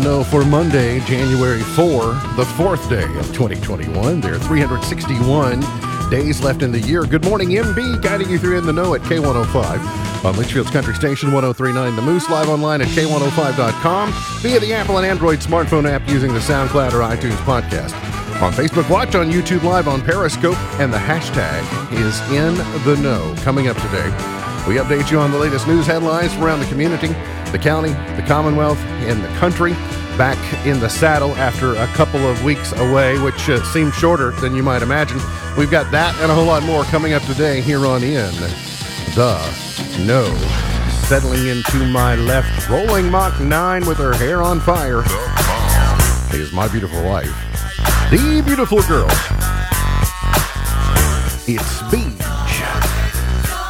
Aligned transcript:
the 0.00 0.08
know 0.08 0.24
for 0.24 0.44
Monday, 0.44 1.00
January 1.00 1.62
4, 1.62 2.02
the 2.36 2.44
fourth 2.56 2.88
day 2.88 3.04
of 3.04 3.26
2021. 3.32 4.20
There 4.20 4.34
are 4.34 4.38
361 4.38 5.60
days 6.10 6.42
left 6.42 6.62
in 6.62 6.72
the 6.72 6.80
year. 6.80 7.04
Good 7.04 7.24
morning, 7.24 7.50
MB, 7.50 8.02
guiding 8.02 8.30
you 8.30 8.38
through 8.38 8.58
in 8.58 8.66
the 8.66 8.72
know 8.72 8.94
at 8.94 9.00
K105 9.02 10.24
on 10.24 10.34
Leitchfield's 10.34 10.70
Country 10.70 10.94
Station 10.94 11.32
1039 11.32 11.96
The 11.96 12.02
Moose, 12.02 12.28
live 12.30 12.48
online 12.48 12.80
at 12.80 12.88
K105.com 12.88 14.12
via 14.40 14.60
the 14.60 14.72
Apple 14.72 14.98
and 14.98 15.06
Android 15.06 15.40
smartphone 15.40 15.88
app 15.88 16.08
using 16.08 16.32
the 16.32 16.40
SoundCloud 16.40 16.92
or 16.92 17.00
iTunes 17.00 17.36
podcast. 17.44 17.94
On 18.42 18.52
Facebook 18.52 18.88
Watch, 18.88 19.14
on 19.14 19.30
YouTube 19.30 19.62
Live, 19.62 19.86
on 19.86 20.00
Periscope, 20.00 20.58
and 20.80 20.92
the 20.92 20.98
hashtag 20.98 21.62
is 21.92 22.20
in 22.32 22.54
the 22.84 22.96
know. 23.02 23.34
Coming 23.42 23.68
up 23.68 23.76
today, 23.76 24.06
we 24.66 24.76
update 24.76 25.10
you 25.10 25.18
on 25.18 25.30
the 25.30 25.38
latest 25.38 25.66
news 25.66 25.86
headlines 25.86 26.32
from 26.32 26.44
around 26.44 26.60
the 26.60 26.66
community, 26.66 27.08
the 27.50 27.58
county, 27.58 27.90
the 28.16 28.24
Commonwealth, 28.26 28.78
and 29.02 29.22
the 29.22 29.28
country. 29.38 29.72
Back 30.16 30.38
in 30.66 30.80
the 30.80 30.88
saddle 30.88 31.34
after 31.36 31.74
a 31.76 31.86
couple 31.88 32.20
of 32.26 32.44
weeks 32.44 32.72
away, 32.72 33.18
which 33.18 33.48
uh, 33.48 33.62
seemed 33.64 33.94
shorter 33.94 34.32
than 34.32 34.54
you 34.54 34.62
might 34.62 34.82
imagine. 34.82 35.18
We've 35.56 35.70
got 35.70 35.90
that 35.92 36.14
and 36.20 36.30
a 36.30 36.34
whole 36.34 36.44
lot 36.44 36.62
more 36.62 36.84
coming 36.84 37.12
up 37.14 37.22
today 37.22 37.60
here 37.60 37.86
on 37.86 38.02
In 38.02 38.30
the 38.36 38.48
Know. 40.06 40.34
Settling 41.08 41.46
into 41.48 41.84
my 41.86 42.14
left, 42.14 42.68
rolling 42.68 43.10
Mach 43.10 43.40
9 43.40 43.86
with 43.86 43.98
her 43.98 44.12
hair 44.14 44.42
on 44.42 44.60
fire, 44.60 45.02
is 46.32 46.52
my 46.52 46.68
beautiful 46.68 47.02
wife, 47.02 47.34
the 48.10 48.42
beautiful 48.44 48.82
girl. 48.82 49.08
It's 51.48 51.82
Beach. 51.90 52.20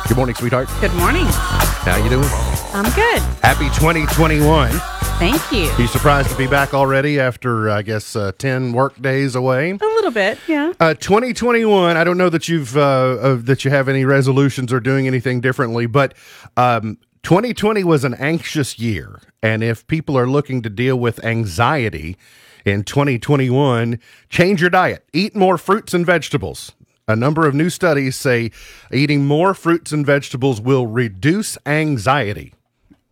Good 0.09 0.17
morning, 0.17 0.35
sweetheart. 0.35 0.69
Good 0.81 0.93
morning. 0.95 1.25
How 1.29 1.97
you 1.97 2.11
doing? 2.11 2.50
I'm 2.73 2.85
good. 2.95 3.21
Happy 3.43 3.67
2021. 3.71 4.71
Thank 5.19 5.53
you. 5.53 5.71
You 5.77 5.87
surprised 5.89 6.31
to 6.31 6.37
be 6.37 6.47
back 6.47 6.73
already 6.73 7.19
after, 7.19 7.69
I 7.69 7.83
guess, 7.83 8.15
uh, 8.17 8.33
10 8.39 8.73
work 8.73 9.01
days 9.03 9.35
away? 9.35 9.73
A 9.73 9.75
little 9.75 10.11
bit, 10.13 10.39
yeah. 10.47 10.73
Uh, 10.79 10.95
2021. 10.95 11.97
I 11.97 12.05
don't 12.05 12.17
know 12.17 12.31
that 12.31 12.49
you've 12.49 12.77
uh, 12.77 12.81
uh, 12.81 13.35
that 13.43 13.65
you 13.65 13.71
have 13.71 13.89
any 13.89 14.05
resolutions 14.05 14.73
or 14.73 14.81
doing 14.81 15.07
anything 15.07 15.41
differently, 15.41 15.87
but 15.87 16.15
um, 16.57 16.97
2020 17.23 17.85
was 17.85 18.05
an 18.05 18.15
anxious 18.15 18.79
year, 18.79 19.21
and 19.43 19.63
if 19.63 19.87
people 19.89 20.17
are 20.17 20.27
looking 20.27 20.63
to 20.63 20.71
deal 20.71 20.99
with 20.99 21.23
anxiety 21.25 22.17
in 22.65 22.85
2021, 22.85 23.99
change 24.29 24.61
your 24.61 24.71
diet. 24.71 25.05
Eat 25.13 25.35
more 25.35 25.59
fruits 25.59 25.93
and 25.93 26.07
vegetables. 26.07 26.73
A 27.09 27.17
number 27.17 27.47
of 27.47 27.55
new 27.55 27.69
studies 27.69 28.15
say 28.17 28.53
eating 28.93 29.27
more 29.27 29.53
fruits 29.53 29.91
and 29.91 30.07
vegetables 30.07 30.61
will 30.61 30.87
reduce 30.87 31.59
anxiety. 31.67 32.55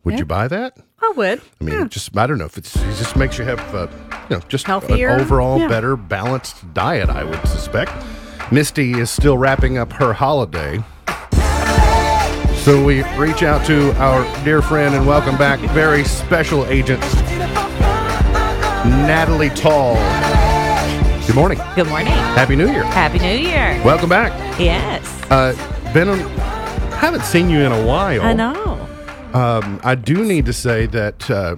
Would 0.09 0.15
Yeah. 0.15 0.19
you 0.21 0.25
buy 0.25 0.49
that? 0.49 0.75
I 1.03 1.13
would. 1.17 1.43
I 1.61 1.65
mean, 1.65 1.83
it 1.83 1.91
just 1.91 2.17
I 2.17 2.27
don't 2.27 2.39
know 2.39 2.47
if 2.47 2.57
it's 2.57 2.75
it 2.75 2.97
just 2.97 3.15
makes 3.15 3.37
you 3.37 3.45
have 3.45 3.61
uh, 3.75 3.89
you 4.31 4.37
know 4.37 4.43
just 4.49 4.65
Healthier? 4.67 5.11
an 5.11 5.21
overall 5.21 5.59
Yeah. 5.61 5.69
better 5.69 5.97
balanced 5.99 6.73
diet. 6.73 7.11
I 7.11 7.25
would 7.25 7.47
suspect. 7.47 7.93
Misty 8.51 8.93
is 8.99 9.11
still 9.11 9.37
wrapping 9.37 9.77
up 9.77 9.93
her 9.93 10.15
holiday, 10.15 10.83
so 12.65 12.83
we 12.83 13.03
reach 13.19 13.43
out 13.43 13.67
to 13.67 13.93
our 14.01 14.25
dear 14.47 14.63
friend 14.63 14.95
and 14.95 15.07
welcome 15.07 15.37
back 15.37 15.59
very 15.75 16.05
special 16.05 16.65
agent 16.69 17.03
Natalie 19.07 19.51
Tall. 19.51 19.97
Good 21.27 21.37
morning. 21.37 21.61
Good 21.75 21.89
morning. 21.89 22.09
Happy 22.15 22.57
New 22.57 22.71
Year. 22.71 22.85
Happy 22.85 23.19
New 23.19 23.37
Year. 23.37 23.79
Welcome 23.85 24.09
back. 24.09 24.33
Yes. 24.59 25.05
Uh, 25.31 25.53
been 25.93 26.09
on, 26.09 26.19
haven't 26.97 27.25
seen 27.25 27.51
you 27.51 27.59
in 27.61 27.73
a 27.73 27.85
while. 27.85 28.23
I 28.23 28.33
know. 28.33 28.78
Um, 29.38 29.81
I 29.84 29.94
do 29.94 30.25
need 30.25 30.47
to 30.47 30.53
say 30.53 30.87
that 30.87 31.31
uh, 31.31 31.54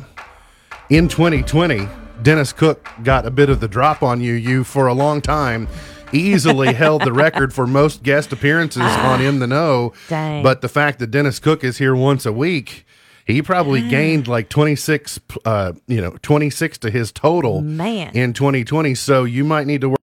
in 0.90 1.08
2020, 1.08 1.88
Dennis 2.22 2.52
Cook 2.52 2.86
got 3.02 3.24
a 3.24 3.30
bit 3.30 3.48
of 3.48 3.60
the 3.60 3.68
drop 3.68 4.02
on 4.02 4.20
you. 4.20 4.34
You, 4.34 4.64
for 4.64 4.86
a 4.86 4.92
long 4.92 5.22
time, 5.22 5.66
easily 6.12 6.74
held 6.84 7.02
the 7.02 7.12
record 7.12 7.54
for 7.54 7.66
most 7.66 8.02
guest 8.02 8.34
appearances 8.34 8.82
on 8.82 9.22
In 9.22 9.38
the 9.38 9.46
Know. 9.46 9.94
Dang. 10.08 10.42
But 10.42 10.60
the 10.60 10.68
fact 10.68 10.98
that 10.98 11.06
Dennis 11.06 11.38
Cook 11.38 11.64
is 11.64 11.78
here 11.78 11.96
once 11.96 12.26
a 12.26 12.32
week, 12.32 12.84
he 13.26 13.40
probably 13.40 13.88
gained 13.88 14.28
like 14.28 14.50
26, 14.50 15.18
uh, 15.46 15.72
you 15.86 16.02
know, 16.02 16.18
26 16.20 16.76
to 16.78 16.90
his 16.90 17.10
total 17.12 17.62
Man. 17.62 18.10
in 18.14 18.34
2020. 18.34 18.94
So 18.94 19.24
you 19.24 19.42
might 19.42 19.66
need 19.66 19.80
to 19.80 19.88
work 19.88 19.98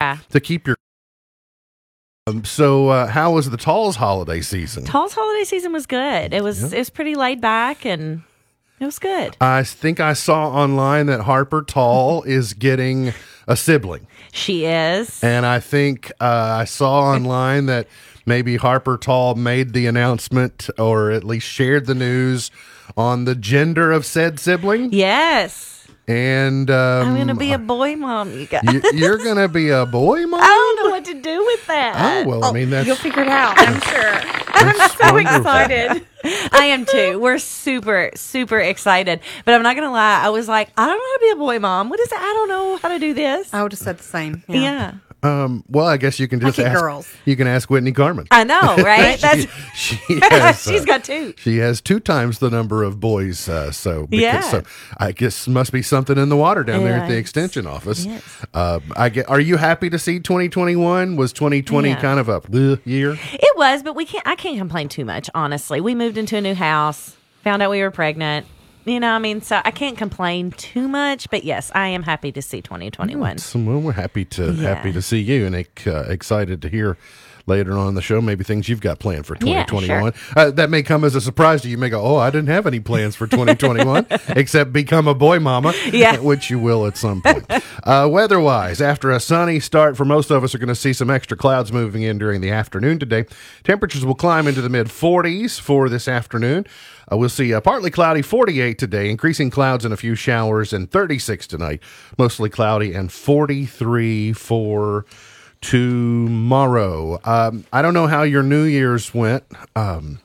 Yeah. 0.00 0.18
to 0.30 0.38
keep 0.38 0.68
your. 0.68 0.76
Um, 2.26 2.42
so, 2.42 2.88
uh, 2.88 3.06
how 3.06 3.32
was 3.32 3.50
the 3.50 3.58
Talls 3.58 3.96
holiday 3.96 4.40
season? 4.40 4.86
Tall's 4.86 5.12
holiday 5.12 5.44
season 5.44 5.74
was 5.74 5.84
good. 5.84 6.32
It 6.32 6.42
was 6.42 6.72
it 6.72 6.78
was 6.78 6.88
pretty 6.88 7.14
laid 7.14 7.42
back 7.42 7.84
and 7.84 8.22
it 8.80 8.86
was 8.86 8.98
good. 8.98 9.36
I 9.42 9.62
think 9.62 10.00
I 10.00 10.14
saw 10.14 10.48
online 10.48 11.04
that 11.06 11.20
Harper 11.20 11.60
Tall 11.60 12.22
is 12.22 12.54
getting 12.54 13.12
a 13.46 13.58
sibling. 13.58 14.06
She 14.32 14.64
is. 14.64 15.22
And 15.22 15.44
I 15.44 15.60
think 15.60 16.12
uh, 16.18 16.56
I 16.60 16.64
saw 16.64 17.12
online 17.12 17.66
that 17.66 17.88
maybe 18.24 18.56
Harper 18.56 18.96
Tall 18.96 19.34
made 19.34 19.74
the 19.74 19.86
announcement 19.86 20.70
or 20.78 21.10
at 21.10 21.24
least 21.24 21.46
shared 21.46 21.84
the 21.84 21.94
news 21.94 22.50
on 22.96 23.26
the 23.26 23.34
gender 23.34 23.92
of 23.92 24.06
said 24.06 24.40
sibling. 24.40 24.94
Yes. 24.94 25.73
And 26.06 26.70
um, 26.70 27.08
I'm 27.08 27.16
gonna 27.16 27.34
be 27.34 27.52
a 27.52 27.58
boy 27.58 27.96
mom, 27.96 28.30
you 28.38 28.46
guys. 28.46 28.62
you, 28.70 28.82
you're 28.92 29.16
going 29.16 29.38
to 29.38 29.48
be 29.48 29.70
a 29.70 29.86
boy, 29.86 30.26
mom? 30.26 30.40
I 30.42 30.46
don't 30.46 30.84
know 30.84 30.90
what 30.90 31.04
to 31.06 31.14
do 31.14 31.44
with 31.46 31.66
that. 31.66 31.94
Oh, 32.26 32.28
well, 32.28 32.44
I 32.44 32.52
mean, 32.52 32.68
that's. 32.70 32.86
You'll 32.86 32.96
figure 32.96 33.22
it 33.22 33.28
out, 33.28 33.54
I'm 33.56 33.80
sure. 33.80 34.12
I'm 34.48 34.90
so 34.90 35.12
wonderful. 35.14 35.38
excited. 35.38 36.06
I 36.52 36.66
am 36.66 36.84
too. 36.84 37.18
We're 37.18 37.38
super, 37.38 38.10
super 38.16 38.60
excited. 38.60 39.20
But 39.46 39.54
I'm 39.54 39.62
not 39.62 39.76
gonna 39.76 39.90
lie, 39.92 40.20
I 40.22 40.28
was 40.28 40.46
like, 40.46 40.68
I 40.76 40.86
don't 40.86 40.98
know 40.98 41.04
how 41.04 41.16
to 41.16 41.20
be 41.20 41.30
a 41.30 41.36
boy 41.36 41.58
mom. 41.58 41.88
What 41.88 42.00
is 42.00 42.12
it? 42.12 42.18
I 42.18 42.22
don't 42.22 42.48
know 42.50 42.76
how 42.76 42.88
to 42.88 42.98
do 42.98 43.14
this. 43.14 43.52
I 43.54 43.62
would 43.62 43.72
have 43.72 43.78
said 43.78 43.98
the 43.98 44.04
same. 44.04 44.42
yeah. 44.46 44.94
Um, 45.24 45.64
well, 45.68 45.86
I 45.86 45.96
guess 45.96 46.20
you 46.20 46.28
can 46.28 46.38
just 46.40 46.58
ask. 46.58 46.78
girls. 46.78 47.08
You 47.24 47.34
can 47.36 47.46
ask 47.46 47.70
Whitney 47.70 47.92
Carmen. 47.92 48.26
I 48.30 48.44
know, 48.44 48.60
right? 48.78 49.18
That's 49.18 49.46
she, 49.74 49.96
she 49.96 50.20
has, 50.22 50.62
she's 50.62 50.82
uh, 50.82 50.84
got 50.84 51.04
two. 51.04 51.32
She 51.38 51.58
has 51.58 51.80
two 51.80 51.98
times 51.98 52.38
the 52.40 52.50
number 52.50 52.82
of 52.82 53.00
boys. 53.00 53.48
Uh, 53.48 53.72
so 53.72 54.06
because, 54.06 54.20
Yeah. 54.22 54.40
so 54.42 54.62
I 54.98 55.12
guess 55.12 55.48
must 55.48 55.72
be 55.72 55.82
something 55.82 56.18
in 56.18 56.28
the 56.28 56.36
water 56.36 56.62
down 56.62 56.84
there 56.84 56.98
at 56.98 57.08
the 57.08 57.16
extension 57.16 57.66
office. 57.66 58.04
Yes. 58.04 58.22
Uh, 58.52 58.80
I 58.96 59.08
get. 59.08 59.28
Are 59.30 59.40
you 59.40 59.56
happy 59.56 59.88
to 59.90 59.98
see 59.98 60.20
2021? 60.20 61.16
Was 61.16 61.32
2020 61.32 61.88
Yeah. 61.88 62.00
kind 62.00 62.20
of 62.20 62.28
a 62.28 62.40
bleh 62.42 62.80
year? 62.84 63.18
It 63.32 63.56
was, 63.56 63.82
but 63.82 63.96
we 63.96 64.04
can't. 64.04 64.26
I 64.26 64.34
can't 64.36 64.58
complain 64.58 64.88
too 64.88 65.04
much, 65.04 65.30
honestly. 65.34 65.80
We 65.80 65.94
moved 65.94 66.18
into 66.18 66.36
a 66.36 66.40
new 66.40 66.54
house, 66.54 67.16
found 67.42 67.62
out 67.62 67.70
we 67.70 67.80
were 67.80 67.90
pregnant. 67.90 68.46
You 68.84 69.00
know, 69.00 69.12
I 69.12 69.18
mean, 69.18 69.40
so 69.40 69.60
I 69.64 69.70
can't 69.70 69.96
complain 69.96 70.50
too 70.52 70.88
much. 70.88 71.30
But 71.30 71.44
yes, 71.44 71.70
I 71.74 71.88
am 71.88 72.02
happy 72.02 72.32
to 72.32 72.42
see 72.42 72.60
2021. 72.60 73.36
Well, 73.54 73.80
we're 73.80 73.92
happy 73.92 74.24
to 74.26 74.52
Yeah. 74.52 74.74
happy 74.74 74.92
to 74.92 75.00
see 75.00 75.20
you 75.20 75.46
and 75.46 75.54
uh, 75.86 76.00
excited 76.08 76.60
to 76.62 76.68
hear 76.68 76.96
later 77.46 77.72
on 77.76 77.88
in 77.88 77.94
the 77.94 78.02
show 78.02 78.20
maybe 78.20 78.42
things 78.44 78.68
you've 78.68 78.80
got 78.80 78.98
planned 78.98 79.26
for 79.26 79.34
Yeah, 79.40 79.64
2021. 79.64 80.12
uh, 80.36 80.50
that 80.52 80.70
may 80.70 80.82
come 80.82 81.04
as 81.04 81.14
a 81.14 81.20
surprise 81.20 81.62
to 81.62 81.68
you. 81.68 81.72
You 81.72 81.78
may 81.78 81.88
go, 81.90 82.00
"Oh, 82.02 82.16
I 82.16 82.30
didn't 82.30 82.48
have 82.48 82.66
any 82.66 82.80
plans 82.80 83.16
for 83.16 83.26
2021 83.26 84.06
except 84.28 84.72
become 84.72 85.06
a 85.08 85.14
boy 85.14 85.40
mama." 85.40 85.74
Yeah. 85.92 86.18
which 86.20 86.48
you 86.50 86.58
will 86.58 86.86
at 86.86 86.96
some 86.96 87.20
point. 87.22 87.44
uh, 87.82 88.08
weather-wise, 88.10 88.80
after 88.80 89.10
a 89.10 89.20
sunny 89.20 89.60
start 89.60 89.96
for 89.96 90.04
most 90.04 90.30
of 90.30 90.42
us, 90.44 90.54
are 90.54 90.58
going 90.58 90.68
to 90.68 90.74
see 90.74 90.92
some 90.92 91.10
extra 91.10 91.36
clouds 91.36 91.72
moving 91.72 92.02
in 92.02 92.16
during 92.18 92.40
the 92.40 92.50
afternoon 92.50 92.98
today. 92.98 93.26
Temperatures 93.64 94.04
will 94.04 94.14
climb 94.14 94.46
into 94.46 94.62
the 94.62 94.68
mid 94.68 94.86
40s 94.86 95.60
for 95.60 95.88
this 95.88 96.08
afternoon. 96.08 96.64
Uh, 97.12 97.16
we'll 97.18 97.28
see 97.28 97.52
uh, 97.52 97.60
partly 97.60 97.90
cloudy 97.90 98.22
48 98.22 98.78
today, 98.78 99.10
increasing 99.10 99.50
clouds 99.50 99.84
and 99.84 99.92
a 99.92 99.96
few 99.96 100.14
showers, 100.14 100.72
and 100.72 100.90
36 100.90 101.46
tonight, 101.46 101.82
mostly 102.16 102.48
cloudy, 102.48 102.94
and 102.94 103.12
43 103.12 104.32
for 104.32 105.04
tomorrow. 105.64 107.18
Um, 107.24 107.64
I 107.72 107.80
don't 107.80 107.94
know 107.94 108.06
how 108.06 108.22
your 108.22 108.42
New 108.42 108.64
Year's 108.64 109.14
went, 109.14 109.44
um, 109.74 110.20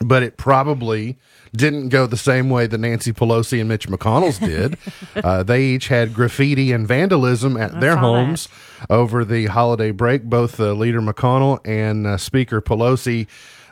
but 0.00 0.22
it 0.22 0.36
probably 0.36 1.16
didn't 1.54 1.88
go 1.88 2.06
the 2.06 2.18
same 2.18 2.50
way 2.50 2.66
that 2.66 2.76
Nancy 2.76 3.12
Pelosi 3.12 3.58
and 3.58 3.70
Mitch 3.70 3.88
McConnell's 3.88 4.38
did. 4.38 4.76
uh, 5.24 5.42
they 5.42 5.64
each 5.64 5.88
had 5.88 6.12
graffiti 6.12 6.72
and 6.72 6.86
vandalism 6.86 7.56
at 7.56 7.80
their 7.80 7.94
saw 7.94 7.96
that. 7.96 8.00
homes 8.00 8.48
over 8.90 9.24
the 9.24 9.46
holiday 9.46 9.92
break. 9.92 10.24
Both 10.24 10.60
uh, 10.60 10.72
Leader 10.72 11.00
McConnell 11.00 11.58
and 11.66 12.06
uh, 12.06 12.18
Speaker 12.18 12.60
Pelosi. 12.60 13.26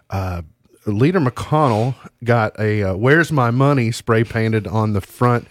Uh, 0.08 0.40
Leader 0.86 1.20
McConnell 1.20 1.96
got 2.24 2.58
a 2.58 2.82
uh, 2.82 2.96
"Where's 2.96 3.30
My 3.30 3.50
Money" 3.50 3.90
spray 3.92 4.24
painted 4.24 4.66
on 4.66 4.94
the 4.94 5.00
front 5.02 5.48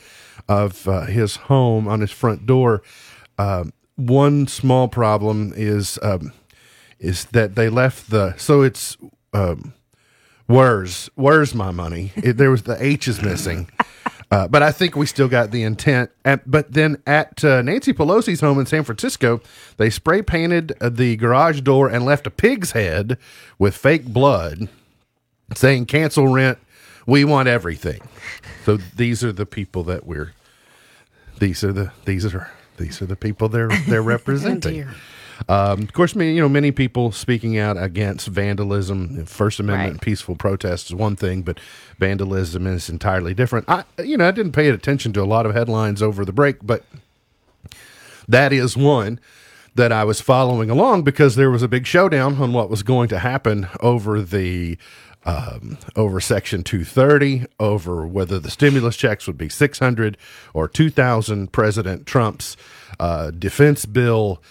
of 0.50 0.88
uh, 0.88 1.02
his 1.06 1.36
home 1.36 1.88
on 1.88 2.02
his 2.02 2.12
front 2.12 2.48
door. 2.48 2.82
Um 3.38 3.72
one 3.96 4.48
small 4.48 4.88
problem 4.88 5.54
is 5.56 6.00
um, 6.02 6.34
is 7.00 7.26
that 7.26 7.56
they 7.56 7.70
left 7.70 8.10
the 8.10 8.36
so 8.38 8.62
it's 8.62 8.98
um, 9.34 9.74
where's 10.48 11.10
where's 11.16 11.54
my 11.54 11.72
money? 11.72 12.12
It, 12.16 12.38
there 12.38 12.52
was 12.52 12.64
the 12.64 12.84
H 12.84 13.08
is 13.08 13.22
missing. 13.22 13.70
Uh, 14.32 14.48
but 14.48 14.64
I 14.64 14.72
think 14.72 14.96
we 14.96 15.06
still 15.06 15.28
got 15.28 15.52
the 15.52 15.62
intent. 15.62 16.10
At, 16.26 16.50
but 16.50 16.74
then 16.74 16.98
at 17.06 17.44
uh, 17.44 17.62
Nancy 17.62 17.94
Pelosi's 17.94 18.42
home 18.42 18.58
in 18.58 18.66
San 18.66 18.84
Francisco, 18.84 19.42
they 19.78 19.92
spray 19.92 20.24
painted 20.24 20.74
uh, 20.82 20.90
the 20.90 21.18
garage 21.18 21.62
door 21.62 21.88
and 21.88 22.04
left 22.04 22.26
a 22.26 22.32
pig's 22.32 22.72
head 22.72 23.20
with 23.60 23.78
fake 23.78 24.06
blood, 24.06 24.70
saying 25.54 25.86
"cancel 25.86 26.28
rent." 26.28 26.58
we 27.06 27.26
want 27.26 27.48
everything. 27.48 28.02
So 28.66 28.78
these 28.78 29.24
are 29.24 29.32
the 29.32 29.46
people 29.46 29.84
that 29.84 30.06
we're. 30.06 30.34
These 31.40 31.64
are 31.64 31.74
the 31.74 31.92
these 32.06 32.34
are 32.34 32.52
these 32.78 33.02
are 33.02 33.06
the 33.06 33.16
people 33.16 33.50
they're 33.50 33.70
they're 33.88 34.02
representing. 34.18 34.88
Um, 35.50 35.82
of 35.82 35.94
course, 35.94 36.16
many, 36.16 36.36
you 36.36 36.42
know 36.42 36.48
many 36.50 36.72
people 36.72 37.12
speaking 37.12 37.58
out 37.58 37.76
against 37.82 38.28
vandalism, 38.28 39.26
First 39.26 39.60
Amendment, 39.60 39.94
Right. 39.94 40.02
peaceful 40.02 40.36
protest 40.36 40.88
is 40.88 40.96
one 40.96 41.16
thing, 41.16 41.42
but 41.42 41.60
vandalism 41.98 42.68
is 42.68 42.88
entirely 42.90 43.34
different. 43.34 43.66
I, 43.68 43.84
you 44.04 44.16
know, 44.16 44.28
I 44.28 44.32
didn't 44.32 44.52
pay 44.54 44.70
attention 44.70 45.12
to 45.14 45.22
a 45.22 45.26
lot 45.26 45.46
of 45.46 45.54
headlines 45.54 46.02
over 46.02 46.24
the 46.24 46.32
break, 46.32 46.58
but 46.62 46.84
that 48.28 48.54
is 48.54 48.78
one 48.78 49.20
that 49.76 49.92
I 49.92 50.04
was 50.04 50.22
following 50.22 50.70
along 50.70 51.02
because 51.02 51.36
there 51.36 51.50
was 51.50 51.64
a 51.64 51.68
big 51.68 51.88
showdown 51.88 52.36
on 52.40 52.54
what 52.54 52.70
was 52.70 52.84
going 52.84 53.10
to 53.10 53.20
happen 53.20 53.68
over 53.80 54.22
the 54.22 54.78
um, 55.26 55.78
over 55.96 56.20
Section 56.20 56.64
230, 56.64 57.46
over 57.60 58.06
whether 58.06 58.40
the 58.40 58.52
stimulus 58.52 58.96
checks 58.96 59.28
would 59.28 59.38
be 59.38 59.50
600 59.50 60.18
or 60.54 60.68
2,000, 60.68 61.52
President 61.52 62.06
Trump's 62.06 62.58
uh, 63.00 63.32
defense 63.32 63.86
bill, 63.86 64.42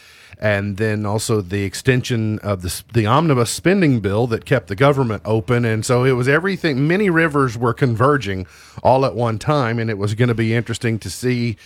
and 0.43 0.77
then 0.77 1.07
also 1.07 1.41
the 1.41 1.63
extension 1.63 2.41
of 2.41 2.63
the 2.63 2.83
the 2.93 3.07
omnibus 3.07 3.49
spending 3.49 4.01
bill 4.01 4.27
that 4.27 4.45
kept 4.45 4.67
the 4.67 4.75
government 4.75 5.23
open, 5.25 5.65
and 5.65 5.87
so 5.87 6.03
it 6.03 6.13
was 6.13 6.29
everything. 6.29 6.89
Many 6.89 7.09
rivers 7.09 7.57
were 7.57 7.73
converging 7.73 8.49
all 8.83 9.07
at 9.07 9.15
one 9.15 9.39
time, 9.39 9.79
and 9.79 9.89
it 9.89 9.99
was 9.99 10.15
going 10.15 10.29
to 10.29 10.35
be 10.35 10.53
interesting 10.53 10.99
to 10.99 11.09
see 11.09 11.57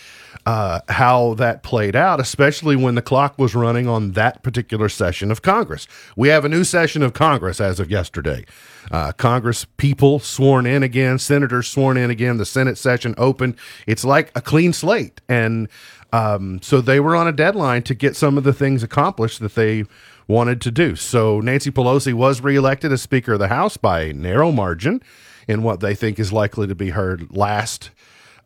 uh, 0.45 0.81
how 0.89 1.33
that 1.33 1.63
played 1.63 1.95
out, 1.95 2.19
especially 2.19 2.75
when 2.75 2.93
the 2.93 3.01
clock 3.01 3.39
was 3.39 3.55
running 3.55 3.87
on 3.87 4.11
that 4.11 4.43
particular 4.43 4.89
session 4.89 5.31
of 5.31 5.41
Congress. 5.41 5.87
We 6.15 6.27
have 6.27 6.45
a 6.45 6.49
new 6.49 6.63
session 6.63 7.01
of 7.01 7.13
Congress 7.13 7.59
as 7.59 7.79
of 7.79 7.89
yesterday. 7.89 8.45
Uh, 8.91 9.11
Congress 9.11 9.65
people 9.77 10.19
sworn 10.19 10.65
in 10.65 10.83
again, 10.83 11.19
senators 11.19 11.67
sworn 11.67 11.97
in 11.97 12.09
again, 12.09 12.37
the 12.37 12.45
Senate 12.45 12.77
session 12.77 13.15
open. 13.17 13.57
It's 13.85 14.05
like 14.05 14.31
a 14.35 14.41
clean 14.41 14.71
slate. 14.71 15.19
And 15.27 15.67
um, 16.13 16.61
so 16.61 16.81
they 16.81 16.99
were 16.99 17.15
on 17.15 17.27
a 17.27 17.31
deadline 17.31 17.83
to 17.83 17.93
get 17.93 18.15
some 18.15 18.37
of 18.37 18.43
the 18.43 18.53
things 18.53 18.83
accomplished 18.83 19.39
that 19.39 19.55
they 19.55 19.85
wanted 20.27 20.61
to 20.61 20.71
do. 20.71 20.95
So 20.95 21.39
Nancy 21.39 21.71
Pelosi 21.71 22.13
was 22.13 22.41
reelected 22.41 22.91
as 22.91 23.01
Speaker 23.01 23.33
of 23.33 23.39
the 23.39 23.47
House 23.47 23.77
by 23.77 24.01
a 24.01 24.13
narrow 24.13 24.51
margin 24.51 25.01
in 25.47 25.63
what 25.63 25.79
they 25.79 25.95
think 25.95 26.19
is 26.19 26.33
likely 26.33 26.67
to 26.67 26.75
be 26.75 26.89
her 26.91 27.17
last 27.29 27.89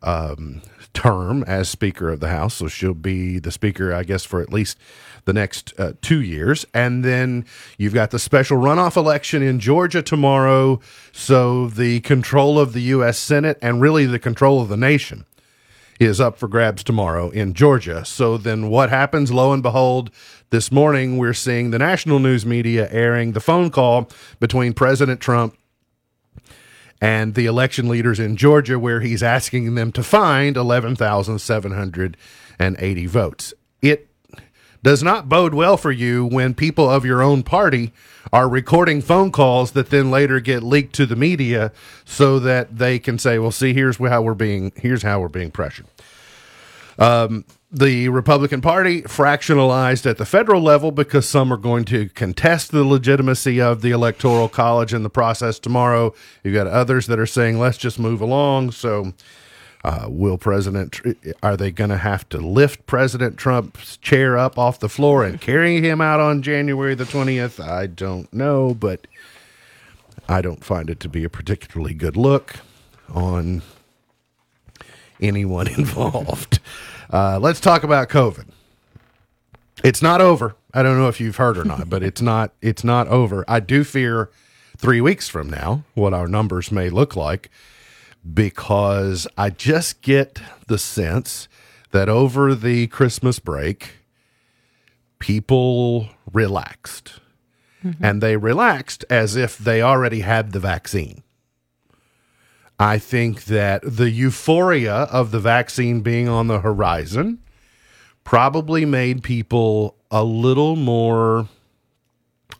um, 0.02 0.62
term 0.94 1.42
as 1.44 1.68
Speaker 1.68 2.08
of 2.08 2.20
the 2.20 2.28
House. 2.28 2.54
So 2.54 2.68
she'll 2.68 2.94
be 2.94 3.38
the 3.38 3.50
Speaker, 3.50 3.92
I 3.92 4.04
guess, 4.04 4.24
for 4.24 4.40
at 4.40 4.52
least 4.52 4.78
the 5.24 5.32
next 5.32 5.72
uh, 5.78 5.92
two 6.02 6.20
years. 6.20 6.64
And 6.74 7.04
then 7.04 7.44
you've 7.78 7.94
got 7.94 8.10
the 8.10 8.18
special 8.18 8.58
runoff 8.58 8.96
election 8.96 9.42
in 9.42 9.60
Georgia 9.60 10.02
tomorrow. 10.02 10.80
So 11.12 11.68
the 11.68 12.00
control 12.00 12.58
of 12.58 12.72
the 12.72 12.82
U.S. 12.82 13.18
Senate 13.18 13.58
and 13.62 13.80
really 13.80 14.06
the 14.06 14.18
control 14.18 14.60
of 14.60 14.68
the 14.68 14.76
nation 14.76 15.24
is 16.04 16.20
up 16.20 16.38
for 16.38 16.46
grabs 16.48 16.84
tomorrow 16.84 17.30
in 17.30 17.54
Georgia. 17.54 18.04
So 18.04 18.36
then 18.36 18.68
what 18.68 18.90
happens? 18.90 19.32
Lo 19.32 19.52
and 19.52 19.62
behold, 19.62 20.10
this 20.50 20.70
morning 20.70 21.16
we're 21.18 21.32
seeing 21.32 21.70
the 21.70 21.78
national 21.78 22.18
news 22.18 22.44
media 22.44 22.88
airing 22.90 23.32
the 23.32 23.40
phone 23.40 23.70
call 23.70 24.10
between 24.38 24.74
President 24.74 25.20
Trump 25.20 25.56
and 27.00 27.34
the 27.34 27.46
election 27.46 27.88
leaders 27.88 28.20
in 28.20 28.36
Georgia, 28.36 28.78
where 28.78 29.00
he's 29.00 29.22
asking 29.24 29.74
them 29.74 29.90
to 29.90 30.04
find 30.04 30.56
11,780 30.56 33.06
votes. 33.06 33.54
It 33.80 34.11
does 34.82 35.02
not 35.02 35.28
bode 35.28 35.54
well 35.54 35.76
for 35.76 35.92
you 35.92 36.24
when 36.26 36.54
people 36.54 36.88
of 36.90 37.04
your 37.04 37.22
own 37.22 37.42
party 37.42 37.92
are 38.32 38.48
recording 38.48 39.00
phone 39.00 39.30
calls 39.30 39.72
that 39.72 39.90
then 39.90 40.10
later 40.10 40.40
get 40.40 40.62
leaked 40.62 40.94
to 40.94 41.06
the 41.06 41.16
media 41.16 41.72
so 42.04 42.38
that 42.38 42.78
they 42.78 42.98
can 42.98 43.18
say, 43.18 43.38
well, 43.38 43.50
see, 43.52 43.72
here's 43.72 43.96
how 43.98 44.22
we're 44.22 44.34
being, 44.34 44.72
here's 44.76 45.02
how 45.02 45.20
we're 45.20 45.28
being 45.28 45.50
pressured 45.50 45.86
um, 46.98 47.44
the 47.70 48.08
Republican 48.10 48.60
Party 48.60 49.00
fractionalized 49.02 50.04
at 50.04 50.18
the 50.18 50.26
federal 50.26 50.60
level 50.60 50.90
because 50.92 51.26
some 51.26 51.50
are 51.52 51.56
going 51.56 51.84
to 51.86 52.10
contest 52.10 52.70
the 52.70 52.84
legitimacy 52.84 53.60
of 53.60 53.80
the 53.80 53.92
Electoral 53.92 54.48
College 54.48 54.92
in 54.92 55.02
the 55.02 55.10
process 55.10 55.58
tomorrow. 55.58 56.12
You've 56.44 56.54
got 56.54 56.66
others 56.66 57.06
that 57.06 57.18
are 57.18 57.26
saying, 57.26 57.58
let's 57.58 57.78
just 57.78 57.98
move 57.98 58.20
along. 58.20 58.72
So, 58.72 59.14
uh, 59.84 60.06
will 60.08 60.38
President, 60.38 61.00
are 61.42 61.56
they 61.56 61.72
going 61.72 61.90
to 61.90 61.98
have 61.98 62.28
to 62.28 62.38
lift 62.38 62.86
President 62.86 63.36
Trump's 63.36 63.96
chair 63.96 64.38
up 64.38 64.58
off 64.58 64.78
the 64.78 64.88
floor 64.88 65.24
and 65.24 65.40
carry 65.40 65.80
him 65.80 66.00
out 66.00 66.20
on 66.20 66.42
January 66.42 66.94
the 66.94 67.04
20th? 67.04 67.62
I 67.62 67.86
don't 67.86 68.32
know, 68.32 68.74
but 68.74 69.06
I 70.28 70.40
don't 70.40 70.64
find 70.64 70.88
it 70.88 71.00
to 71.00 71.08
be 71.08 71.24
a 71.24 71.28
particularly 71.28 71.94
good 71.94 72.16
look 72.16 72.56
on 73.12 73.62
anyone 75.20 75.66
involved. 75.78 76.60
Uh, 77.10 77.38
let's 77.40 77.60
talk 77.60 77.82
about 77.82 78.08
COVID. 78.08 78.46
It's 79.84 80.02
not 80.02 80.20
over. 80.20 80.54
I 80.72 80.82
don't 80.82 80.96
know 80.96 81.08
if 81.08 81.20
you've 81.20 81.36
heard 81.36 81.58
or 81.58 81.64
not, 81.64 81.90
but 81.90 82.02
it's 82.02 82.22
not. 82.22 82.52
It's 82.62 82.84
not 82.84 83.08
over. 83.08 83.44
I 83.48 83.60
do 83.60 83.84
fear 83.84 84.30
three 84.76 85.00
weeks 85.00 85.28
from 85.28 85.50
now 85.50 85.84
what 85.94 86.14
our 86.14 86.28
numbers 86.28 86.70
may 86.72 86.88
look 86.88 87.16
like, 87.16 87.50
because 88.30 89.26
I 89.36 89.50
just 89.50 90.02
get 90.02 90.40
the 90.66 90.78
sense 90.78 91.48
that 91.90 92.08
over 92.08 92.54
the 92.54 92.86
Christmas 92.88 93.38
break, 93.38 93.98
people 95.18 96.08
relaxed, 96.32 97.20
mm-hmm. 97.84 98.04
and 98.04 98.22
they 98.22 98.36
relaxed 98.36 99.04
as 99.10 99.36
if 99.36 99.58
they 99.58 99.82
already 99.82 100.20
had 100.20 100.52
the 100.52 100.60
vaccine. 100.60 101.22
I 102.78 102.98
think 102.98 103.44
that 103.44 103.82
the 103.84 104.10
euphoria 104.10 104.92
of 104.92 105.30
the 105.30 105.38
vaccine 105.38 106.00
being 106.00 106.28
on 106.28 106.48
the 106.48 106.60
horizon 106.60 107.38
probably 108.24 108.84
made 108.84 109.22
people 109.22 109.96
a 110.10 110.24
little 110.24 110.74
more 110.74 111.48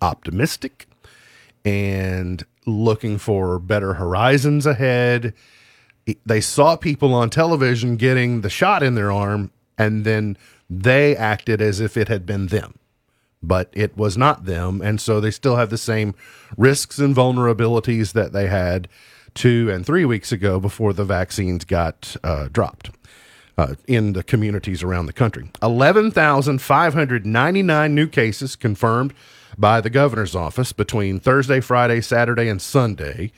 optimistic 0.00 0.86
and 1.64 2.44
looking 2.66 3.18
for 3.18 3.58
better 3.58 3.94
horizons 3.94 4.66
ahead. 4.66 5.34
They 6.26 6.40
saw 6.40 6.76
people 6.76 7.14
on 7.14 7.30
television 7.30 7.96
getting 7.96 8.40
the 8.40 8.50
shot 8.50 8.82
in 8.82 8.94
their 8.94 9.12
arm, 9.12 9.52
and 9.78 10.04
then 10.04 10.36
they 10.68 11.16
acted 11.16 11.60
as 11.60 11.80
if 11.80 11.96
it 11.96 12.08
had 12.08 12.26
been 12.26 12.48
them. 12.48 12.74
But 13.42 13.70
it 13.72 13.96
was 13.96 14.16
not 14.16 14.44
them. 14.44 14.80
And 14.80 15.00
so 15.00 15.20
they 15.20 15.32
still 15.32 15.56
have 15.56 15.70
the 15.70 15.78
same 15.78 16.14
risks 16.56 16.98
and 16.98 17.14
vulnerabilities 17.14 18.12
that 18.12 18.32
they 18.32 18.46
had 18.46 18.88
two 19.34 19.70
and 19.70 19.84
three 19.84 20.04
weeks 20.04 20.32
ago 20.32 20.60
before 20.60 20.92
the 20.92 21.04
vaccines 21.04 21.64
got 21.64 22.16
uh, 22.22 22.48
dropped 22.52 22.90
uh, 23.58 23.74
in 23.86 24.12
the 24.12 24.22
communities 24.22 24.82
around 24.82 25.06
the 25.06 25.12
country. 25.12 25.50
11,599 25.62 27.94
new 27.94 28.06
cases 28.06 28.56
confirmed 28.56 29.12
by 29.58 29.80
the 29.80 29.90
governor's 29.90 30.34
office 30.34 30.72
between 30.72 31.20
Thursday, 31.20 31.60
Friday, 31.60 32.00
Saturday, 32.00 32.48
and 32.48 32.60
Sunday. 32.60 33.30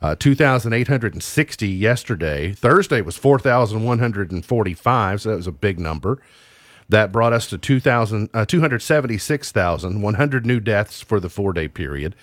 Uh, 0.00 0.16
2,860 0.16 1.68
yesterday. 1.68 2.52
Thursday 2.52 3.00
was 3.00 3.16
4,145, 3.16 5.20
so 5.20 5.30
that 5.30 5.36
was 5.36 5.46
a 5.46 5.52
big 5.52 5.78
number. 5.78 6.20
That 6.88 7.12
brought 7.12 7.32
us 7.32 7.46
to 7.50 7.58
2,000, 7.58 8.28
uh, 8.34 8.44
276,100 8.44 10.44
new 10.44 10.58
deaths 10.58 11.00
for 11.00 11.20
the 11.20 11.28
four 11.28 11.52
day 11.52 11.68
period. 11.68 12.16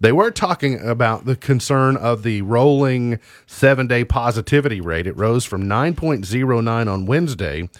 They 0.00 0.12
were 0.12 0.30
talking 0.30 0.78
about 0.80 1.24
the 1.24 1.36
concern 1.36 1.96
of 1.96 2.24
the 2.24 2.42
rolling 2.42 3.18
seven 3.46 3.86
day 3.86 4.04
positivity 4.04 4.82
rate. 4.82 5.06
It 5.06 5.16
rose 5.16 5.46
from 5.46 5.64
9.09 5.64 6.92
on 6.92 7.06
Wednesday 7.06 7.70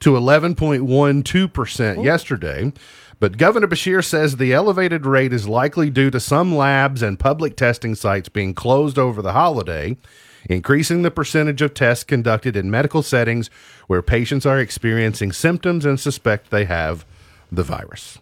to 0.00 0.10
11.12% 0.10 2.04
yesterday. 2.04 2.72
But 3.22 3.38
Governor 3.38 3.68
Beshear 3.68 4.04
says 4.04 4.34
the 4.34 4.52
elevated 4.52 5.06
rate 5.06 5.32
is 5.32 5.46
likely 5.46 5.90
due 5.90 6.10
to 6.10 6.18
some 6.18 6.56
labs 6.56 7.02
and 7.02 7.20
public 7.20 7.54
testing 7.54 7.94
sites 7.94 8.28
being 8.28 8.52
closed 8.52 8.98
over 8.98 9.22
the 9.22 9.30
holiday, 9.32 9.96
increasing 10.50 11.02
the 11.02 11.10
percentage 11.12 11.62
of 11.62 11.72
tests 11.72 12.02
conducted 12.02 12.56
in 12.56 12.68
medical 12.68 13.00
settings 13.00 13.48
where 13.86 14.02
patients 14.02 14.44
are 14.44 14.58
experiencing 14.58 15.30
symptoms 15.30 15.84
and 15.84 16.00
suspect 16.00 16.50
they 16.50 16.64
have 16.64 17.06
the 17.52 17.62
virus. 17.62 18.18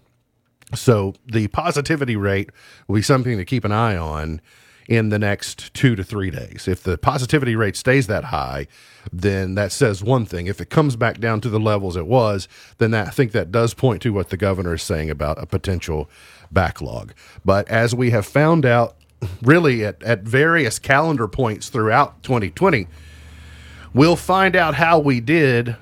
So 0.75 1.15
the 1.25 1.49
positivity 1.49 2.17
rate 2.17 2.51
will 2.87 2.97
be 2.97 3.01
something 3.01 3.39
to 3.39 3.45
keep 3.47 3.65
an 3.65 3.73
eye 3.73 3.97
on 3.97 4.43
in 4.91 5.09
the 5.09 5.21
next 5.21 5.73
two 5.73 5.95
to 5.95 6.03
three 6.03 6.31
days. 6.31 6.67
If 6.67 6.83
the 6.83 6.99
positivity 6.99 7.55
rate 7.55 7.77
stays 7.77 8.09
that 8.09 8.25
high, 8.25 8.67
then 9.13 9.55
that 9.55 9.71
says 9.71 10.03
one 10.03 10.27
thing. 10.27 10.49
If 10.49 10.61
it 10.61 10.69
comes 10.69 10.97
back 10.97 11.21
down 11.21 11.41
to 11.43 11.49
the 11.49 11.61
levels 11.61 11.97
it 11.97 12.09
was, 12.09 12.49
then 12.79 12.91
that, 12.91 13.07
I 13.07 13.11
think 13.11 13.31
that 13.31 13.53
does 13.53 13.73
point 13.73 14.03
to 14.03 14.13
what 14.13 14.31
the 14.31 14.37
governor 14.37 14.75
is 14.75 14.83
saying 14.83 15.09
about 15.09 15.41
a 15.41 15.47
potential 15.47 16.11
backlog. 16.51 17.15
But 17.45 17.69
as 17.69 17.95
we 17.95 18.11
have 18.11 18.27
found 18.27 18.67
out, 18.67 18.97
really 19.43 19.85
at, 19.85 20.03
at 20.03 20.23
various 20.23 20.81
calendar 20.81 21.29
points 21.29 21.69
throughout 21.69 22.25
2020, 22.25 22.89
we'll 23.95 24.17
find 24.17 24.57
out 24.57 24.75
how 24.75 24.99
we 24.99 25.21
did 25.21 25.77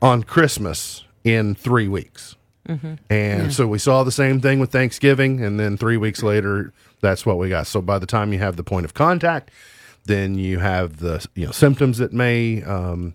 on 0.00 0.22
Christmas 0.22 1.02
in 1.24 1.56
three 1.56 1.88
weeks. 1.88 2.36
Mm-hmm. 2.68 2.94
And 3.10 3.52
so 3.52 3.66
we 3.66 3.78
saw 3.78 4.04
the 4.04 4.12
same 4.12 4.40
thing 4.40 4.60
with 4.60 4.70
Thanksgiving, 4.70 5.42
and 5.42 5.58
then 5.58 5.76
three 5.76 5.96
weeks 5.96 6.22
later, 6.22 6.72
that's 7.00 7.26
what 7.26 7.38
we 7.38 7.48
got. 7.48 7.66
So 7.66 7.80
by 7.80 7.98
the 7.98 8.06
time 8.06 8.32
you 8.32 8.38
have 8.38 8.56
the 8.56 8.64
point 8.64 8.84
of 8.84 8.94
contact, 8.94 9.50
then 10.04 10.38
you 10.38 10.58
have 10.58 10.98
the 10.98 11.26
you 11.34 11.46
know 11.46 11.52
symptoms 11.52 11.98
that 11.98 12.12
may 12.12 12.62
um, 12.62 13.14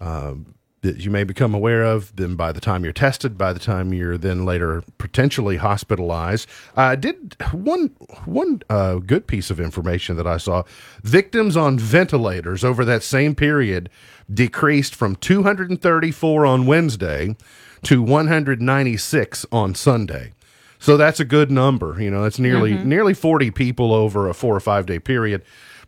um, 0.00 0.54
that 0.82 0.98
you 0.98 1.10
may 1.10 1.24
become 1.24 1.54
aware 1.54 1.84
of. 1.84 2.14
Then 2.16 2.36
by 2.36 2.52
the 2.52 2.60
time 2.60 2.84
you're 2.84 2.92
tested, 2.92 3.36
by 3.36 3.52
the 3.52 3.60
time 3.60 3.92
you're 3.92 4.16
then 4.16 4.44
later 4.44 4.82
potentially 4.98 5.56
hospitalized, 5.56 6.48
I 6.76 6.96
did 6.96 7.36
one 7.52 7.88
one 8.24 8.62
uh, 8.70 8.96
good 8.96 9.26
piece 9.26 9.50
of 9.50 9.60
information 9.60 10.16
that 10.16 10.26
I 10.26 10.36
saw: 10.36 10.62
victims 11.02 11.56
on 11.56 11.78
ventilators 11.78 12.64
over 12.64 12.84
that 12.84 13.02
same 13.02 13.34
period 13.34 13.90
decreased 14.32 14.94
from 14.94 15.16
234 15.16 16.46
on 16.46 16.66
Wednesday 16.66 17.36
to 17.82 18.02
196 18.02 19.46
on 19.50 19.74
Sunday. 19.74 20.32
So 20.80 20.96
that's 20.96 21.20
a 21.20 21.24
good 21.24 21.50
number. 21.50 21.96
You 22.00 22.10
know, 22.10 22.22
that's 22.22 22.38
nearly 22.38 22.74
nearly 22.74 23.14
40 23.14 23.50
people 23.52 23.92
over 23.94 24.28
a 24.28 24.34
four 24.34 24.56
or 24.56 24.60
five 24.60 24.86
day 24.86 24.98
period. 24.98 25.42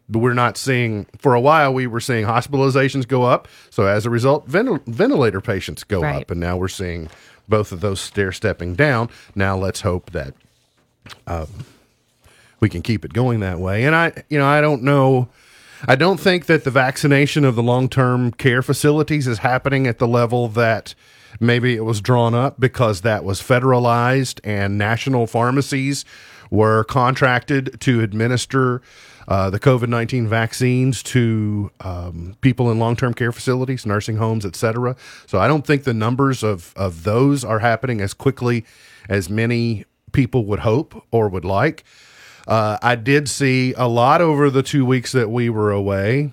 But 0.09 0.19
we're 0.19 0.35
not 0.35 0.57
seeing 0.59 1.07
for 1.19 1.35
a 1.35 1.41
while. 1.41 1.73
We 1.73 1.87
were 1.87 2.01
seeing 2.01 2.27
hospitalizations 2.27 3.09
go 3.09 3.23
up. 3.23 3.49
So 3.71 3.87
as 3.87 4.05
a 4.05 4.11
result, 4.11 4.47
ventil- 4.49 4.85
ventilator 4.87 5.41
patients 5.41 5.85
go 5.85 6.03
Right. 6.03 6.23
up, 6.23 6.31
and 6.31 6.39
now 6.41 6.57
we're 6.57 6.69
seeing 6.69 7.09
both 7.49 7.73
of 7.73 7.81
those 7.81 8.01
stair 8.01 8.31
stepping 8.33 8.75
down. 8.75 9.09
Now 9.35 9.57
let's 9.57 9.81
hope 9.81 10.11
that 10.11 10.35
um, 11.27 11.47
we 12.61 12.69
can 12.69 12.83
keep 12.83 13.05
it 13.05 13.13
going 13.13 13.41
that 13.41 13.59
way. 13.59 13.85
And 13.85 13.95
I, 13.95 14.13
you 14.29 14.39
know, 14.39 14.47
I 14.47 14.61
don't 14.61 14.83
know. 14.83 15.29
I 15.89 15.97
don't 15.97 16.21
think 16.21 16.47
that 16.47 16.65
the 16.65 16.71
vaccination 16.71 17.45
of 17.45 17.55
the 17.57 17.63
long 17.63 17.89
term 17.89 18.33
care 18.33 18.61
facilities 18.63 19.27
is 19.27 19.39
happening 19.39 19.87
at 19.87 19.99
the 19.99 20.07
level 20.09 20.49
that 20.49 20.95
maybe 21.41 21.75
it 21.75 21.85
was 21.85 22.01
drawn 22.01 22.35
up 22.35 22.61
because 22.61 23.01
that 23.03 23.25
was 23.25 23.41
federalized 23.41 24.41
and 24.45 24.79
national 24.79 25.27
pharmacies 25.27 26.05
were 26.51 26.85
contracted 26.85 27.81
to 27.81 28.01
administer 28.03 28.83
uh, 29.29 29.51
the 29.51 29.61
COVID 29.61 29.89
19 29.89 30.29
vaccines 30.29 31.03
to 31.03 31.71
um, 31.81 32.37
people 32.41 32.71
in 32.71 32.79
long 32.79 32.97
term 32.97 33.15
care 33.15 33.33
facilities, 33.33 33.87
nursing 33.87 34.17
homes, 34.17 34.45
et 34.45 34.57
cetera. 34.57 34.97
So 35.27 35.39
I 35.39 35.49
don't 35.49 35.67
think 35.67 35.85
the 35.85 35.95
numbers 35.95 36.43
of, 36.43 36.73
of 36.77 37.05
those 37.05 37.45
are 37.45 37.61
happening 37.61 38.01
as 38.01 38.15
quickly 38.15 38.65
as 39.09 39.31
many 39.31 39.85
people 40.13 40.45
would 40.47 40.61
hope 40.61 41.07
or 41.11 41.29
would 41.29 41.45
like. 41.45 41.85
Uh, 42.47 42.77
I 42.83 42.97
did 42.97 43.29
see 43.29 43.73
a 43.75 43.87
lot 43.87 44.21
over 44.21 44.51
the 44.51 44.63
two 44.63 44.85
weeks 44.85 45.13
that 45.13 45.31
we 45.31 45.49
were 45.49 45.71
away, 45.71 46.33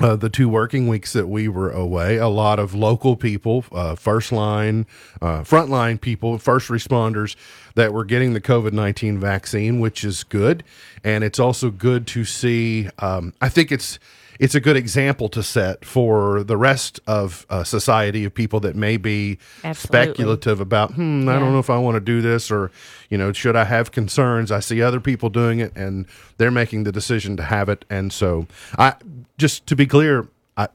uh, 0.00 0.16
the 0.16 0.28
two 0.28 0.48
working 0.48 0.88
weeks 0.88 1.12
that 1.12 1.26
we 1.26 1.48
were 1.48 1.70
away. 1.70 2.16
A 2.16 2.28
lot 2.28 2.58
of 2.58 2.74
local 2.74 3.16
people, 3.16 3.64
uh, 3.72 3.94
first 3.94 4.32
line, 4.32 4.86
uh, 5.22 5.40
frontline 5.40 6.00
people, 6.00 6.38
first 6.38 6.68
responders 6.68 7.34
that 7.74 7.92
were 7.92 8.04
getting 8.04 8.32
the 8.32 8.40
COVID 8.40 8.72
19 8.72 9.18
vaccine, 9.18 9.80
which 9.80 10.04
is 10.04 10.24
good. 10.24 10.64
And 11.02 11.24
it's 11.24 11.38
also 11.38 11.70
good 11.70 12.06
to 12.08 12.24
see, 12.24 12.88
um, 12.98 13.32
I 13.40 13.48
think 13.48 13.72
it's. 13.72 13.98
It's 14.38 14.54
a 14.54 14.60
good 14.60 14.76
example 14.76 15.28
to 15.30 15.42
set 15.42 15.84
for 15.84 16.42
the 16.42 16.56
rest 16.56 17.00
of 17.06 17.46
uh, 17.48 17.64
society 17.64 18.24
of 18.24 18.34
people 18.34 18.60
that 18.60 18.76
may 18.76 18.96
be 18.96 19.38
Absolutely. 19.64 19.74
speculative 20.12 20.60
about, 20.60 20.92
hmm, 20.94 21.28
I 21.28 21.38
don't 21.38 21.52
know 21.52 21.58
if 21.58 21.70
I 21.70 21.78
want 21.78 21.94
to 21.96 22.00
do 22.00 22.20
this 22.20 22.50
or, 22.50 22.70
you 23.08 23.18
know, 23.18 23.32
should 23.32 23.56
I 23.56 23.64
have 23.64 23.92
concerns? 23.92 24.50
I 24.52 24.60
see 24.60 24.82
other 24.82 25.00
people 25.00 25.30
doing 25.30 25.60
it 25.60 25.74
and 25.76 26.06
they're 26.38 26.50
making 26.50 26.84
the 26.84 26.92
decision 26.92 27.36
to 27.36 27.42
have 27.42 27.68
it. 27.68 27.84
And 27.88 28.12
so 28.12 28.46
I 28.78 28.94
just 29.38 29.66
to 29.68 29.76
be 29.76 29.86
clear, 29.86 30.28
I 30.56 30.68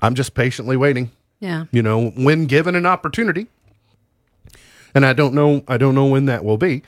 I'm 0.00 0.14
just 0.14 0.34
patiently 0.34 0.76
waiting. 0.76 1.10
Yeah. 1.40 1.64
You 1.72 1.82
know, 1.82 2.10
when 2.10 2.46
given 2.46 2.74
an 2.74 2.86
opportunity. 2.86 3.48
And 4.94 5.04
I 5.06 5.12
don't 5.12 5.34
know 5.34 5.64
I 5.68 5.76
don't 5.76 5.94
know 5.94 6.06
when 6.06 6.26
that 6.26 6.44
will 6.44 6.58
be. 6.58 6.82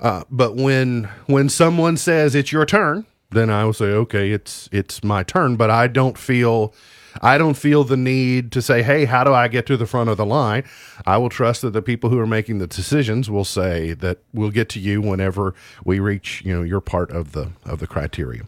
Uh, 0.00 0.22
but 0.30 0.54
when 0.54 1.04
when 1.26 1.48
someone 1.48 1.96
says 1.96 2.34
it's 2.34 2.52
your 2.52 2.64
turn, 2.64 3.06
then 3.30 3.50
I 3.50 3.64
will 3.64 3.72
say, 3.72 3.86
okay, 3.86 4.30
it's 4.32 4.68
it's 4.72 5.04
my 5.04 5.22
turn. 5.22 5.56
But 5.56 5.70
I 5.70 5.86
don't 5.86 6.16
feel 6.16 6.74
I 7.20 7.38
don't 7.38 7.54
feel 7.54 7.84
the 7.84 7.96
need 7.96 8.52
to 8.52 8.62
say, 8.62 8.82
hey, 8.82 9.04
how 9.04 9.24
do 9.24 9.32
I 9.32 9.48
get 9.48 9.66
to 9.66 9.76
the 9.76 9.86
front 9.86 10.10
of 10.10 10.16
the 10.16 10.26
line? 10.26 10.64
I 11.06 11.16
will 11.18 11.28
trust 11.28 11.62
that 11.62 11.70
the 11.70 11.82
people 11.82 12.10
who 12.10 12.18
are 12.18 12.26
making 12.26 12.58
the 12.58 12.66
decisions 12.66 13.30
will 13.30 13.44
say 13.44 13.92
that 13.94 14.18
we'll 14.32 14.50
get 14.50 14.68
to 14.70 14.80
you 14.80 15.00
whenever 15.00 15.54
we 15.84 16.00
reach, 16.00 16.42
you 16.44 16.54
know, 16.54 16.62
your 16.62 16.80
part 16.80 17.10
of 17.10 17.32
the 17.32 17.50
of 17.64 17.80
the 17.80 17.86
criteria. 17.86 18.42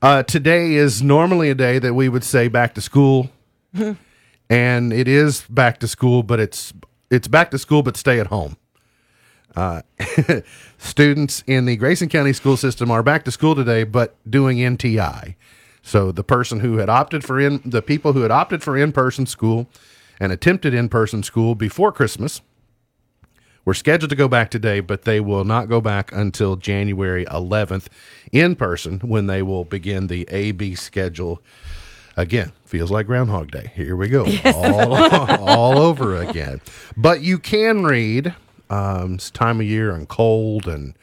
Uh, 0.00 0.22
today 0.22 0.74
is 0.74 1.02
normally 1.02 1.50
a 1.50 1.54
day 1.54 1.78
that 1.78 1.94
we 1.94 2.08
would 2.08 2.22
say 2.22 2.46
back 2.46 2.72
to 2.74 2.80
school, 2.80 3.30
and 4.50 4.92
it 4.92 5.08
is 5.08 5.42
back 5.50 5.78
to 5.80 5.88
school, 5.88 6.22
but 6.22 6.38
it's 6.38 6.72
it's 7.10 7.28
back 7.28 7.50
to 7.50 7.58
school, 7.58 7.82
but 7.82 7.96
stay 7.96 8.20
at 8.20 8.28
home. 8.28 8.56
Uh, 9.56 9.82
students 10.78 11.42
in 11.46 11.64
the 11.64 11.76
Grayson 11.76 12.08
County 12.08 12.32
school 12.32 12.56
system 12.56 12.90
are 12.90 13.02
back 13.02 13.24
to 13.24 13.30
school 13.30 13.54
today, 13.54 13.84
but 13.84 14.16
doing 14.28 14.58
NTI. 14.58 15.34
So 15.82 16.12
the 16.12 16.24
person 16.24 16.60
who 16.60 16.76
had 16.78 16.88
opted 16.88 17.24
for 17.24 17.40
in 17.40 17.60
the 17.64 17.82
people 17.82 18.12
who 18.12 18.22
had 18.22 18.30
opted 18.30 18.62
for 18.62 18.76
in 18.76 18.92
person 18.92 19.26
school 19.26 19.68
and 20.20 20.32
attempted 20.32 20.74
in 20.74 20.88
person 20.88 21.22
school 21.22 21.54
before 21.54 21.92
Christmas 21.92 22.40
were 23.64 23.74
scheduled 23.74 24.10
to 24.10 24.16
go 24.16 24.28
back 24.28 24.50
today, 24.50 24.80
but 24.80 25.02
they 25.02 25.20
will 25.20 25.44
not 25.44 25.68
go 25.68 25.80
back 25.80 26.10
until 26.12 26.56
January 26.56 27.24
11th 27.26 27.86
in 28.32 28.56
person 28.56 28.98
when 29.00 29.26
they 29.26 29.42
will 29.42 29.64
begin 29.64 30.06
the 30.06 30.26
AB 30.30 30.74
schedule 30.74 31.42
again. 32.16 32.52
Feels 32.64 32.90
like 32.90 33.06
Groundhog 33.06 33.50
Day. 33.50 33.72
Here 33.74 33.94
we 33.96 34.08
go, 34.08 34.26
all, 34.44 34.94
all 35.48 35.78
over 35.78 36.16
again. 36.16 36.60
But 36.96 37.20
you 37.22 37.38
can 37.38 37.84
read. 37.84 38.34
Um, 38.70 39.18
time 39.18 39.60
of 39.60 39.66
year 39.66 39.92
and 39.92 40.08
cold, 40.08 40.66
and 40.66 40.94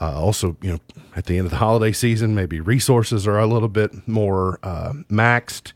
uh, 0.00 0.20
also 0.20 0.56
you 0.62 0.72
know 0.72 0.78
at 1.16 1.26
the 1.26 1.38
end 1.38 1.46
of 1.46 1.50
the 1.50 1.58
holiday 1.58 1.92
season, 1.92 2.34
maybe 2.34 2.60
resources 2.60 3.26
are 3.26 3.38
a 3.38 3.46
little 3.46 3.68
bit 3.68 4.06
more 4.06 4.58
uh, 4.62 4.92
maxed. 5.10 5.72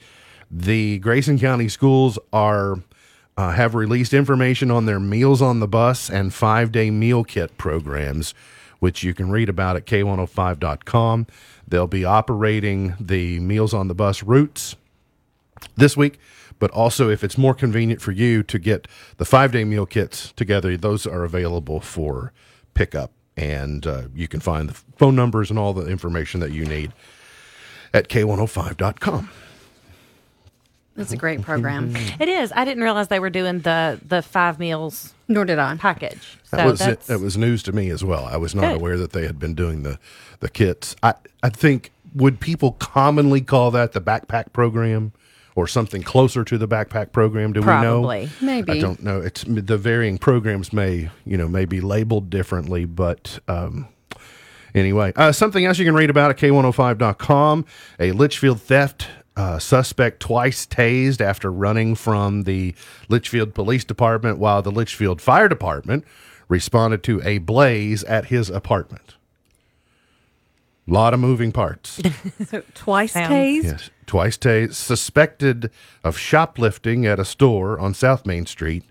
The 0.50 0.98
Grayson 0.98 1.38
County 1.38 1.68
schools 1.68 2.18
are 2.32 2.76
uh, 3.36 3.52
have 3.52 3.74
released 3.74 4.12
information 4.12 4.70
on 4.70 4.86
their 4.86 5.00
Meals 5.00 5.40
on 5.40 5.60
the 5.60 5.68
Bus 5.68 6.10
and 6.10 6.32
five 6.32 6.72
day 6.72 6.90
meal 6.90 7.24
kit 7.24 7.56
programs, 7.56 8.34
which 8.78 9.02
you 9.02 9.14
can 9.14 9.30
read 9.30 9.48
about 9.48 9.76
at 9.76 9.86
k105.com. 9.86 11.26
They'll 11.66 11.86
be 11.86 12.04
operating 12.04 12.94
the 13.00 13.40
Meals 13.40 13.72
on 13.72 13.88
the 13.88 13.94
Bus 13.94 14.22
routes 14.22 14.76
this 15.76 15.96
week, 15.96 16.18
but 16.62 16.70
also 16.70 17.10
if 17.10 17.24
it's 17.24 17.36
more 17.36 17.54
convenient 17.54 18.00
for 18.00 18.12
you 18.12 18.40
to 18.44 18.56
get 18.56 18.86
the 19.16 19.24
five 19.24 19.50
day 19.50 19.64
meal 19.64 19.84
kits 19.84 20.30
together, 20.36 20.76
those 20.76 21.08
are 21.08 21.24
available 21.24 21.80
for 21.80 22.32
pickup. 22.72 23.10
And 23.36 23.84
uh, 23.84 24.02
you 24.14 24.28
can 24.28 24.38
find 24.38 24.68
the 24.68 24.74
phone 24.96 25.16
numbers 25.16 25.50
and 25.50 25.58
all 25.58 25.72
the 25.72 25.88
information 25.88 26.38
that 26.38 26.52
you 26.52 26.64
need 26.64 26.92
at 27.92 28.08
k105.com. 28.08 29.28
That's 30.94 31.10
a 31.10 31.16
great 31.16 31.42
program. 31.42 31.96
It 32.20 32.28
is. 32.28 32.52
I 32.54 32.64
didn't 32.64 32.84
realize 32.84 33.08
they 33.08 33.18
were 33.18 33.28
doing 33.28 33.58
the 33.58 33.98
the 34.06 34.22
five 34.22 34.60
meals 34.60 35.14
Nor 35.26 35.44
did 35.44 35.58
I. 35.58 35.76
package. 35.78 36.38
So 36.44 36.58
That 36.58 36.66
was 36.66 36.80
it. 36.80 36.84
that's 36.84 37.06
That 37.08 37.18
was 37.20 37.36
news 37.36 37.64
to 37.64 37.72
me 37.72 37.90
as 37.90 38.04
well. 38.04 38.24
I 38.24 38.36
was 38.36 38.54
not 38.54 38.66
Good. 38.66 38.76
aware 38.76 38.96
that 38.98 39.10
they 39.10 39.26
had 39.26 39.40
been 39.40 39.54
doing 39.54 39.82
the 39.82 39.98
the 40.38 40.48
kits. 40.48 40.94
I 41.02 41.14
I 41.42 41.48
think 41.48 41.90
would 42.14 42.38
people 42.38 42.70
commonly 42.78 43.40
call 43.40 43.72
that 43.72 43.94
the 43.94 44.00
backpack 44.00 44.52
program 44.52 45.10
or 45.54 45.66
something 45.66 46.02
closer 46.02 46.44
to 46.44 46.58
the 46.58 46.68
backpack 46.68 47.12
program? 47.12 47.52
Do 47.52 47.62
Probably. 47.62 48.20
we 48.20 48.24
know? 48.24 48.30
Maybe. 48.40 48.72
I 48.72 48.80
don't 48.80 49.02
know. 49.02 49.20
It's 49.20 49.44
the 49.44 49.78
varying 49.78 50.18
programs 50.18 50.72
may 50.72 51.10
you 51.24 51.36
know 51.36 51.48
may 51.48 51.64
be 51.64 51.80
labeled 51.80 52.30
differently, 52.30 52.84
but. 52.84 53.38
Um, 53.48 53.88
Anyway, 54.74 55.12
uh, 55.16 55.30
something 55.32 55.66
else 55.66 55.78
you 55.78 55.84
can 55.84 55.94
read 55.94 56.08
about 56.08 56.30
at 56.30 56.38
K105.com. 56.38 57.66
A 58.00 58.12
Leitchfield 58.12 58.58
theft 58.58 59.06
uh, 59.36 59.58
suspect 59.58 60.20
twice 60.20 60.66
tased 60.66 61.20
after 61.20 61.52
running 61.52 61.94
from 61.94 62.44
the 62.44 62.74
Leitchfield 63.08 63.54
Police 63.54 63.84
Department 63.84 64.38
while 64.38 64.62
the 64.62 64.72
Leitchfield 64.72 65.20
Fire 65.20 65.48
Department 65.48 66.04
responded 66.48 67.02
to 67.04 67.20
a 67.22 67.38
blaze 67.38 68.04
at 68.04 68.26
his 68.26 68.50
apartment. 68.50 69.16
Lot 70.86 71.14
of 71.14 71.20
moving 71.20 71.52
parts. 71.52 72.00
So 72.46 72.62
twice 72.74 73.12
Sounds- 73.12 73.30
tased. 73.32 73.64
Yes, 73.64 73.90
twice 74.06 74.36
tased, 74.38 74.74
suspected 74.74 75.70
of 76.04 76.18
shoplifting 76.18 77.06
at 77.06 77.18
a 77.20 77.24
store 77.24 77.78
on 77.78 77.94
South 77.94 78.26
Main 78.26 78.46
Street, 78.46 78.84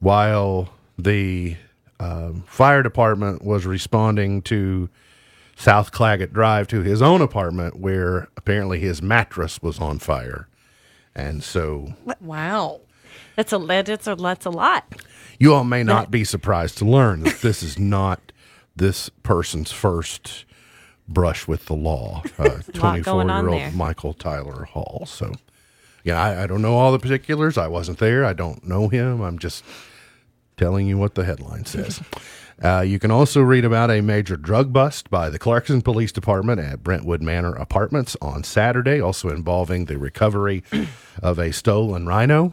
while 0.00 0.70
the 0.98 1.56
um, 2.00 2.44
fire 2.46 2.82
department 2.82 3.42
was 3.44 3.66
responding 3.66 4.42
to 4.42 4.88
South 5.56 5.92
Claggett 5.92 6.32
Drive 6.32 6.68
to 6.68 6.82
his 6.82 7.00
own 7.00 7.20
apartment, 7.22 7.78
where 7.78 8.28
apparently 8.36 8.80
his 8.80 9.00
mattress 9.00 9.62
was 9.62 9.78
on 9.80 9.98
fire, 9.98 10.48
and 11.14 11.42
so 11.42 11.94
Wow. 12.20 12.80
that's 13.36 13.52
a 13.52 13.58
that's 13.58 14.06
a 14.06 14.14
that's 14.16 14.44
a 14.46 14.50
lot. 14.50 14.84
you 15.38 15.54
all 15.54 15.64
may 15.64 15.82
not 15.82 16.10
be 16.10 16.24
surprised 16.24 16.76
to 16.78 16.84
learn 16.84 17.20
that 17.20 17.40
this 17.40 17.62
is 17.62 17.78
not 17.78 18.32
this 18.74 19.08
person's 19.22 19.72
first 19.72 20.44
brush 21.08 21.46
with 21.48 21.66
the 21.66 21.74
law. 21.74 22.22
Uh, 22.38 22.60
Lot 22.74 23.02
going 23.02 23.30
on 23.30 23.44
24 23.44 23.50
year 23.50 23.58
there. 23.58 23.66
old 23.68 23.74
Michael 23.76 24.12
Tyler 24.14 24.64
Hall. 24.64 25.04
So, 25.06 25.32
yeah, 26.04 26.22
I, 26.22 26.42
I 26.44 26.46
don't 26.46 26.60
know 26.62 26.74
all 26.74 26.92
the 26.92 26.98
particulars. 26.98 27.56
I 27.56 27.66
wasn't 27.68 27.98
there. 27.98 28.24
I 28.24 28.32
don't 28.34 28.62
know 28.64 28.88
him. 28.88 29.22
I'm 29.22 29.38
just 29.38 29.64
telling 30.56 30.86
you 30.86 30.98
what 30.98 31.14
the 31.14 31.24
headline 31.24 31.64
says. 31.66 32.00
Uh, 32.62 32.80
you 32.80 32.98
can 32.98 33.10
also 33.10 33.40
read 33.42 33.64
about 33.64 33.90
a 33.90 34.00
major 34.00 34.36
drug 34.36 34.72
bust 34.72 35.10
by 35.10 35.28
the 35.30 35.38
Clarkson 35.38 35.82
Police 35.82 36.12
Department 36.12 36.60
at 36.60 36.82
Brentwood 36.82 37.22
Manor 37.22 37.54
Apartments 37.54 38.16
on 38.22 38.44
Saturday, 38.44 39.00
also 39.00 39.28
involving 39.28 39.86
the 39.86 39.98
recovery 39.98 40.62
of 41.22 41.38
a 41.38 41.52
stolen 41.52 42.06
rhino. 42.06 42.52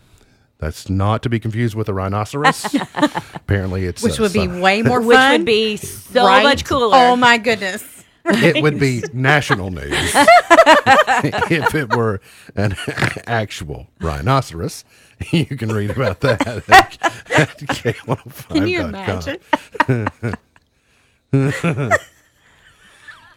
That's 0.59 0.89
not 0.89 1.23
to 1.23 1.29
be 1.29 1.39
confused 1.39 1.75
with 1.75 1.89
a 1.89 1.93
rhinoceros. 1.93 2.73
Apparently, 3.33 3.85
it's 3.85 4.01
Which 4.03 4.19
uh, 4.19 4.23
would 4.23 4.33
be 4.33 4.45
some- 4.45 4.61
way 4.61 4.81
more 4.81 4.99
fun. 5.01 5.07
Which 5.07 5.17
fun. 5.17 5.31
would 5.39 5.45
be 5.45 5.77
so 5.77 6.25
right? 6.25 6.43
much 6.43 6.63
cooler. 6.65 6.89
Oh 6.95 7.15
my 7.17 7.37
goodness. 7.37 8.02
It 8.25 8.61
would 8.63 8.79
be 8.79 9.03
national 9.13 9.71
news 9.71 9.91
if 9.93 11.75
it 11.75 11.95
were 11.95 12.21
an 12.55 12.75
actual 13.27 13.87
rhinoceros. 13.99 14.85
You 15.31 15.45
can 15.45 15.69
read 15.69 15.89
about 15.91 16.19
that 16.21 16.45
at, 16.45 16.69
at 16.69 17.57
K105.com. 17.59 18.43
Can 18.49 18.67
you 18.67 18.81
oh 18.81 18.87
imagine? 18.87 19.39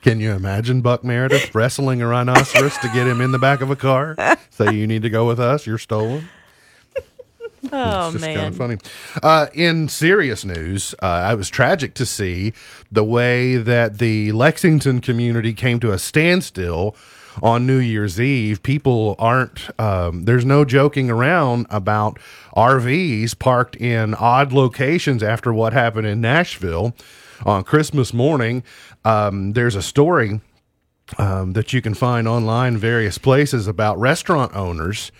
Can 0.03 0.19
you 0.19 0.33
imagine 0.33 0.81
Buck 0.81 1.05
Meredith 1.05 1.55
wrestling 1.55 2.03
a 2.03 2.09
rhinoceros 2.09 2.77
to 2.79 2.89
get 2.89 3.07
him 3.07 3.21
in 3.21 3.31
the 3.31 3.39
back 3.39 3.61
of 3.61 3.71
a 3.71 3.77
car? 3.77 4.17
Say 4.51 4.75
you 4.75 4.89
need 4.89 5.03
to 5.03 5.11
go 5.11 5.29
with 5.29 5.39
us. 5.39 5.65
You're 5.65 5.79
stolen. 5.79 6.29
Oh 7.73 8.05
It's 8.07 8.13
just 8.15 8.25
man. 8.25 8.37
kind 8.37 8.49
of 8.49 8.57
funny. 8.57 8.77
Uh, 9.23 9.47
in 9.55 9.89
serious 9.89 10.45
news, 10.45 10.95
uh, 11.01 11.29
it 11.33 11.37
was 11.37 11.49
tragic 11.49 11.95
to 11.95 12.07
see 12.07 12.53
the 12.91 13.05
way 13.05 13.57
that 13.57 13.99
the 13.99 14.33
Lexington 14.33 15.01
community 15.01 15.53
came 15.53 15.81
to 15.81 15.93
a 15.93 15.99
standstill 15.99 16.97
on 17.43 17.67
New 17.67 17.79
Year's 17.79 18.19
Eve. 18.21 18.63
People 18.63 19.15
aren't, 19.19 19.69
um, 19.79 20.25
there's 20.25 20.45
no 20.45 20.65
joking 20.65 21.11
around 21.11 21.67
about 21.69 22.19
RVs 22.57 23.39
parked 23.39 23.77
in 23.77 24.15
odd 24.15 24.53
locations 24.53 25.23
after 25.23 25.53
what 25.53 25.73
happened 25.75 26.07
in 26.07 26.21
Nashville 26.21 26.95
on 27.45 27.63
Christmas 27.65 28.15
morning. 28.15 28.63
Um, 29.05 29.53
there's 29.53 29.75
a 29.75 29.83
story 29.83 30.41
um, 31.19 31.53
that 31.53 31.73
you 31.73 31.83
can 31.83 31.93
find 31.95 32.27
online 32.27 32.79
various 32.79 33.19
places 33.19 33.67
about 33.69 33.99
restaurant 33.99 34.57
owners 34.57 35.13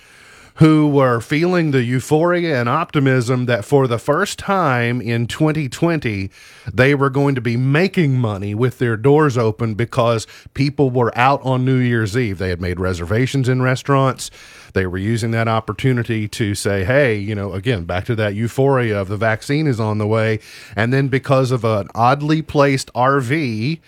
who 0.57 0.89
were 0.89 1.21
feeling 1.21 1.71
the 1.71 1.83
euphoria 1.83 2.59
and 2.59 2.69
optimism 2.69 3.47
that 3.47 3.65
for 3.65 3.87
the 3.87 3.99
first 3.99 4.39
time 4.39 5.01
in 5.01 5.27
2020 5.27 6.31
they 6.73 6.95
were 6.95 7.11
going 7.11 7.35
to 7.35 7.41
be 7.41 7.57
making 7.57 8.19
money 8.19 8.55
with 8.55 8.79
their 8.79 8.97
doors 8.97 9.37
open 9.37 9.75
because 9.75 10.27
people 10.55 10.91
were 10.91 11.17
out 11.17 11.41
on 11.45 11.65
New 11.65 11.77
Year's 11.77 12.17
Eve. 12.17 12.39
They 12.39 12.49
had 12.49 12.61
made 12.61 12.81
reservations 12.81 13.49
in 13.49 13.63
restaurants. 13.63 14.31
They 14.73 14.87
were 14.87 14.99
using 14.99 15.31
that 15.31 15.49
opportunity 15.49 16.29
to 16.29 16.55
say, 16.55 16.85
hey, 16.85 17.17
you 17.17 17.35
know, 17.35 17.53
again, 17.53 17.85
back 17.85 18.05
to 18.07 18.15
that 18.17 18.35
euphoria 18.35 19.01
of 19.01 19.09
the 19.09 19.17
vaccine 19.17 19.67
is 19.67 19.81
on 19.81 19.99
the 19.99 20.07
way. 20.07 20.41
And 20.75 20.93
then 20.93 21.09
because 21.09 21.51
of 21.51 21.65
an 21.65 21.89
oddly 21.95 22.43
placed 22.43 22.93
RV, 22.93 23.81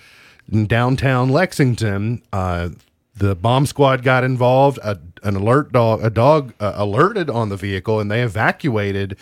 in 0.50 0.66
downtown 0.66 1.28
Lexington. 1.28 2.22
Uh, 2.33 2.70
the 3.14 3.35
bomb 3.35 3.66
squad 3.66 4.02
got 4.02 4.24
involved. 4.24 4.78
A, 4.83 4.98
an 5.22 5.37
alert 5.37 5.72
dog, 5.72 6.02
a 6.02 6.11
dog 6.11 6.52
uh, 6.61 6.72
alerted 6.76 7.28
on 7.31 7.48
the 7.48 7.57
vehicle, 7.57 8.00
and 8.00 8.11
they 8.11 8.22
evacuated. 8.22 9.16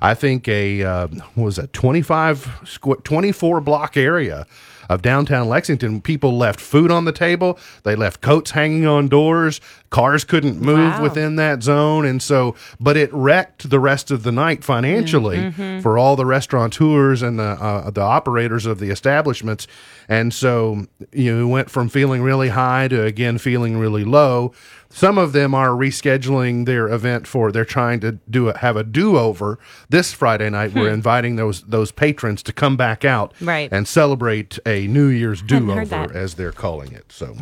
I 0.00 0.14
think 0.14 0.48
a 0.48 0.82
uh, 0.82 1.06
what 1.34 1.44
was 1.44 1.58
a 1.58 1.68
twenty 1.68 2.02
five 2.02 2.44
squ- 2.64 3.04
twenty 3.04 3.32
four 3.32 3.60
block 3.60 3.96
area 3.96 4.46
of 4.88 5.00
downtown 5.00 5.48
Lexington. 5.48 6.00
People 6.00 6.36
left 6.36 6.60
food 6.60 6.90
on 6.90 7.04
the 7.04 7.12
table. 7.12 7.58
They 7.84 7.94
left 7.94 8.20
coats 8.20 8.50
hanging 8.50 8.86
on 8.86 9.08
doors. 9.08 9.60
Cars 9.92 10.24
couldn't 10.24 10.58
move 10.60 10.78
Wow. 10.94 11.02
within 11.02 11.36
that 11.36 11.62
zone, 11.62 12.04
and 12.06 12.20
so 12.22 12.56
but 12.80 12.96
it 12.96 13.12
wrecked 13.12 13.68
the 13.70 13.78
rest 13.78 14.10
of 14.10 14.22
the 14.24 14.32
night 14.32 14.64
financially 14.64 15.52
for 15.82 15.96
all 15.98 16.16
the 16.16 16.26
restaurateurs 16.26 17.20
and 17.22 17.38
the 17.38 17.42
uh, 17.60 17.90
the 17.90 18.00
operators 18.00 18.66
of 18.66 18.78
the 18.80 18.90
establishments. 18.90 19.66
And 20.08 20.32
so 20.34 20.86
you 21.12 21.36
know, 21.36 21.46
went 21.46 21.70
from 21.70 21.88
feeling 21.88 22.22
really 22.22 22.48
high 22.48 22.88
to 22.88 23.04
again 23.04 23.36
feeling 23.38 23.76
really 23.78 24.02
low. 24.04 24.52
Some 24.88 25.16
of 25.18 25.32
them 25.32 25.54
are 25.54 25.68
rescheduling 25.70 26.66
their 26.66 26.88
event 26.88 27.26
for 27.26 27.50
they're 27.52 27.64
trying 27.64 28.00
to 28.00 28.12
do 28.30 28.48
a, 28.50 28.58
have 28.58 28.76
a 28.76 28.82
do 28.84 29.16
over 29.18 29.58
this 29.90 30.12
Friday 30.12 30.50
night. 30.50 30.74
We're 30.74 30.90
inviting 30.92 31.36
those 31.36 31.62
those 31.62 31.92
patrons 31.92 32.42
to 32.44 32.52
come 32.52 32.76
back 32.76 33.04
out 33.04 33.32
Right. 33.40 33.68
and 33.72 33.86
celebrate 33.86 34.58
a 34.66 34.86
New 34.86 35.06
Year's 35.08 35.42
do 35.42 35.70
over 35.70 36.10
as 36.14 36.34
they're 36.34 36.52
calling 36.52 36.92
it. 36.92 37.12
So 37.12 37.36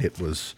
it 0.00 0.18
was 0.20 0.54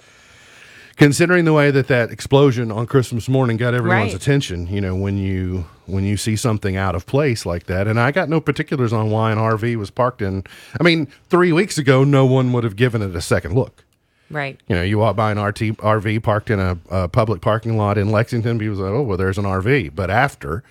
considering 0.97 1.45
the 1.45 1.53
way 1.53 1.71
that 1.71 1.89
that 1.89 2.11
explosion 2.11 2.71
on 2.71 2.87
Christmas 2.87 3.29
morning 3.29 3.57
got 3.57 3.75
everyone's 3.75 4.13
Right. 4.13 4.21
attention, 4.23 4.67
you 4.69 4.81
know, 4.81 4.95
when 4.95 5.17
you 5.19 5.67
when 5.87 6.03
you 6.05 6.17
see 6.17 6.35
something 6.35 6.77
out 6.77 6.95
of 6.95 7.05
place 7.05 7.45
like 7.45 7.65
that, 7.67 7.87
and 7.87 8.01
I 8.01 8.11
got 8.11 8.31
no 8.31 8.41
particulars 8.41 8.91
on 8.93 9.11
why 9.11 9.31
an 9.33 9.39
RV 9.39 9.77
was 9.77 9.91
parked 9.91 10.23
in. 10.23 10.43
I 10.81 10.83
mean, 10.83 11.09
three 11.29 11.53
weeks 11.53 11.77
ago, 11.77 12.05
no 12.05 12.25
one 12.25 12.53
would 12.55 12.65
have 12.65 12.75
given 12.77 13.03
it 13.03 13.15
a 13.15 13.21
second 13.21 13.55
look. 13.55 13.85
Right. 14.31 14.59
You 14.67 14.77
know, 14.77 14.83
you 14.83 14.97
walk 14.99 15.15
by 15.17 15.31
an 15.31 15.39
RT, 15.39 15.77
RV 15.83 16.23
parked 16.23 16.49
in 16.51 16.59
a, 16.59 16.79
a 16.91 17.09
public 17.09 17.43
parking 17.43 17.77
lot 17.77 17.99
in 17.99 18.09
Lexington, 18.11 18.59
people 18.59 18.77
say, 18.77 18.83
"Oh, 18.85 19.03
well, 19.03 19.19
there's 19.19 19.37
an 19.37 19.45
RV." 19.45 19.95
But 19.95 20.11
after 20.11 20.63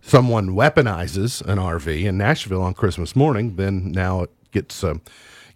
someone 0.00 0.50
weaponizes 0.50 1.42
an 1.46 1.58
RV 1.58 2.04
in 2.04 2.16
Nashville 2.16 2.62
on 2.62 2.72
Christmas 2.74 3.16
morning, 3.16 3.56
then 3.56 3.90
now 3.90 4.22
it 4.22 4.30
gets 4.52 4.84
uh, 4.84 4.94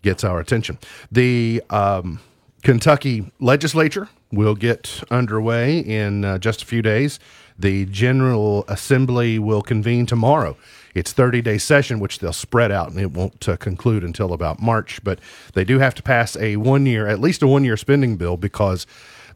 gets 0.02 0.24
our 0.24 0.40
attention. 0.40 0.78
The 1.12 1.62
um, 1.70 2.18
Kentucky 2.64 3.30
legislature 3.40 4.08
will 4.32 4.54
get 4.54 5.02
underway 5.10 5.78
in 5.78 6.24
uh, 6.24 6.38
just 6.38 6.62
a 6.62 6.64
few 6.66 6.80
days. 6.80 7.20
The 7.58 7.84
General 7.84 8.64
Assembly 8.68 9.38
will 9.38 9.60
convene 9.60 10.06
tomorrow. 10.06 10.56
It's 10.94 11.12
30 11.12 11.42
day 11.42 11.58
session, 11.58 12.00
which 12.00 12.18
they'll 12.18 12.32
spread 12.32 12.72
out, 12.72 12.90
and 12.90 12.98
it 12.98 13.12
won't 13.12 13.46
uh, 13.48 13.58
conclude 13.58 14.02
until 14.02 14.32
about 14.32 14.62
March. 14.62 15.04
But 15.04 15.20
they 15.52 15.64
do 15.64 15.78
have 15.78 15.94
to 15.96 16.02
pass 16.02 16.36
a 16.38 16.56
one 16.56 16.86
year, 16.86 17.06
at 17.06 17.20
least 17.20 17.42
a 17.42 17.46
one 17.46 17.64
year 17.64 17.76
spending 17.76 18.16
bill, 18.16 18.38
because 18.38 18.86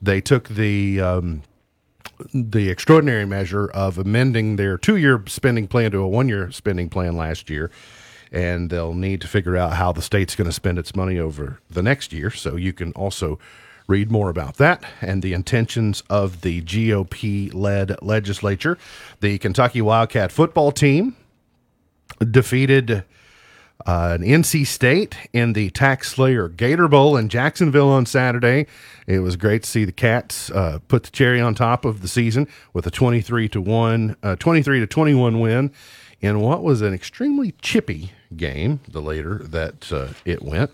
they 0.01 0.23
took 0.23 0.49
the 0.49 1.01
um, 1.01 1.43
the 2.33 2.71
extraordinary 2.71 3.27
measure 3.27 3.69
of 3.69 3.99
amending 3.99 4.57
their 4.57 4.79
two 4.79 4.97
year 4.97 5.23
spending 5.27 5.69
plan 5.69 5.91
to 5.91 5.99
a 5.99 6.09
one 6.09 6.29
year 6.29 6.51
spending 6.51 6.89
plan 6.89 7.17
last 7.17 7.51
year. 7.51 7.71
And 8.31 8.71
they'll 8.71 8.95
need 8.95 9.21
to 9.23 9.29
figure 9.29 9.57
out 9.57 9.75
how 9.75 9.93
the 9.93 10.03
state's 10.03 10.35
going 10.35 10.49
to 10.49 10.53
spend 10.53 10.79
its 10.79 10.95
money 10.95 11.19
over 11.19 11.61
the 11.71 11.83
next 11.83 12.13
year. 12.13 12.31
So 12.31 12.57
you 12.57 12.73
can 12.73 12.93
also 12.93 13.39
read 13.87 14.11
more 14.11 14.29
about 14.29 14.57
that 14.57 14.85
and 15.01 15.23
the 15.23 15.33
intentions 15.33 16.03
of 16.11 16.43
the 16.43 16.61
GOP 16.63 17.53
led 17.55 18.01
legislature. 18.03 18.79
The 19.21 19.39
Kentucky 19.39 19.81
Wildcat 19.81 20.31
football 20.31 20.71
team 20.73 21.17
defeated 22.31 23.05
uh, 23.87 24.19
an 24.21 24.27
NC 24.27 24.67
State 24.67 25.17
in 25.33 25.55
the 25.55 25.71
Tax 25.71 26.13
Slayer 26.13 26.49
Gator 26.49 26.89
Bowl 26.89 27.17
in 27.17 27.29
Jacksonville 27.29 27.89
on 27.89 28.07
Saturday. 28.07 28.67
It 29.07 29.21
was 29.21 29.37
great 29.37 29.63
to 29.63 29.71
see 29.71 29.85
the 29.85 29.93
Cats 29.93 30.51
uh, 30.51 30.81
put 30.89 31.05
the 31.05 31.11
cherry 31.11 31.41
on 31.41 31.55
top 31.55 31.85
of 31.85 32.03
the 32.03 32.09
season 32.09 32.49
with 32.73 32.87
a 32.87 32.91
23 32.91 33.49
to 33.51 33.61
1 33.61 34.17
uh, 34.23 34.37
23 34.37 34.81
to 34.81 34.87
21 34.87 35.41
win 35.41 35.73
in 36.21 36.41
what 36.41 36.63
was 36.63 36.83
an 36.83 36.93
extremely 36.93 37.55
chippy 37.63 38.13
game 38.37 38.81
the 38.89 39.01
later 39.01 39.39
that 39.39 39.93
uh, 39.93 40.09
it 40.25 40.43
went. 40.43 40.71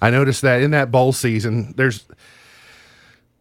I 0.00 0.10
noticed 0.10 0.42
that 0.42 0.62
in 0.62 0.70
that 0.72 0.90
bowl 0.90 1.12
season 1.12 1.74
there's 1.76 2.04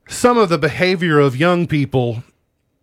some 0.08 0.38
of 0.38 0.50
the 0.50 0.58
behavior 0.58 1.20
of 1.20 1.36
young 1.36 1.68
people 1.68 2.24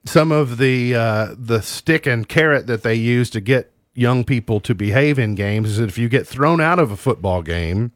some 0.04 0.32
of 0.32 0.58
the 0.58 0.94
uh, 0.94 1.34
the 1.36 1.62
stick 1.62 2.06
and 2.06 2.28
carrot 2.28 2.66
that 2.66 2.82
they 2.82 2.94
use 2.94 3.30
to 3.30 3.40
get 3.40 3.72
young 3.94 4.24
people 4.24 4.60
to 4.60 4.74
behave 4.74 5.18
in 5.18 5.34
games 5.34 5.70
is 5.70 5.76
that 5.76 5.88
if 5.88 5.98
you 5.98 6.08
get 6.08 6.26
thrown 6.26 6.60
out 6.60 6.78
of 6.78 6.90
a 6.90 6.96
football 6.96 7.42
game, 7.42 7.92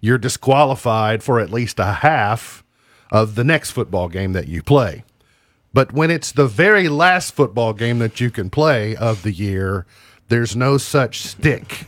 you're 0.00 0.18
disqualified 0.18 1.22
for 1.22 1.38
at 1.38 1.50
least 1.50 1.78
a 1.78 1.92
half 1.92 2.64
of 3.10 3.34
the 3.34 3.44
next 3.44 3.70
football 3.70 4.08
game 4.08 4.32
that 4.32 4.48
you 4.48 4.62
play. 4.62 5.04
But 5.72 5.92
when 5.92 6.10
it's 6.10 6.32
the 6.32 6.46
very 6.46 6.88
last 6.88 7.34
football 7.34 7.72
game 7.72 7.98
that 8.00 8.20
you 8.20 8.30
can 8.30 8.50
play 8.50 8.94
of 8.96 9.22
the 9.22 9.32
year, 9.32 9.86
there's 10.32 10.56
no 10.56 10.78
such 10.78 11.20
stick, 11.20 11.84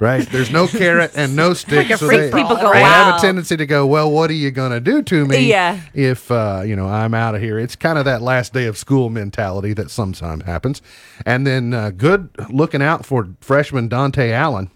right? 0.00 0.28
There's 0.28 0.50
no 0.50 0.66
carrot 0.66 1.12
and 1.14 1.36
no 1.36 1.54
stick. 1.54 1.88
a 1.90 1.96
so 1.96 2.08
they, 2.08 2.30
People 2.32 2.56
go, 2.56 2.72
they 2.72 2.80
have 2.80 3.16
a 3.16 3.20
tendency 3.20 3.56
to 3.56 3.66
go, 3.66 3.86
well, 3.86 4.10
what 4.10 4.28
are 4.30 4.34
you 4.34 4.50
going 4.50 4.72
to 4.72 4.80
do 4.80 5.00
to 5.02 5.24
me 5.24 5.48
Yeah. 5.48 5.78
if, 5.94 6.28
uh, 6.30 6.62
you 6.66 6.74
know, 6.74 6.88
I'm 6.88 7.14
out 7.14 7.36
of 7.36 7.40
here? 7.40 7.56
It's 7.58 7.76
kind 7.76 7.96
of 7.96 8.04
that 8.06 8.20
last 8.20 8.52
day 8.52 8.66
of 8.66 8.76
school 8.76 9.10
mentality 9.10 9.72
that 9.74 9.92
sometimes 9.92 10.42
happens. 10.44 10.82
And 11.24 11.46
then 11.46 11.72
uh, 11.72 11.90
good 11.90 12.30
looking 12.50 12.82
out 12.82 13.06
for 13.06 13.28
freshman 13.40 13.88
Dontaie 13.88 14.32
Allen, 14.32 14.70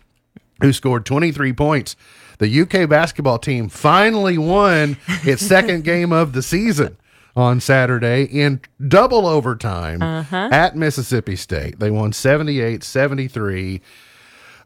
who 0.61 0.73
scored 0.73 1.05
23 1.05 1.53
points. 1.55 1.97
The 2.39 2.61
UK 2.61 2.89
basketball 2.89 3.41
team 3.41 3.69
finally 3.69 4.39
won 4.39 4.97
its 5.25 5.45
second 5.45 5.83
game 5.93 6.13
of 6.13 6.35
the 6.35 6.43
season 6.43 6.97
on 7.37 7.61
Saturday 7.61 8.25
in 8.25 8.61
double 8.87 9.27
overtime 9.27 10.03
at 10.03 10.77
Mississippi 10.77 11.37
State. 11.37 11.79
They 11.79 11.91
won 11.91 12.13
78 12.13 12.83
73. 12.83 13.81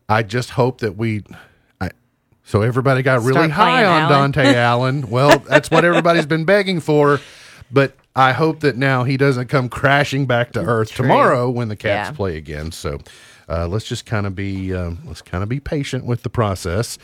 I 0.08 0.22
just 0.22 0.50
hope 0.50 0.78
that 0.80 0.96
we. 0.96 1.22
I, 1.80 1.90
so 2.44 2.62
everybody 2.62 3.02
got 3.02 3.22
really 3.22 3.48
high 3.48 3.84
on 3.84 4.10
Allen. 4.12 4.32
Dontaie 4.32 4.54
Allen. 4.54 5.08
Well, 5.10 5.38
that's 5.40 5.70
what 5.70 5.84
everybody's 5.84 6.26
been 6.26 6.44
begging 6.44 6.80
for. 6.80 7.20
But 7.70 7.94
I 8.14 8.32
hope 8.32 8.60
that 8.60 8.76
now 8.76 9.04
he 9.04 9.16
doesn't 9.16 9.48
come 9.48 9.68
crashing 9.68 10.26
back 10.26 10.52
to 10.52 10.60
earth 10.60 10.92
tomorrow 10.94 11.48
when 11.48 11.68
the 11.68 11.76
Cats 11.76 12.10
Yeah. 12.10 12.16
play 12.16 12.36
again. 12.36 12.70
So 12.72 12.98
uh, 13.48 13.66
let's 13.68 13.86
just 13.86 14.04
kind 14.04 14.26
of 14.26 14.34
be 14.34 14.74
um, 14.74 14.98
let's 15.06 15.22
kind 15.22 15.42
of 15.42 15.48
be 15.48 15.60
patient 15.60 16.04
with 16.04 16.22
the 16.22 16.28
process. 16.30 16.98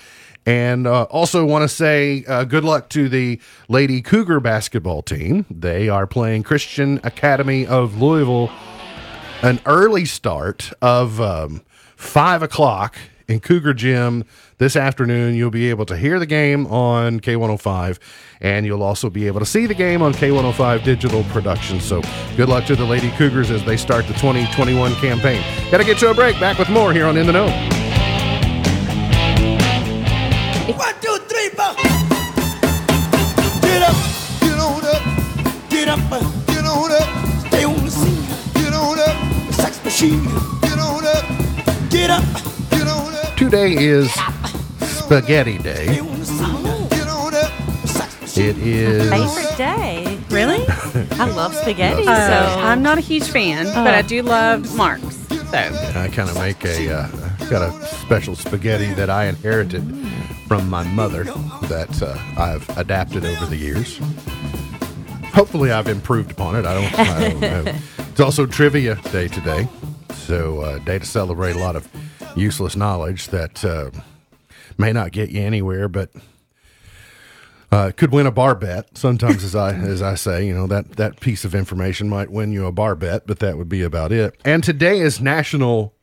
And 0.48 0.86
uh, 0.86 1.02
also 1.10 1.44
want 1.44 1.64
to 1.64 1.68
say 1.68 2.24
uh, 2.26 2.44
good 2.44 2.64
luck 2.64 2.88
to 2.90 3.10
the 3.10 3.38
Lady 3.68 4.00
Cougar 4.00 4.40
basketball 4.40 5.02
team. 5.02 5.44
They 5.50 5.90
are 5.90 6.06
playing 6.06 6.44
Christian 6.44 7.00
Academy 7.04 7.66
of 7.66 8.00
Louisville 8.00 8.50
an 9.42 9.60
early 9.66 10.06
start 10.06 10.72
of 10.80 11.20
um, 11.20 11.60
five 11.96 12.42
o'clock 12.42 12.96
in 13.28 13.40
Cougar 13.40 13.74
Gym 13.74 14.24
this 14.56 14.74
afternoon. 14.74 15.34
You'll 15.34 15.50
be 15.50 15.68
able 15.68 15.84
to 15.84 15.98
hear 15.98 16.18
the 16.18 16.24
game 16.24 16.66
on 16.68 17.20
K105, 17.20 17.98
and 18.40 18.64
you'll 18.64 18.82
also 18.82 19.10
be 19.10 19.26
able 19.26 19.40
to 19.40 19.46
see 19.46 19.66
the 19.66 19.74
game 19.74 20.00
on 20.00 20.14
K105 20.14 20.82
digital 20.82 21.24
production. 21.24 21.78
So, 21.78 22.00
good 22.38 22.48
luck 22.48 22.64
to 22.68 22.74
the 22.74 22.86
Lady 22.86 23.10
Cougars 23.18 23.50
as 23.50 23.62
they 23.66 23.76
start 23.76 24.06
the 24.06 24.14
2021 24.14 24.94
campaign. 24.94 25.42
Got 25.70 25.76
to 25.76 25.84
get 25.84 25.98
to 25.98 26.08
a 26.08 26.14
break. 26.14 26.40
Back 26.40 26.58
with 26.58 26.70
more 26.70 26.94
here 26.94 27.04
on 27.04 27.18
In 27.18 27.26
the 27.26 27.34
Know. 27.34 27.87
One, 30.68 30.94
two, 31.00 31.16
three, 31.28 31.48
four. 31.56 31.74
Get 33.62 33.82
up, 33.82 33.96
get 34.42 34.58
on 34.58 34.84
up, 34.84 35.02
get 35.70 35.88
up, 35.88 36.12
uh, 36.12 36.20
get 36.46 36.64
on 36.66 36.92
up. 36.92 37.46
Stay 37.46 37.64
on 37.64 37.82
the 37.82 37.90
scene, 37.90 38.22
get 38.52 38.74
on 38.74 38.98
up. 38.98 39.54
Sex 39.54 39.82
machine, 39.82 40.24
get 40.60 40.78
on 40.78 41.06
up, 41.06 41.24
get 41.88 42.10
up, 42.10 42.22
get 42.70 42.86
on 42.86 43.14
up. 43.14 43.36
Today 43.38 43.76
is 43.78 44.12
Spaghetti 44.82 45.56
Day. 45.56 46.00
on 46.00 46.18
the 46.18 46.26
scene, 46.26 46.88
get 46.90 47.08
on 47.08 47.34
up. 47.34 47.50
Sex 47.86 48.20
machine. 48.20 48.44
It 48.44 48.58
is. 48.58 49.10
Favorite 49.10 49.56
day. 49.56 50.18
Really? 50.28 50.66
I 51.18 51.30
love 51.30 51.54
spaghetti. 51.54 52.06
Uh, 52.06 52.14
so 52.14 52.60
I'm 52.60 52.82
not 52.82 52.98
a 52.98 53.00
huge 53.00 53.30
fan, 53.30 53.64
but 53.64 53.94
I 53.94 54.02
do 54.02 54.20
love 54.22 54.76
Mark's. 54.76 55.16
So 55.28 55.56
I 55.56 56.10
kind 56.12 56.28
of 56.28 56.36
make 56.36 56.62
a 56.66 56.92
uh, 56.92 57.08
got 57.48 57.62
a 57.62 57.86
special 57.86 58.36
spaghetti 58.36 58.92
that 58.92 59.08
I 59.08 59.24
inherited 59.28 59.82
from 60.48 60.68
my 60.70 60.82
mother 60.82 61.24
that 61.24 62.02
uh, 62.02 62.16
I've 62.40 62.66
adapted 62.78 63.26
over 63.26 63.44
the 63.44 63.56
years. 63.56 63.98
Hopefully, 65.34 65.70
I've 65.70 65.88
improved 65.88 66.30
upon 66.30 66.56
it. 66.56 66.64
I 66.64 66.74
don't. 66.74 66.98
I 66.98 67.28
don't 67.28 67.40
know. 67.40 67.74
It's 68.18 68.24
also 68.24 68.46
trivia 68.46 68.96
day 69.12 69.28
today, 69.28 69.68
so 70.12 70.62
uh, 70.62 70.78
day 70.80 70.98
to 70.98 71.04
celebrate 71.04 71.54
a 71.54 71.60
lot 71.60 71.76
of 71.76 71.88
useless 72.34 72.74
knowledge 72.74 73.28
that 73.28 73.64
uh, 73.64 73.92
may 74.76 74.92
not 74.92 75.12
get 75.12 75.30
you 75.30 75.40
anywhere, 75.40 75.86
but 75.86 76.10
uh, 77.70 77.92
could 77.96 78.10
win 78.10 78.26
a 78.26 78.32
bar 78.32 78.56
bet. 78.56 78.98
Sometimes, 78.98 79.44
as 79.44 79.54
I 79.54 79.72
as 79.72 80.02
I 80.02 80.16
say, 80.16 80.44
you 80.44 80.52
know 80.52 80.66
that 80.66 80.96
that 80.96 81.20
piece 81.20 81.44
of 81.44 81.54
information 81.54 82.08
might 82.08 82.32
win 82.32 82.50
you 82.50 82.66
a 82.66 82.72
bar 82.72 82.96
bet, 82.96 83.24
but 83.24 83.38
that 83.38 83.56
would 83.56 83.68
be 83.68 83.82
about 83.82 84.10
it. 84.10 84.36
And 84.44 84.64
today 84.64 84.98
is 84.98 85.20
National 85.20 85.94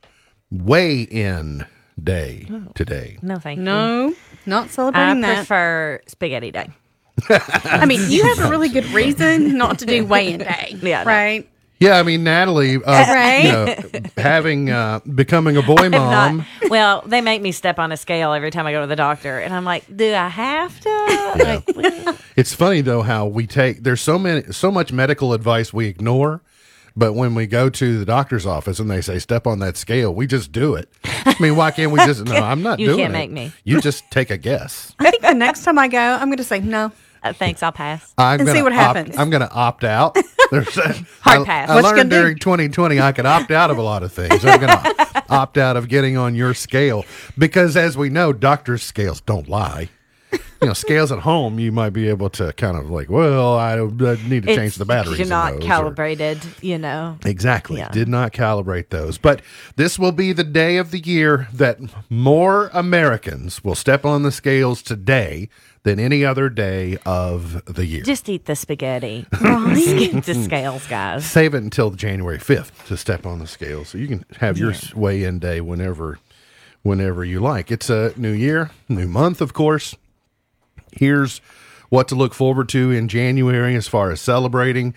Weigh-In 0.49 1.65
Day. 2.01 2.47
Today, 2.75 3.17
no, 3.21 3.37
thank 3.37 3.57
you. 3.59 3.63
no, 3.63 4.13
not 4.45 4.65
I 4.65 4.67
celebrating 4.67 5.21
that. 5.21 5.31
I 5.31 5.35
prefer 5.37 6.01
spaghetti 6.07 6.51
day. 6.51 6.67
I 7.29 7.85
mean, 7.85 8.11
you 8.11 8.23
have 8.25 8.39
a 8.39 8.49
really 8.49 8.67
good 8.67 8.85
reason 8.87 9.57
not 9.57 9.79
to 9.79 9.85
do 9.85 10.05
weigh-in 10.05 10.39
day. 10.41 10.75
Yeah, 10.81 10.99
I 10.99 11.03
know. 11.03 11.07
right. 11.09 11.49
yeah. 11.79 11.97
I 11.97 12.03
mean, 12.03 12.25
Natalie, 12.25 12.75
uh, 12.75 12.81
Right? 12.91 13.43
you 13.45 13.51
know, 13.51 14.09
having 14.17 14.69
uh, 14.69 14.99
becoming 15.15 15.55
a 15.55 15.61
boy 15.61 15.75
I'm 15.85 15.91
not- 15.91 16.33
mom. 16.35 16.45
well, 16.69 17.01
they 17.05 17.21
make 17.21 17.41
me 17.41 17.53
step 17.53 17.79
on 17.79 17.93
a 17.93 17.97
scale 17.97 18.33
every 18.33 18.51
time 18.51 18.67
I 18.67 18.73
go 18.73 18.81
to 18.81 18.87
the 18.87 18.97
doctor, 18.97 19.39
and 19.39 19.53
I'm 19.53 19.63
like, 19.63 19.85
do 19.95 20.13
I 20.13 20.27
have 20.27 20.77
to? 20.81 21.33
Like, 21.37 21.63
well, 21.75 22.17
It's 22.35 22.53
funny 22.53 22.81
though 22.81 23.03
how 23.03 23.25
we 23.27 23.47
take 23.47 23.83
there's 23.83 24.01
so 24.01 24.19
many 24.19 24.51
so 24.51 24.69
much 24.69 24.91
medical 24.91 25.31
advice 25.31 25.71
we 25.73 25.87
ignore, 25.87 26.41
but 26.95 27.13
when 27.13 27.35
we 27.35 27.47
go 27.47 27.69
to 27.69 27.97
the 27.99 28.05
doctor's 28.05 28.45
office 28.45 28.79
and 28.79 28.89
they 28.89 29.01
say 29.01 29.19
step 29.19 29.45
on 29.47 29.59
that 29.59 29.77
scale, 29.77 30.13
we 30.13 30.27
just 30.27 30.51
do 30.51 30.75
it. 30.75 30.89
I 31.03 31.35
mean, 31.39 31.55
why 31.55 31.71
can't 31.71 31.91
we 31.91 31.99
just? 31.99 32.25
No, 32.25 32.35
I'm 32.35 32.61
not 32.63 32.79
You 32.79 32.87
doing 32.87 32.99
can't 32.99 33.11
it. 33.11 33.17
make 33.17 33.31
me. 33.31 33.51
You 33.63 33.81
just 33.81 34.09
take 34.11 34.29
a 34.29 34.37
guess. 34.37 34.93
I 34.99 35.09
think 35.11 35.21
the 35.21 35.33
next 35.33 35.63
time 35.63 35.77
I 35.77 35.87
go, 35.87 35.97
I'm 35.99 36.27
going 36.27 36.37
to 36.37 36.43
say 36.43 36.59
no. 36.59 36.91
uh, 37.23 37.33
thanks, 37.33 37.61
I'll 37.63 37.71
pass. 37.71 38.13
I'm 38.17 38.39
And 38.39 38.47
gonna 38.47 38.57
see 38.57 38.61
what 38.63 38.71
opt- 38.73 38.97
happens. 38.97 39.17
I'm 39.17 39.29
going 39.29 39.41
to 39.41 39.51
opt 39.51 39.83
out. 39.83 40.15
There's 40.51 40.77
a, 40.77 40.93
Hard 41.21 41.41
I, 41.41 41.43
pass. 41.45 41.69
I 41.69 41.75
What 41.75 41.81
you 41.81 41.83
learned 41.87 41.97
gonna 41.97 42.09
do? 42.09 42.21
during 42.21 42.37
2020 42.39 42.99
I 42.99 43.11
could 43.11 43.25
opt 43.25 43.51
out 43.51 43.71
of 43.71 43.77
a 43.77 43.81
lot 43.81 44.03
of 44.03 44.11
things. 44.13 44.45
I'm 44.45 44.59
going 44.59 44.71
to 44.95 45.23
opt 45.29 45.57
out 45.57 45.75
of 45.77 45.87
getting 45.89 46.17
on 46.17 46.35
your 46.35 46.53
scale 46.53 47.03
because, 47.37 47.75
as 47.75 47.97
we 47.97 48.09
know, 48.09 48.31
doctors' 48.31 48.83
scales 48.83 49.21
don't 49.21 49.49
lie. 49.49 49.89
You 50.61 50.69
know, 50.69 50.73
scales 50.73 51.11
at 51.11 51.19
home, 51.19 51.59
you 51.59 51.71
might 51.71 51.91
be 51.91 52.07
able 52.07 52.29
to 52.31 52.51
kind 52.53 52.77
of 52.77 52.89
like, 52.89 53.09
well, 53.09 53.55
I, 53.55 53.73
I 53.73 54.27
need 54.27 54.43
to 54.43 54.55
change 54.55 54.75
the 54.75 54.85
batteries. 54.85 55.19
You're 55.19 55.27
not 55.27 55.53
those, 55.53 55.63
or- 55.63 55.67
calibrated, 55.67 56.39
you 56.61 56.77
know. 56.77 57.17
Exactly. 57.25 57.77
Yeah. 57.79 57.89
Did 57.89 58.07
not 58.07 58.31
calibrate 58.31 58.89
those. 58.89 59.17
But 59.17 59.41
this 59.75 59.99
will 59.99 60.13
be 60.13 60.31
the 60.33 60.43
day 60.45 60.77
of 60.77 60.91
the 60.91 60.99
year 60.99 61.47
that 61.53 61.79
more 62.09 62.69
Americans 62.73 63.63
will 63.63 63.75
step 63.75 64.05
on 64.05 64.23
the 64.23 64.31
scales 64.31 64.81
today 64.81 65.49
than 65.83 65.99
any 65.99 66.25
other 66.25 66.49
day 66.49 66.97
of 67.05 67.63
the 67.65 67.85
year. 67.85 68.01
Just 68.03 68.27
eat 68.27 68.45
the 68.45 68.55
spaghetti. 68.55 69.27
Skip 69.35 70.23
the 70.23 70.41
scales, 70.43 70.87
guys. 70.87 71.25
Save 71.25 71.53
it 71.53 71.61
until 71.63 71.91
January 71.91 72.39
5th 72.39 72.87
to 72.87 72.97
step 72.97 73.25
on 73.25 73.37
the 73.39 73.45
scales. 73.45 73.89
So 73.89 73.97
you 73.99 74.07
can 74.07 74.25
have 74.39 74.57
your 74.57 74.73
weigh 74.95 75.23
in 75.25 75.37
day 75.37 75.61
whenever 75.61 76.17
whenever 76.81 77.23
you 77.25 77.39
like. 77.39 77.71
It's 77.71 77.89
a 77.89 78.13
new 78.15 78.31
year, 78.31 78.71
new 78.89 79.07
month, 79.07 79.41
of 79.41 79.53
course. 79.53 79.95
Here's 80.95 81.39
what 81.89 82.07
to 82.07 82.15
look 82.15 82.33
forward 82.33 82.69
to 82.69 82.91
in 82.91 83.07
January 83.07 83.75
as 83.75 83.87
far 83.87 84.11
as 84.11 84.21
celebrating. 84.21 84.93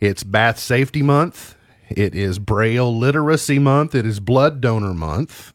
It's 0.00 0.22
Bath 0.22 0.58
Safety 0.58 1.02
Month. 1.02 1.54
It 1.88 2.14
is 2.14 2.38
Braille 2.38 2.96
Literacy 2.96 3.58
Month. 3.58 3.94
It 3.94 4.04
is 4.04 4.20
Blood 4.20 4.60
Donor 4.60 4.92
Month. 4.94 5.52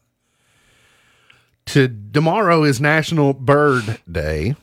To 1.66 1.88
tomorrow 2.12 2.64
is 2.64 2.80
National 2.80 3.32
Bird 3.34 4.00
Day. 4.10 4.56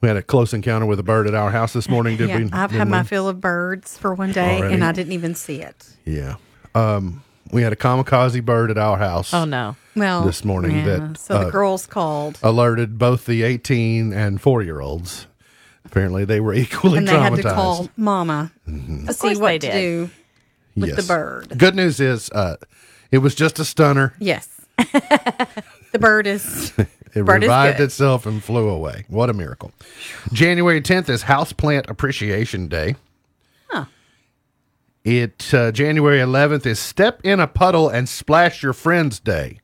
We 0.00 0.08
had 0.08 0.18
a 0.18 0.22
close 0.22 0.52
encounter 0.52 0.84
with 0.84 1.00
a 1.00 1.02
bird 1.02 1.26
at 1.26 1.34
our 1.34 1.50
house 1.50 1.72
this 1.72 1.88
morning, 1.88 2.18
did 2.18 2.28
Yeah, 2.28 2.38
we? 2.40 2.50
I've 2.52 2.70
had 2.70 2.88
my 2.88 3.04
fill 3.04 3.26
of 3.26 3.40
birds 3.40 3.96
for 3.96 4.12
one 4.12 4.32
day, 4.32 4.58
Already? 4.58 4.74
and 4.74 4.84
I 4.84 4.92
didn't 4.92 5.12
even 5.12 5.34
see 5.34 5.62
it. 5.62 5.96
Yeah. 6.04 6.36
Um, 6.74 7.22
we 7.52 7.62
had 7.62 7.72
a 7.72 7.76
kamikaze 7.76 8.44
bird 8.44 8.70
at 8.70 8.78
our 8.78 8.98
house. 8.98 9.32
Oh, 9.34 9.44
no. 9.44 9.76
Well, 9.96 10.24
This 10.24 10.44
morning 10.44 10.76
yeah, 10.78 10.84
that, 10.84 11.18
so 11.18 11.38
the 11.38 11.46
uh, 11.46 11.50
girls 11.50 11.86
called, 11.86 12.38
Alerted 12.42 12.98
both 12.98 13.26
the 13.26 13.42
18 13.44 14.12
and 14.12 14.40
4 14.40 14.62
year 14.62 14.80
olds. 14.80 15.26
Apparently, 15.84 16.24
they 16.24 16.40
were 16.40 16.52
equally 16.64 16.98
and 16.98 17.06
they 17.08 17.12
traumatized. 17.12 17.36
had 17.36 17.42
to 17.42 17.54
call 17.54 17.88
Mama 17.96 18.50
to 18.66 19.12
see 19.12 19.36
what 19.36 19.48
they 19.48 19.58
to 19.60 19.66
did. 19.68 19.72
do 19.72 20.10
with 20.76 20.88
Yes. 20.90 20.96
the 21.06 21.12
bird. 21.14 21.56
Good 21.56 21.76
news 21.76 22.00
is, 22.00 22.28
uh, 22.30 22.56
it 23.12 23.18
was 23.18 23.34
just 23.36 23.60
a 23.60 23.64
stunner. 23.64 24.14
Yes, 24.18 24.48
the 24.78 25.98
bird 26.00 26.26
is. 26.26 26.72
It 27.16 27.24
Bird 27.24 27.42
revived 27.42 27.78
good. 27.78 27.84
itself 27.84 28.26
and 28.26 28.42
flew 28.42 28.68
away. 28.68 29.04
What 29.06 29.30
a 29.30 29.32
miracle. 29.32 29.70
January 30.32 30.80
10th 30.80 31.08
is 31.08 31.22
Houseplant 31.22 31.88
Appreciation 31.88 32.66
Day. 32.66 32.96
It 35.04 35.52
uh, 35.52 35.70
January 35.70 36.18
11th 36.18 36.64
is 36.64 36.78
Step 36.78 37.20
in 37.24 37.38
a 37.38 37.46
Puddle 37.46 37.88
and 37.90 38.08
Splash 38.08 38.62
Your 38.62 38.72
Friends 38.72 39.20
Day. 39.20 39.60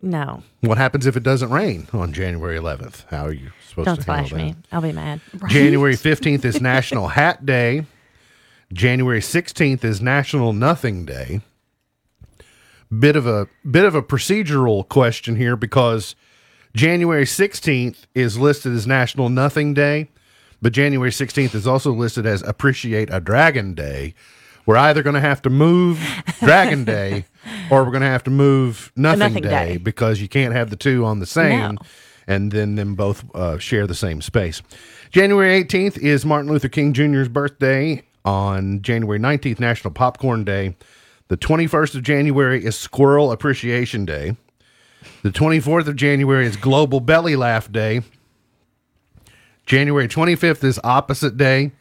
No. 0.00 0.42
What 0.60 0.78
happens 0.78 1.06
if 1.06 1.16
it 1.16 1.22
doesn't 1.22 1.50
rain 1.50 1.88
on 1.92 2.12
January 2.12 2.58
11th? 2.58 3.04
How 3.10 3.26
are 3.26 3.32
you 3.32 3.50
supposed 3.68 3.86
Don't 3.86 3.96
to 3.96 4.02
splash 4.02 4.32
me. 4.32 4.54
I'll 4.72 4.80
be 4.80 4.92
mad. 4.92 5.20
that? 5.34 5.50
January 5.50 5.94
15th 5.94 6.44
is 6.44 6.60
National 6.60 7.08
Hat 7.18 7.44
Day. 7.44 7.84
January 8.72 9.20
16th 9.20 9.84
is 9.84 10.00
National 10.00 10.52
Nothing 10.52 11.04
Day. 11.04 11.40
Bit 12.96 13.16
of 13.16 13.26
a 13.26 13.48
bit 13.70 13.84
of 13.84 13.94
a 13.94 14.02
procedural 14.02 14.88
question 14.88 15.36
here 15.36 15.56
because 15.56 16.14
January 16.74 17.24
16th 17.24 18.06
is 18.14 18.38
listed 18.38 18.72
as 18.72 18.86
National 18.86 19.28
Nothing 19.28 19.74
Day, 19.74 20.08
but 20.62 20.72
January 20.72 21.10
16th 21.10 21.54
is 21.54 21.66
also 21.66 21.92
listed 21.92 22.26
as 22.26 22.42
Appreciate 22.42 23.08
a 23.12 23.20
Dragon 23.20 23.74
Day. 23.74 24.14
We're 24.66 24.76
either 24.76 25.02
going 25.02 25.14
to 25.14 25.20
have 25.20 25.40
to 25.42 25.50
move 25.50 25.98
Dragon 26.40 26.84
Day 26.84 27.24
or 27.70 27.84
we're 27.84 27.90
going 27.90 28.02
to 28.02 28.06
have 28.08 28.24
to 28.24 28.30
move 28.30 28.92
Nothing, 28.96 29.18
Nothing 29.20 29.42
Day, 29.44 29.48
Day. 29.72 29.76
because 29.78 30.20
you 30.20 30.28
can't 30.28 30.52
have 30.54 30.68
the 30.70 30.76
two 30.76 31.04
on 31.06 31.20
the 31.20 31.26
same 31.26 31.76
No. 31.76 31.80
and 32.26 32.52
then 32.52 32.74
them 32.74 32.94
both 32.94 33.24
uh, 33.34 33.58
share 33.58 33.86
the 33.86 33.94
same 33.94 34.20
space. 34.20 34.60
January 35.10 35.64
18th 35.64 35.96
is 35.98 36.26
Martin 36.26 36.50
Luther 36.50 36.68
King 36.68 36.92
Jr.'s 36.92 37.28
birthday. 37.28 38.02
On 38.24 38.82
January 38.82 39.18
19th, 39.18 39.58
National 39.58 39.90
Popcorn 39.90 40.44
Day. 40.44 40.76
The 41.28 41.38
21st 41.38 41.94
of 41.94 42.02
January 42.02 42.62
is 42.62 42.76
Squirrel 42.76 43.32
Appreciation 43.32 44.04
Day. 44.04 44.36
The 45.22 45.30
24th 45.30 45.86
of 45.86 45.96
January 45.96 46.44
is 46.44 46.56
Global 46.56 47.00
Belly 47.00 47.36
Laugh 47.36 47.72
Day. 47.72 48.02
January 49.68 50.08
25th 50.08 50.64
is 50.64 50.80
Opposite 50.82 51.36
Day. 51.36 51.72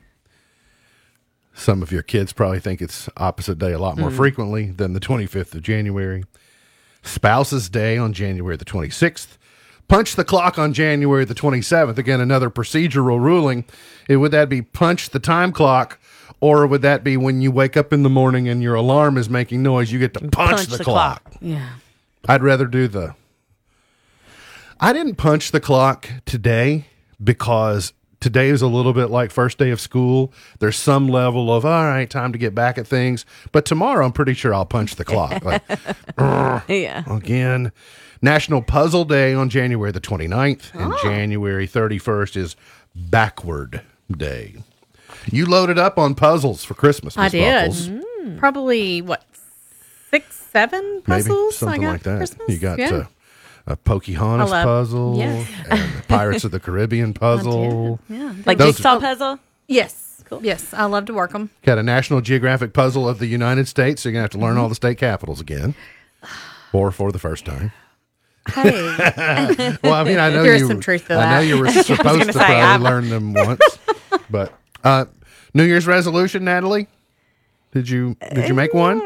Some 1.54 1.82
of 1.82 1.89
your 1.89 2.04
kids 2.04 2.34
probably 2.34 2.60
think 2.60 2.82
it's 2.82 3.08
Opposite 3.15 3.58
Day 3.60 3.71
a 3.71 3.80
lot 3.80 3.97
more 3.97 4.10
hmm. 4.10 4.17
frequently 4.17 4.71
than 4.71 4.91
the 4.91 5.00
25th 5.00 5.56
of 5.56 5.62
January. 5.62 6.26
Spouses 7.02 7.69
Day 7.69 7.97
on 7.97 8.12
January 8.12 8.58
the 8.58 8.65
26th. 8.65 9.38
punch 9.88 10.17
the 10.17 10.26
clock 10.26 10.60
on 10.60 10.73
January 10.73 11.23
the 11.23 11.34
27th. 11.34 11.97
Again, 11.97 12.19
another 12.19 12.50
procedural 12.50 13.21
ruling. 13.21 13.63
It, 14.10 14.17
would 14.17 14.32
that 14.32 14.50
be 14.50 14.62
punch 14.62 15.12
the 15.12 15.19
time 15.19 15.54
clock, 15.54 15.97
or 16.41 16.67
would 16.67 16.82
that 16.82 17.06
be 17.06 17.15
when 17.15 17.39
you 17.39 17.54
wake 17.54 17.78
up 17.78 17.93
in 17.93 18.04
the 18.04 18.10
morning 18.10 18.50
and 18.50 18.62
your 18.62 18.76
alarm 18.76 19.17
is 19.17 19.30
making 19.30 19.63
noise, 19.63 19.93
you 19.93 20.00
get 20.00 20.13
to 20.15 20.28
punch, 20.28 20.65
the, 20.65 20.84
clock? 20.84 21.36
Yeah. 21.39 21.76
I'd 22.28 22.43
rather 22.43 22.65
do 22.65 22.89
the. 22.89 23.15
I 24.78 24.91
didn't 24.91 25.15
punch 25.15 25.52
the 25.52 25.62
clock 25.62 26.10
today 26.26 26.88
because 27.23 27.93
today 28.19 28.49
is 28.49 28.62
a 28.62 28.67
little 28.67 28.93
bit 28.93 29.08
like 29.08 29.32
first 29.32 29.58
day 29.58 29.69
of 29.71 29.80
school. 29.80 30.32
There's 30.60 30.75
some 30.77 31.08
level 31.08 31.53
of 31.53 31.65
all 31.65 31.84
right, 31.86 32.10
time 32.10 32.32
to 32.34 32.38
get 32.38 32.53
back 32.56 32.77
at 32.77 32.88
things. 32.88 33.25
But 33.51 33.65
tomorrow, 33.65 34.06
I'm 34.06 34.12
pretty 34.12 34.34
sure 34.34 34.53
I'll 34.53 34.65
punch 34.65 34.95
the 34.95 35.06
clock. 35.06 35.43
Like, 35.43 35.63
Yeah. 36.67 37.03
again. 37.10 37.71
National 38.21 38.63
Puzzle 38.63 39.06
Day 39.06 39.34
on 39.36 39.47
January 39.49 39.91
the 39.91 40.01
29th, 40.01 40.73
and 40.73 40.91
Oh. 40.93 40.99
January 41.03 41.67
31st 41.67 42.36
is 42.36 42.56
Backward 42.95 43.82
Day. 44.15 44.56
You 45.32 45.45
loaded 45.45 45.77
up 45.77 45.97
on 45.99 46.15
puzzles 46.15 46.63
for 46.63 46.73
Christmas. 46.73 47.15
I 47.17 47.30
did. 47.30 47.69
Buckles. 47.69 47.89
Probably 48.39 49.01
what 49.03 49.23
six, 50.10 50.36
seven 50.51 50.84
Maybe 51.06 51.23
puzzles 51.23 51.53
I 51.56 51.58
something 51.58 51.82
like 51.84 52.03
that. 52.03 52.17
Christmas? 52.17 52.49
You 52.49 52.58
got 52.58 52.80
yeah. 52.80 52.89
uh, 52.89 53.03
a 53.67 53.75
Pocahontas 53.75 54.49
love- 54.49 54.63
puzzle, 54.65 55.17
yes. 55.17 55.47
and 55.69 55.80
the 55.80 56.01
Pirates 56.08 56.43
of 56.43 56.51
the 56.51 56.60
Caribbean 56.67 57.13
puzzle. 57.13 57.99
yeah. 58.10 58.34
Like 58.45 58.58
Those- 58.58 58.75
jigsaw 58.77 58.99
puzzle? 58.99 59.39
yes, 59.67 60.23
cool. 60.25 60.39
yes. 60.43 60.73
I 60.73 60.86
love 60.86 61.06
to 61.06 61.13
work 61.13 61.34
them. 61.34 61.49
Got 61.63 61.77
a 61.77 61.84
National 61.84 62.21
Geographic 62.21 62.73
puzzle 62.73 63.08
of 63.08 63.19
the 63.19 63.27
United 63.27 63.67
States. 63.67 64.01
So 64.01 64.10
you're 64.10 64.13
gonna 64.13 64.21
have 64.23 64.32
to 64.32 64.38
learn 64.39 64.51
Mm-hmm. 64.56 64.62
all 64.63 64.69
the 64.69 64.75
state 64.75 64.97
capitals 64.97 65.39
again, 65.41 65.75
or 66.73 66.91
for 66.91 67.12
the 67.12 67.19
first 67.19 67.45
time. 67.45 67.71
Hey, 68.49 68.71
Well, 69.84 69.93
I 69.93 70.03
mean, 70.06 70.19
I 70.19 70.30
know 70.30 70.43
There 70.43 70.53
is 70.56 70.62
you. 70.62 70.67
some 70.69 70.80
truth 70.80 71.08
to 71.08 71.15
I 71.17 71.32
know 71.36 71.39
you 71.41 71.58
were 71.60 71.69
supposed 71.71 72.01
gonna 72.03 72.25
to 72.25 72.34
say, 72.34 72.39
probably 72.39 72.56
I'm- 72.56 72.84
learn 72.84 73.10
them 73.10 73.34
once, 73.34 73.62
but 74.30 74.53
uh, 74.86 75.06
New 75.53 75.65
Year's 75.65 75.86
resolution, 75.88 76.45
Natalie. 76.45 76.88
Did 77.73 77.89
you 77.89 78.15
did 78.34 78.47
you 78.47 78.53
make 78.53 78.73
one? 78.73 78.99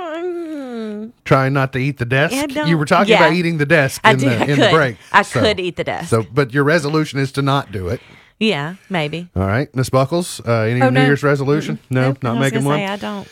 Trying 1.24 1.54
not 1.54 1.72
to 1.74 1.80
eat 1.80 1.98
the 2.00 2.06
desk. 2.06 2.34
I 2.36 2.46
don't- 2.48 2.68
you 2.68 2.78
were 2.78 2.86
talking 2.86 3.12
yeah. 3.12 3.26
about 3.26 3.34
eating 3.34 3.58
the 3.58 3.66
desk 3.66 4.02
I 4.04 4.12
in 4.14 4.18
did. 4.20 4.30
the 4.30 4.38
I 4.38 4.46
in 4.46 4.56
could. 4.56 4.64
the 4.66 4.70
break. 4.72 4.98
I 5.12 5.22
So- 5.22 5.40
could 5.42 5.60
eat 5.60 5.76
the 5.76 5.84
desk. 5.84 6.10
So, 6.10 6.26
but 6.34 6.54
your 6.54 6.64
resolution 6.64 7.20
is 7.20 7.32
to 7.34 7.42
not 7.42 7.72
do 7.72 7.88
it. 7.90 8.02
yeah, 8.40 8.76
maybe. 8.90 9.30
All 9.36 9.46
right, 9.46 9.74
Miss 9.76 9.90
Buckles. 9.90 10.42
Uh, 10.48 10.52
any 10.62 10.82
Oh, 10.82 10.90
New 10.90 11.00
no. 11.00 11.06
Year's 11.06 11.22
resolution? 11.24 11.78
No, 11.92 12.08
Nope, 12.10 12.18
I 12.24 12.28
not 12.28 12.40
was 12.40 12.52
making 12.52 12.66
one. 12.66 12.80
Say, 12.80 12.86
I 12.88 12.96
don't. 12.98 13.28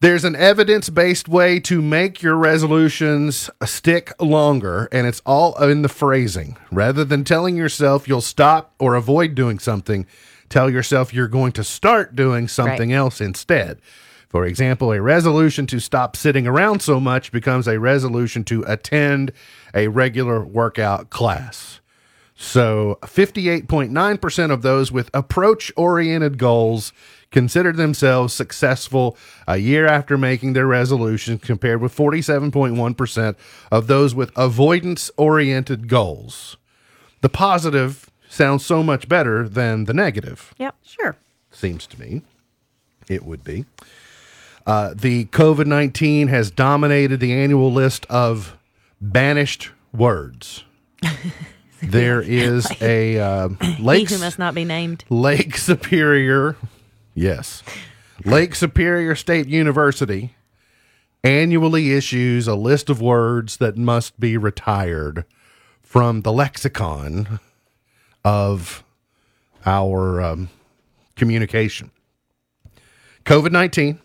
There's 0.00 0.24
an 0.24 0.36
evidence 0.36 0.90
based 0.90 1.28
way 1.30 1.58
to 1.60 1.80
make 1.80 2.20
your 2.20 2.34
resolutions 2.36 3.48
stick 3.64 4.12
longer, 4.20 4.86
and 4.92 5.06
it's 5.06 5.22
all 5.24 5.54
in 5.62 5.80
the 5.80 5.88
phrasing. 5.88 6.58
Rather 6.70 7.06
than 7.06 7.24
telling 7.24 7.56
yourself 7.56 8.06
you'll 8.06 8.20
stop 8.20 8.74
or 8.78 8.96
avoid 8.96 9.34
doing 9.34 9.58
something, 9.58 10.04
tell 10.50 10.68
yourself 10.68 11.14
you're 11.14 11.28
going 11.28 11.52
to 11.52 11.64
start 11.64 12.14
doing 12.14 12.48
something 12.48 12.90
Right. 12.90 12.96
else 12.96 13.22
instead. 13.22 13.78
For 14.34 14.44
example, 14.44 14.90
a 14.90 15.00
resolution 15.00 15.64
to 15.68 15.78
stop 15.78 16.16
sitting 16.16 16.44
around 16.44 16.82
so 16.82 16.98
much 16.98 17.30
becomes 17.30 17.68
a 17.68 17.78
resolution 17.78 18.42
to 18.46 18.64
attend 18.66 19.30
a 19.72 19.86
regular 19.86 20.44
workout 20.44 21.08
class. 21.08 21.78
So 22.34 22.98
58.9% 23.02 24.50
of 24.50 24.62
those 24.62 24.90
with 24.90 25.08
approach 25.14 25.70
oriented 25.76 26.36
goals 26.36 26.92
considered 27.30 27.76
themselves 27.76 28.34
successful 28.34 29.16
a 29.46 29.58
year 29.58 29.86
after 29.86 30.18
making 30.18 30.54
their 30.54 30.66
resolution, 30.66 31.38
compared 31.38 31.80
with 31.80 31.94
47.1% 31.96 33.36
of 33.70 33.86
those 33.86 34.16
with 34.16 34.32
avoidance 34.36 35.12
oriented 35.16 35.86
goals. 35.86 36.56
The 37.20 37.28
positive 37.28 38.10
sounds 38.28 38.66
so 38.66 38.82
much 38.82 39.08
better 39.08 39.48
than 39.48 39.84
the 39.84 39.94
negative, 39.94 40.52
Yep. 40.58 40.74
sure. 40.84 41.16
seems 41.52 41.86
to 41.86 42.00
me. 42.00 42.22
It 43.08 43.24
would 43.24 43.44
be. 43.44 43.64
Uh, 44.66 44.94
the 44.94 45.26
COVID 45.26 45.66
19 45.66 46.28
has 46.28 46.50
dominated 46.50 47.20
the 47.20 47.32
annual 47.32 47.72
list 47.72 48.06
of 48.06 48.56
banished 49.00 49.70
words. 49.92 50.64
There 51.88 52.22
is 52.22 52.66
a 52.80 53.18
uh, 53.18 53.48
He 53.60 53.82
Lake, 53.82 54.10
who 54.10 54.18
must 54.18 54.38
not 54.38 54.54
be 54.54 54.64
named. 54.64 55.04
Lake 55.08 55.56
Superior, 55.56 56.56
yes, 57.14 57.62
Lake 58.24 58.54
Superior 58.54 59.14
State 59.14 59.46
University 59.46 60.34
annually 61.22 61.92
issues 61.92 62.46
a 62.46 62.54
list 62.54 62.90
of 62.90 63.00
words 63.00 63.56
that 63.56 63.76
must 63.76 64.20
be 64.20 64.36
retired 64.36 65.24
from 65.80 66.20
the 66.20 66.32
lexicon 66.32 67.40
of 68.24 68.84
our 69.64 70.20
um, 70.20 70.50
communication. 71.16 71.90
COVID 73.24 73.52
19, 73.52 74.00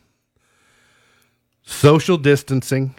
social 1.70 2.18
distancing, 2.18 2.96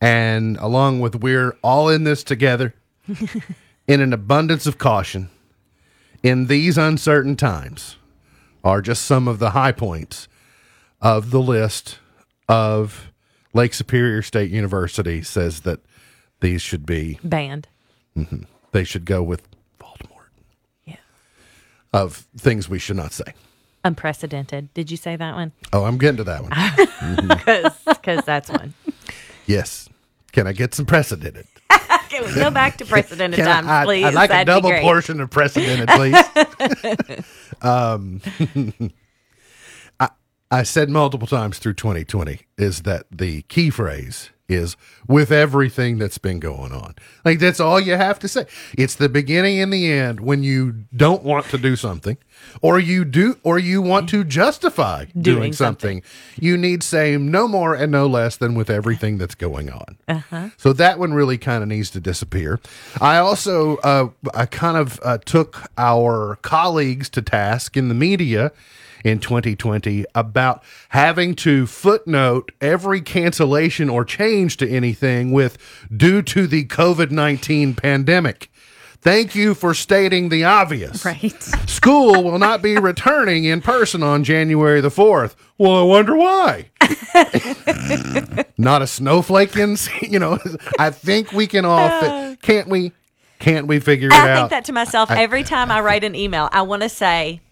and 0.00 0.56
along 0.58 1.00
with 1.00 1.16
we're 1.16 1.56
all 1.62 1.88
in 1.88 2.04
this 2.04 2.22
together 2.24 2.74
in 3.88 4.00
an 4.00 4.12
abundance 4.12 4.66
of 4.66 4.78
caution 4.78 5.30
in 6.22 6.46
these 6.46 6.76
uncertain 6.76 7.36
times 7.36 7.96
are 8.62 8.80
just 8.82 9.04
some 9.04 9.28
of 9.28 9.38
the 9.38 9.50
high 9.50 9.72
points 9.72 10.26
of 11.00 11.30
the 11.30 11.40
list 11.40 11.98
of 12.48 13.12
Lake 13.52 13.74
Superior 13.74 14.22
State 14.22 14.50
University 14.50 15.22
says 15.22 15.60
that 15.60 15.80
these 16.40 16.62
should 16.62 16.84
be 16.86 17.18
Banned. 17.22 17.68
Mm-hmm. 18.16 18.42
they 18.72 18.84
should 18.84 19.04
go 19.04 19.22
with 19.22 19.42
Voldemort 19.78 20.28
Yeah. 20.86 20.96
of 21.92 22.26
things 22.36 22.68
we 22.68 22.78
should 22.78 22.96
not 22.96 23.12
say. 23.12 23.34
Unprecedented. 23.84 24.72
Did 24.74 24.90
you 24.90 24.96
say 24.96 25.14
that 25.16 25.34
one? 25.34 25.52
Oh, 25.72 25.84
I'm 25.84 25.98
getting 25.98 26.16
to 26.18 26.24
that 26.24 26.42
one. 26.42 26.52
Because 27.86 28.24
that's 28.24 28.50
one. 28.50 28.74
yes. 29.46 29.88
Can 30.32 30.46
I 30.46 30.52
get 30.52 30.74
some 30.74 30.86
precedented? 30.86 31.46
Can 32.08 32.24
we 32.24 32.34
go 32.34 32.50
back 32.50 32.76
to 32.78 32.84
precedented 32.86 33.36
Can 33.38 33.46
times, 33.46 33.66
I, 33.66 33.82
I- 33.82 33.84
please? 33.84 34.04
I'd 34.04 34.14
like 34.14 34.30
That'd 34.30 34.46
be 34.46 34.52
double 34.52 34.80
portion 34.80 35.20
of 35.20 35.30
precedented, 35.30 35.88
please. 35.88 37.24
um, 37.62 38.20
I, 40.00 40.08
I 40.50 40.62
said 40.62 40.88
multiple 40.90 41.26
times 41.26 41.58
through 41.58 41.74
2020 41.74 42.40
is 42.58 42.82
that 42.82 43.06
the 43.10 43.42
key 43.42 43.70
phrase 43.70 44.30
is 44.48 44.76
with 45.08 45.32
everything 45.32 45.98
that's 45.98 46.18
been 46.18 46.38
going 46.38 46.72
on. 46.72 46.94
Like 47.24 47.38
that's 47.38 47.60
all 47.60 47.80
you 47.80 47.94
have 47.94 48.18
to 48.20 48.28
say. 48.28 48.46
It's 48.76 48.94
the 48.94 49.08
beginning 49.08 49.60
and 49.60 49.72
the 49.72 49.90
end 49.90 50.20
when 50.20 50.42
you 50.42 50.84
don't 50.94 51.22
want 51.22 51.46
to 51.46 51.58
do 51.58 51.76
something 51.76 52.18
or 52.60 52.78
you 52.78 53.04
do 53.04 53.38
or 53.42 53.58
you 53.58 53.80
want 53.80 54.08
to 54.10 54.22
justify 54.24 55.06
doing, 55.18 55.40
Doing 55.40 55.52
something. 55.54 56.02
You 56.38 56.56
need 56.56 56.82
say 56.82 57.16
no 57.16 57.48
more 57.48 57.74
and 57.74 57.90
no 57.90 58.06
less 58.06 58.36
than 58.36 58.54
with 58.54 58.68
everything 58.68 59.16
that's 59.18 59.34
going 59.34 59.70
on. 59.70 59.96
So 60.58 60.72
that 60.74 60.98
one 60.98 61.14
really 61.14 61.38
kind 61.38 61.62
of 61.62 61.68
needs 61.68 61.90
to 61.90 62.00
disappear. 62.00 62.60
I 63.00 63.16
also 63.16 63.76
uh, 63.78 64.08
I 64.34 64.46
kind 64.46 64.76
of 64.76 65.00
uh, 65.02 65.18
took 65.24 65.70
our 65.78 66.36
colleagues 66.42 67.08
to 67.10 67.22
task 67.22 67.76
in 67.76 67.88
the 67.88 67.94
media 67.94 68.52
in 69.04 69.20
2020 69.20 70.04
about 70.14 70.64
having 70.88 71.34
to 71.36 71.66
footnote 71.66 72.50
every 72.60 73.00
cancellation 73.00 73.88
or 73.88 74.04
change 74.04 74.56
to 74.56 74.68
anything 74.68 75.30
with 75.30 75.58
due 75.94 76.22
to 76.22 76.46
the 76.46 76.64
COVID-19 76.64 77.76
pandemic. 77.76 78.50
Thank 79.04 79.34
you 79.34 79.52
for 79.54 79.74
stating 79.74 80.30
the 80.30 80.44
obvious. 80.44 81.04
Right. 81.04 81.42
School 81.66 82.24
will 82.24 82.38
not 82.38 82.62
be 82.62 82.78
returning 82.78 83.44
in 83.44 83.60
person 83.60 84.02
on 84.02 84.24
January 84.24 84.80
the 84.80 84.88
4th. 84.88 85.34
Well, 85.58 85.76
I 85.76 85.82
wonder 85.82 86.16
why. 86.16 86.70
not 88.56 88.80
a 88.80 88.86
snowflake 88.86 89.56
in, 89.56 89.76
you 90.00 90.18
know, 90.18 90.38
I 90.78 90.88
think 90.88 91.32
we 91.32 91.46
can 91.46 91.66
all, 91.66 91.88
fi- 91.88 92.06
uh. 92.32 92.36
can't 92.40 92.68
we? 92.68 92.92
Can't 93.40 93.66
we 93.66 93.78
figure 93.78 94.08
it 94.08 94.14
I 94.14 94.20
out? 94.20 94.28
I 94.28 94.36
think 94.38 94.50
that 94.50 94.64
to 94.66 94.72
myself 94.72 95.10
every 95.10 95.42
time 95.42 95.70
I 95.70 95.82
write 95.82 96.02
an 96.02 96.14
email. 96.14 96.48
I 96.50 96.62
want 96.62 96.82
to 96.82 96.88
say, 96.88 97.42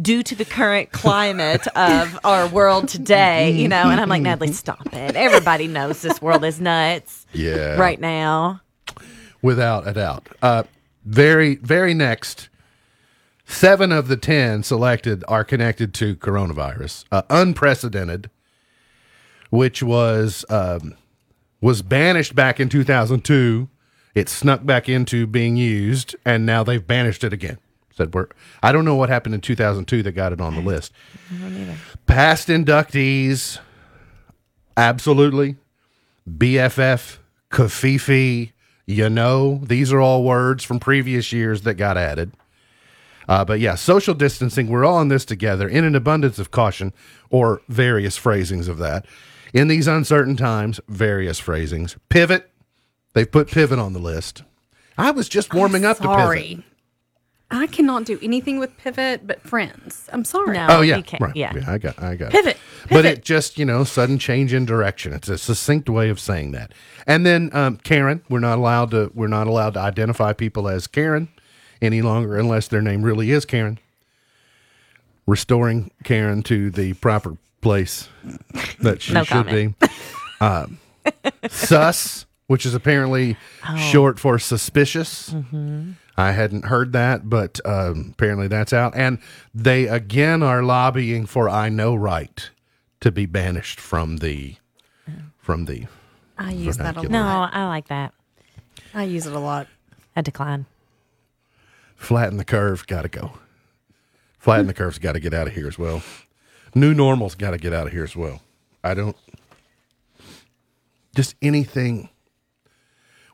due 0.00 0.22
to 0.22 0.34
the 0.34 0.44
current 0.44 0.92
climate 0.92 1.66
of 1.68 2.18
our 2.24 2.46
world 2.48 2.88
today, 2.88 3.50
you 3.50 3.68
know, 3.68 3.88
and 3.88 4.00
I'm 4.00 4.08
like, 4.08 4.22
Natalie, 4.22 4.52
stop 4.52 4.92
it. 4.92 5.16
Everybody 5.16 5.68
knows 5.68 6.02
this 6.02 6.20
world 6.20 6.44
is 6.44 6.60
nuts 6.60 7.26
yeah. 7.32 7.76
right 7.76 8.00
now. 8.00 8.60
Without 9.42 9.86
a 9.86 9.92
doubt. 9.92 10.28
Uh, 10.42 10.64
very, 11.04 11.56
very 11.56 11.94
next, 11.94 12.48
seven 13.46 13.92
of 13.92 14.08
the 14.08 14.16
10 14.16 14.62
selected 14.62 15.24
are 15.28 15.44
connected 15.44 15.94
to 15.94 16.16
coronavirus. 16.16 17.04
Uh, 17.10 17.22
unprecedented, 17.30 18.30
which 19.50 19.82
was, 19.82 20.44
um, 20.50 20.94
was 21.60 21.82
banished 21.82 22.34
back 22.34 22.60
in 22.60 22.68
2002. 22.68 23.68
It 24.14 24.28
snuck 24.28 24.64
back 24.64 24.88
into 24.88 25.26
being 25.26 25.56
used, 25.56 26.16
and 26.24 26.44
now 26.44 26.64
they've 26.64 26.84
banished 26.84 27.22
it 27.22 27.32
again. 27.32 27.58
Said 27.96 28.12
we're, 28.14 28.28
I 28.62 28.72
don't 28.72 28.84
know 28.84 28.94
what 28.94 29.08
happened 29.08 29.34
in 29.34 29.40
2002 29.40 30.02
that 30.02 30.12
got 30.12 30.32
it 30.32 30.40
on 30.40 30.54
the 30.54 30.60
list. 30.60 30.92
Past 32.06 32.48
inductees, 32.48 33.58
absolutely. 34.76 35.56
BFF, 36.28 37.18
covfefe, 37.50 38.52
You 38.86 39.08
know, 39.08 39.60
these 39.64 39.92
are 39.92 40.00
all 40.00 40.24
words 40.24 40.62
from 40.62 40.78
previous 40.78 41.32
years 41.32 41.62
that 41.62 41.74
got 41.74 41.96
added. 41.96 42.32
Uh, 43.28 43.44
but 43.44 43.58
yeah, 43.60 43.74
social 43.74 44.14
distancing, 44.14 44.68
we're 44.68 44.84
all 44.84 45.00
in 45.00 45.08
this 45.08 45.24
together 45.24 45.66
in 45.68 45.84
an 45.84 45.94
abundance 45.96 46.38
of 46.38 46.50
caution 46.50 46.92
or 47.30 47.60
various 47.68 48.16
phrasings 48.16 48.68
of 48.68 48.78
that. 48.78 49.06
In 49.52 49.68
these 49.68 49.86
uncertain 49.86 50.36
times, 50.36 50.80
various 50.86 51.38
phrasings. 51.38 51.96
Pivot, 52.08 52.50
they've 53.14 53.30
put 53.30 53.50
pivot 53.50 53.78
on 53.78 53.94
the 53.94 53.98
list. 53.98 54.42
I 54.98 55.10
was 55.10 55.28
just 55.28 55.54
warming 55.54 55.84
up 55.84 55.96
to 55.98 56.02
pivot. 56.02 56.18
Sorry. 57.52 57.64
I 57.64 57.66
cannot 57.68 58.04
do 58.04 58.18
anything 58.22 58.58
with 58.58 58.76
pivot 58.76 59.26
but 59.26 59.40
friends. 59.42 60.08
I'm 60.12 60.24
sorry. 60.24 60.54
No. 60.56 60.66
Oh 60.70 60.80
yeah, 60.80 61.00
can't- 61.02 61.22
right. 61.22 61.36
yeah. 61.36 61.52
I 61.66 61.78
got, 61.78 62.02
I 62.02 62.16
got 62.16 62.28
it. 62.28 62.32
Pivot. 62.32 62.56
But 62.90 63.04
it 63.04 63.24
just, 63.24 63.58
you 63.58 63.64
know, 63.64 63.84
sudden 63.84 64.18
change 64.18 64.52
in 64.52 64.64
direction. 64.64 65.12
It's 65.12 65.28
a 65.28 65.38
succinct 65.38 65.88
way 65.88 66.08
of 66.08 66.18
saying 66.20 66.52
that. 66.52 66.72
And 67.06 67.24
then 67.26 67.50
um, 67.52 67.76
Karen, 67.78 68.22
we're 68.28 68.40
not 68.40 68.58
allowed 68.58 68.90
to, 68.92 69.10
we're 69.14 69.26
not 69.28 69.46
allowed 69.46 69.74
to 69.74 69.80
identify 69.80 70.32
people 70.32 70.68
as 70.68 70.86
Karen 70.86 71.28
any 71.82 72.02
longer 72.02 72.36
unless 72.36 72.68
their 72.68 72.82
name 72.82 73.02
really 73.02 73.30
is 73.30 73.44
Karen. 73.44 73.78
Restoring 75.26 75.90
Karen 76.04 76.42
to 76.44 76.70
the 76.70 76.92
proper 76.94 77.36
place 77.60 78.08
that 78.80 79.02
she 79.02 79.12
No 79.12 79.24
should 79.24 79.46
comment. 79.46 79.78
be. 79.80 79.86
Um, 80.38 80.78
sus, 81.48 82.26
which 82.46 82.66
is 82.66 82.74
apparently 82.74 83.38
Oh. 83.66 83.74
short 83.78 84.18
for 84.18 84.38
suspicious. 84.38 85.30
Mm-hmm. 85.30 85.92
I 86.16 86.32
hadn't 86.32 86.66
heard 86.66 86.92
that, 86.92 87.28
but 87.28 87.60
um, 87.64 88.10
apparently 88.12 88.48
that's 88.48 88.72
out. 88.72 88.94
And 88.96 89.18
they 89.54 89.86
again 89.86 90.42
are 90.42 90.62
lobbying 90.62 91.26
for 91.26 91.48
"I 91.48 91.68
know 91.68 91.94
right" 91.94 92.48
to 93.00 93.10
be 93.12 93.26
banished 93.26 93.78
from 93.78 94.18
the 94.18 94.56
from 95.38 95.66
the. 95.66 95.86
I 96.38 96.52
use 96.52 96.76
that 96.78 96.96
a 96.96 97.02
lot. 97.02 97.10
No, 97.10 97.48
I 97.50 97.66
like 97.66 97.88
that. 97.88 98.12
I 98.94 99.04
use 99.04 99.26
it 99.26 99.32
a 99.32 99.38
lot. 99.38 99.68
I 100.14 100.22
decline. 100.22 100.66
Flatten 101.96 102.36
the 102.36 102.44
curve, 102.44 102.86
got 102.86 103.02
to 103.02 103.08
go. 103.08 103.32
Flatten 104.38 104.66
the 104.66 104.74
curve's 104.74 104.98
got 104.98 105.12
to 105.12 105.20
get 105.20 105.34
out 105.34 105.46
of 105.48 105.54
here 105.54 105.66
as 105.66 105.78
well. 105.78 106.02
New 106.74 106.94
normal's 106.94 107.34
got 107.34 107.52
to 107.52 107.58
get 107.58 107.72
out 107.72 107.86
of 107.86 107.92
here 107.92 108.04
as 108.04 108.14
well. 108.14 108.42
I 108.84 108.94
don't. 108.94 109.16
Just 111.14 111.34
anything. 111.40 112.10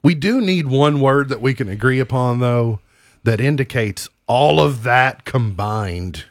We 0.03 0.15
do 0.15 0.41
need 0.41 0.67
one 0.67 1.01
word 1.01 1.29
that 1.29 1.41
we 1.41 1.55
can 1.55 1.69
agree 1.69 2.01
upon, 2.01 2.41
though, 2.41 2.81
that 3.23 3.41
indicates 3.41 4.09
all 4.27 4.61
of 4.61 4.83
that 4.83 5.25
combined. 5.25 6.25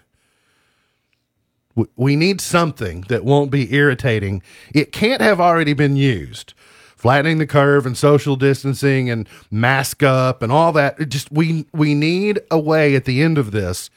We 1.95 2.17
need 2.17 2.41
something 2.41 3.05
that 3.07 3.23
won't 3.23 3.49
be 3.49 3.73
irritating. 3.73 4.43
It 4.73 4.91
can't 4.91 5.21
have 5.21 5.39
already 5.39 5.73
been 5.73 5.95
used. 5.95 6.53
Flattening 6.97 7.37
the 7.37 7.47
curve 7.47 7.85
and 7.85 7.97
social 7.97 8.35
distancing 8.35 9.09
and 9.09 9.27
mask 9.49 10.03
up 10.03 10.43
and 10.43 10.51
all 10.51 10.71
that. 10.73 10.99
It 10.99 11.09
just 11.09 11.31
we 11.31 11.65
we 11.73 11.95
need 11.95 12.41
a 12.51 12.59
way 12.59 12.93
at 12.95 13.05
the 13.05 13.23
end 13.23 13.37
of 13.37 13.51
this 13.51 13.89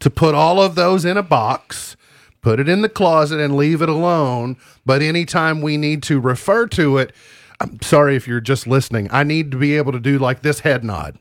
to 0.00 0.08
put 0.08 0.34
all 0.34 0.60
of 0.60 0.74
those 0.74 1.04
in 1.04 1.16
a 1.16 1.22
box, 1.22 1.96
put 2.40 2.60
it 2.60 2.68
in 2.68 2.80
the 2.80 2.88
closet 2.88 3.40
and 3.40 3.56
leave 3.56 3.82
it 3.82 3.88
alone. 3.90 4.56
But 4.86 5.02
anytime 5.02 5.60
we 5.60 5.76
need 5.76 6.02
to 6.04 6.18
refer 6.20 6.66
to 6.68 6.96
it, 6.96 7.12
I'm 7.60 7.80
sorry 7.82 8.16
if 8.16 8.26
you're 8.28 8.40
just 8.40 8.66
listening. 8.66 9.08
I 9.10 9.22
need 9.22 9.50
to 9.52 9.56
be 9.56 9.76
able 9.76 9.92
to 9.92 10.00
do 10.00 10.18
like 10.18 10.42
this 10.42 10.60
head 10.60 10.84
nod. 10.84 11.18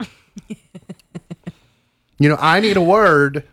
you 2.18 2.28
know, 2.28 2.36
I 2.40 2.60
need 2.60 2.76
a 2.76 2.82
word 2.82 3.44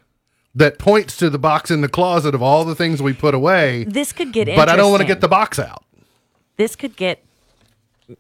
that 0.53 0.79
points 0.79 1.17
to 1.17 1.29
the 1.29 1.37
box 1.39 1.69
in 1.69 1.81
the 1.81 1.89
closet 1.89 2.33
of 2.33 2.41
all 2.41 2.63
the 2.63 2.75
things 2.75 3.01
we 3.01 3.13
put 3.13 3.33
away, 3.33 3.83
This 3.83 4.13
could 4.13 4.31
get 4.31 4.47
but 4.55 4.69
I 4.69 4.75
don't 4.75 4.89
want 4.91 5.01
to 5.01 5.07
get 5.07 5.21
the 5.21 5.27
box 5.27 5.59
out. 5.59 5.83
this 6.57 6.75
could 6.75 6.95
get 6.95 7.23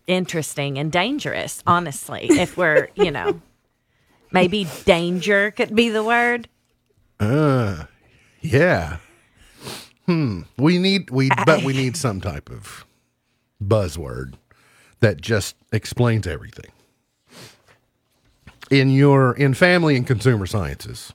interesting 0.07 0.77
and 0.77 0.91
dangerous, 0.91 1.63
honestly, 1.65 2.27
if 2.29 2.57
we're, 2.57 2.89
you 2.95 3.11
know, 3.11 3.41
maybe 4.31 4.67
danger 4.83 5.51
could 5.51 5.73
be 5.75 5.89
the 5.89 6.03
word. 6.03 6.49
Uh, 7.19 7.85
Yeah. 8.41 8.97
Hmm. 10.05 10.41
We 10.57 10.77
need 10.77 11.09
we 11.09 11.29
but 11.45 11.63
we 11.63 11.73
need 11.73 11.97
some 11.97 12.21
type 12.21 12.51
of 12.51 12.85
buzzword 13.63 14.33
that 14.99 15.21
just 15.21 15.55
explains 15.71 16.27
everything. 16.27 16.71
In 18.71 18.89
your 18.89 19.33
in 19.33 19.53
family 19.53 19.95
and 19.95 20.07
consumer 20.07 20.47
sciences, 20.47 21.13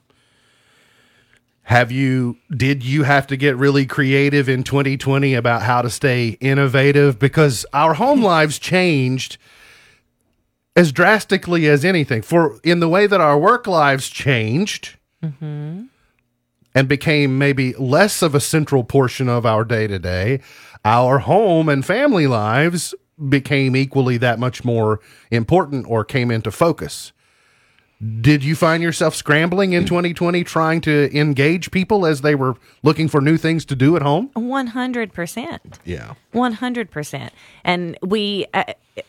have 1.63 1.91
you 1.91 2.37
did 2.55 2.83
you 2.83 3.03
have 3.03 3.27
to 3.27 3.37
get 3.37 3.57
really 3.57 3.85
creative 3.85 4.47
in 4.47 4.63
2020 4.63 5.33
about 5.33 5.61
how 5.61 5.81
to 5.81 5.89
stay 5.89 6.37
innovative? 6.39 7.19
Because 7.19 7.65
our 7.73 7.95
home 7.95 8.23
lives 8.23 8.57
changed 8.57 9.37
as 10.75 10.91
drastically 10.91 11.67
as 11.67 11.83
anything. 11.83 12.21
For 12.21 12.59
in 12.63 12.79
the 12.79 12.87
way 12.87 13.07
that 13.07 13.21
our 13.21 13.37
work 13.37 13.67
lives 13.67 14.09
changed 14.09 14.97
mm-hmm. 15.23 15.83
And 16.73 16.87
became 16.87 17.37
maybe 17.37 17.73
less 17.73 18.21
of 18.21 18.35
a 18.35 18.39
central 18.39 18.83
portion 18.83 19.27
of 19.29 19.45
our 19.45 19.63
day 19.63 19.87
to 19.87 19.99
day, 19.99 20.39
our 20.85 21.19
home 21.19 21.69
and 21.69 21.85
family 21.85 22.27
lives 22.27 22.95
became 23.29 23.75
equally 23.75 24.17
that 24.17 24.39
much 24.39 24.63
more 24.63 24.99
important 25.29 25.85
or 25.87 26.03
came 26.03 26.31
into 26.31 26.51
focus. 26.51 27.11
Did 28.19 28.43
you 28.43 28.55
find 28.55 28.81
yourself 28.81 29.13
scrambling 29.13 29.73
in 29.73 29.85
2020 29.85 30.43
trying 30.43 30.81
to 30.81 31.15
engage 31.15 31.69
people 31.69 32.07
as 32.07 32.21
they 32.21 32.33
were 32.33 32.55
looking 32.81 33.07
for 33.07 33.21
new 33.21 33.37
things 33.37 33.63
to 33.65 33.75
do 33.75 33.95
at 33.95 34.01
home? 34.01 34.29
100%. 34.35 35.59
Yeah. 35.85 36.15
100%. 36.33 37.29
And 37.63 37.99
we, 38.01 38.47
uh, 38.55 38.63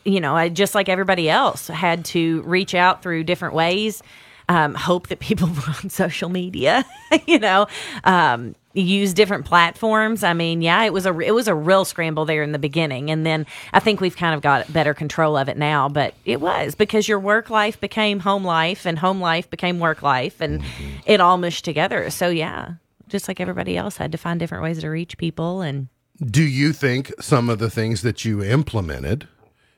you 0.05 0.21
know, 0.21 0.35
I, 0.35 0.49
just 0.49 0.75
like 0.75 0.89
everybody 0.89 1.27
else, 1.27 1.69
had 1.69 2.05
to 2.05 2.43
reach 2.43 2.75
out 2.75 3.01
through 3.01 3.23
different 3.23 3.55
ways, 3.55 4.03
um, 4.49 4.73
hope 4.75 5.07
that 5.07 5.19
people 5.19 5.47
were 5.67 5.73
on 5.83 5.89
social 5.89 6.29
media, 6.29 6.85
you 7.27 7.39
know, 7.39 7.67
um, 8.03 8.55
use 8.73 9.13
different 9.13 9.45
platforms. 9.45 10.23
I 10.23 10.33
mean, 10.33 10.61
yeah, 10.61 10.83
it 10.83 10.93
was 10.93 11.05
a 11.05 11.17
it 11.19 11.31
was 11.31 11.47
a 11.47 11.55
real 11.55 11.85
scramble 11.85 12.25
there 12.25 12.43
in 12.43 12.51
the 12.51 12.59
beginning, 12.59 13.09
and 13.11 13.25
then 13.25 13.45
I 13.71 13.79
think 13.79 14.01
we've 14.01 14.17
kind 14.17 14.35
of 14.35 14.41
got 14.41 14.71
better 14.71 14.93
control 14.93 15.37
of 15.37 15.49
it 15.49 15.57
now. 15.57 15.89
But 15.89 16.13
it 16.25 16.41
was 16.41 16.75
because 16.75 17.07
your 17.07 17.19
work 17.19 17.49
life 17.49 17.79
became 17.79 18.19
home 18.19 18.43
life, 18.43 18.85
and 18.85 18.99
home 18.99 19.21
life 19.21 19.49
became 19.49 19.79
work 19.79 20.01
life, 20.01 20.41
and 20.41 20.63
it 21.05 21.19
all 21.19 21.37
mushed 21.37 21.65
together. 21.65 22.09
So 22.09 22.29
yeah, 22.29 22.73
just 23.07 23.27
like 23.27 23.39
everybody 23.39 23.77
else 23.77 23.97
had 23.97 24.11
to 24.11 24.17
find 24.17 24.39
different 24.39 24.63
ways 24.63 24.79
to 24.81 24.89
reach 24.89 25.17
people 25.17 25.61
and. 25.61 25.87
Do 26.23 26.43
you 26.43 26.73
think 26.73 27.11
some 27.19 27.49
of 27.49 27.57
the 27.57 27.71
things 27.71 28.03
that 28.03 28.23
you 28.23 28.43
implemented 28.43 29.27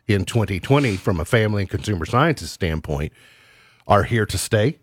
in 0.06 0.26
2020 0.26 0.98
from 0.98 1.20
a 1.20 1.26
family 1.26 1.64
and 1.64 1.70
consumer 1.70 2.06
sciences 2.06 2.52
standpoint 2.52 3.14
are 3.88 4.04
here 4.04 4.26
to 4.26 4.38
stay? 4.38 4.78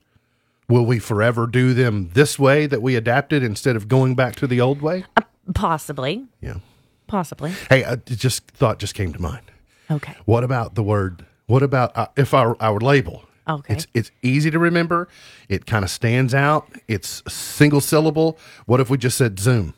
Will 0.68 0.86
we 0.86 0.98
forever 0.98 1.46
do 1.46 1.74
them 1.74 2.10
this 2.14 2.38
way 2.38 2.66
that 2.66 2.80
we 2.82 2.96
adapted 2.96 3.42
instead 3.42 3.76
of 3.76 3.88
going 3.88 4.14
back 4.14 4.36
to 4.36 4.46
the 4.46 4.60
old 4.60 4.80
way? 4.80 5.04
Possibly. 5.54 6.24
Yeah. 6.40 6.56
Possibly. 7.06 7.52
Hey, 7.68 7.84
I 7.84 7.96
just 7.96 8.46
thought 8.52 8.78
just 8.78 8.94
came 8.94 9.12
to 9.12 9.20
mind. 9.20 9.50
Okay. 9.90 10.14
What 10.24 10.44
about 10.44 10.74
the 10.74 10.82
word? 10.82 11.26
What 11.46 11.62
about 11.62 11.94
uh, 11.96 12.06
if 12.16 12.32
our 12.32 12.56
our 12.60 12.78
label? 12.78 13.24
Okay. 13.48 13.74
It's 13.74 13.86
it's 13.92 14.10
easy 14.22 14.50
to 14.50 14.58
remember. 14.58 15.08
It 15.48 15.66
kind 15.66 15.84
of 15.84 15.90
stands 15.90 16.32
out. 16.32 16.68
It's 16.88 17.22
single 17.28 17.80
syllable. 17.80 18.38
What 18.66 18.80
if 18.80 18.88
we 18.88 18.96
just 18.96 19.18
said 19.18 19.38
Zoom? 19.38 19.74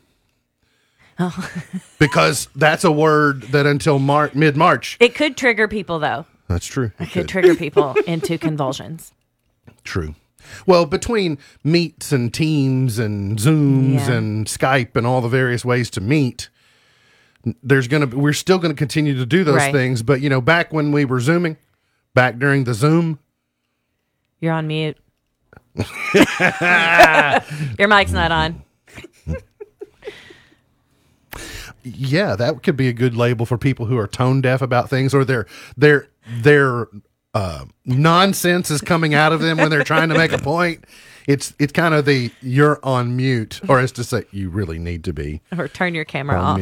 Oh. 1.19 1.51
because 1.99 2.49
that's 2.55 2.85
a 2.85 2.93
word 2.93 3.43
that 3.45 3.67
until 3.67 3.99
Mar- 3.99 4.31
mid 4.35 4.57
March. 4.57 4.97
It 5.01 5.15
could 5.15 5.37
trigger 5.37 5.67
people, 5.67 5.99
though. 5.99 6.27
That's 6.49 6.67
true. 6.67 6.93
It 7.01 7.11
could 7.11 7.29
trigger 7.29 7.55
people 7.57 7.95
into 8.07 8.37
convulsions. 8.37 9.14
True. 9.85 10.15
Well, 10.67 10.85
between 10.87 11.39
meets 11.63 12.13
and 12.13 12.33
teams 12.35 12.99
and 12.99 13.39
Zooms 13.39 13.95
Yeah. 14.09 14.13
and 14.13 14.47
Skype 14.47 14.97
and 14.97 15.07
all 15.07 15.21
the 15.21 15.29
various 15.29 15.65
ways 15.65 15.89
to 15.91 16.01
meet, 16.01 16.49
there's 17.63 17.89
gonna 17.89 18.07
be, 18.07 18.17
we're 18.17 18.33
still 18.33 18.59
gonna 18.59 18.75
continue 18.75 19.15
to 19.17 19.25
do 19.27 19.45
those 19.45 19.57
Right. 19.57 19.73
things. 19.73 20.03
But 20.03 20.21
you 20.21 20.29
know, 20.29 20.41
back 20.41 20.73
when 20.73 20.93
we 20.93 21.05
were 21.05 21.21
zooming, 21.21 21.57
back 22.15 22.39
during 22.39 22.65
the 22.65 22.75
Zoom, 22.75 23.19
You're 24.41 24.53
on 24.53 24.67
mute. 24.67 24.97
Your 27.79 27.89
mic's 27.89 28.13
not 28.13 28.31
on. 28.31 28.63
yeah, 31.83 32.37
that 32.37 32.63
could 32.63 32.77
be 32.77 32.89
a 32.89 32.93
good 32.93 33.17
label 33.17 33.47
for 33.47 33.59
people 33.59 33.87
who 33.87 33.99
are 33.99 34.07
tone 34.07 34.41
deaf 34.41 34.63
about 34.63 34.89
things 34.89 35.15
or 35.15 35.25
they're 35.25 35.47
they're 35.77 36.09
their 36.41 36.89
uh, 37.35 37.65
nonsense 37.85 38.71
is 38.71 38.81
coming 38.81 39.13
out 39.13 39.33
of 39.33 39.41
them 39.41 39.59
when 39.59 39.69
they're 39.69 39.85
trying 39.85 40.09
to 40.09 40.15
make 40.17 40.33
a 40.33 40.39
point. 40.39 40.85
It's 41.27 41.55
it's 41.59 41.73
kind 41.73 41.95
of 41.95 42.05
the 42.05 42.31
you're 42.43 42.79
on 42.83 43.17
mute, 43.17 43.61
or 43.69 43.81
as 43.81 43.93
to 43.93 44.05
say 44.05 44.25
you 44.31 44.51
really 44.51 44.79
need 44.79 45.05
to 45.05 45.13
be. 45.13 45.41
Or 45.57 45.69
turn 45.69 45.95
your 45.95 46.05
camera 46.05 46.39
off. 46.39 46.61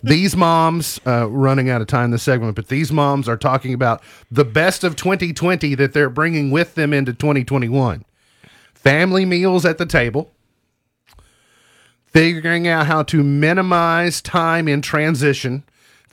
these 0.02 0.34
moms, 0.34 0.98
uh, 1.06 1.28
running 1.28 1.68
out 1.68 1.82
of 1.82 1.86
time 1.86 2.10
this 2.12 2.22
segment, 2.22 2.56
but 2.56 2.68
these 2.68 2.90
moms 2.90 3.28
are 3.28 3.36
talking 3.36 3.74
about 3.74 4.02
the 4.30 4.44
best 4.44 4.84
of 4.84 4.96
2020 4.96 5.74
that 5.74 5.92
they're 5.92 6.08
bringing 6.08 6.50
with 6.50 6.74
them 6.74 6.94
into 6.94 7.12
2021. 7.12 8.04
Family 8.74 9.24
meals 9.26 9.66
at 9.66 9.76
the 9.76 9.86
table, 9.86 10.30
figuring 12.06 12.66
out 12.66 12.86
how 12.86 13.02
to 13.02 13.22
minimize 13.22 14.22
time 14.22 14.66
in 14.66 14.80
transition, 14.80 15.62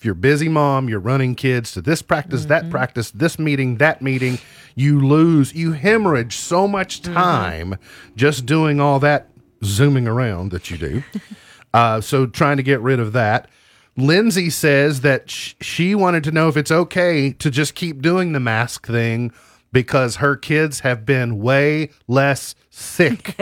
if 0.02 0.06
you're 0.06 0.14
a 0.14 0.16
busy 0.16 0.50
mom, 0.50 0.90
you're 0.90 1.00
running 1.00 1.36
kids 1.36 1.74
to 1.74 1.80
this 1.80 2.02
practice, 2.02 2.46
that 2.46 2.72
practice, 2.72 3.12
this 3.12 3.38
meeting, 3.38 3.78
that 3.78 4.02
meeting, 4.02 4.40
you 4.74 5.00
lose, 5.00 5.54
you 5.54 5.74
hemorrhage 5.74 6.36
so 6.36 6.68
much 6.68 7.04
time 7.04 7.78
just 8.16 8.48
doing 8.48 8.80
all 8.80 9.00
that 9.00 9.30
zooming 9.64 10.08
around 10.08 10.50
that 10.54 10.72
you 10.72 10.78
do. 10.80 11.04
uh, 11.76 12.02
so 12.02 12.26
trying 12.26 12.58
to 12.58 12.64
get 12.64 12.82
rid 12.82 13.00
of 13.00 13.14
that. 13.14 13.48
Lindsay 13.96 14.50
says 14.50 15.02
that 15.02 15.30
sh- 15.30 15.54
she 15.62 15.94
wanted 15.94 16.24
to 16.24 16.32
know 16.32 16.48
if 16.48 16.58
it's 16.58 16.72
okay 16.72 17.32
to 17.34 17.52
just 17.52 17.76
keep 17.76 18.02
doing 18.02 18.32
the 18.32 18.40
mask 18.40 18.88
thing 18.88 19.32
because 19.72 20.16
her 20.16 20.36
kids 20.36 20.80
have 20.80 21.06
been 21.06 21.38
way 21.38 21.92
less 22.08 22.56
sick 22.72 23.40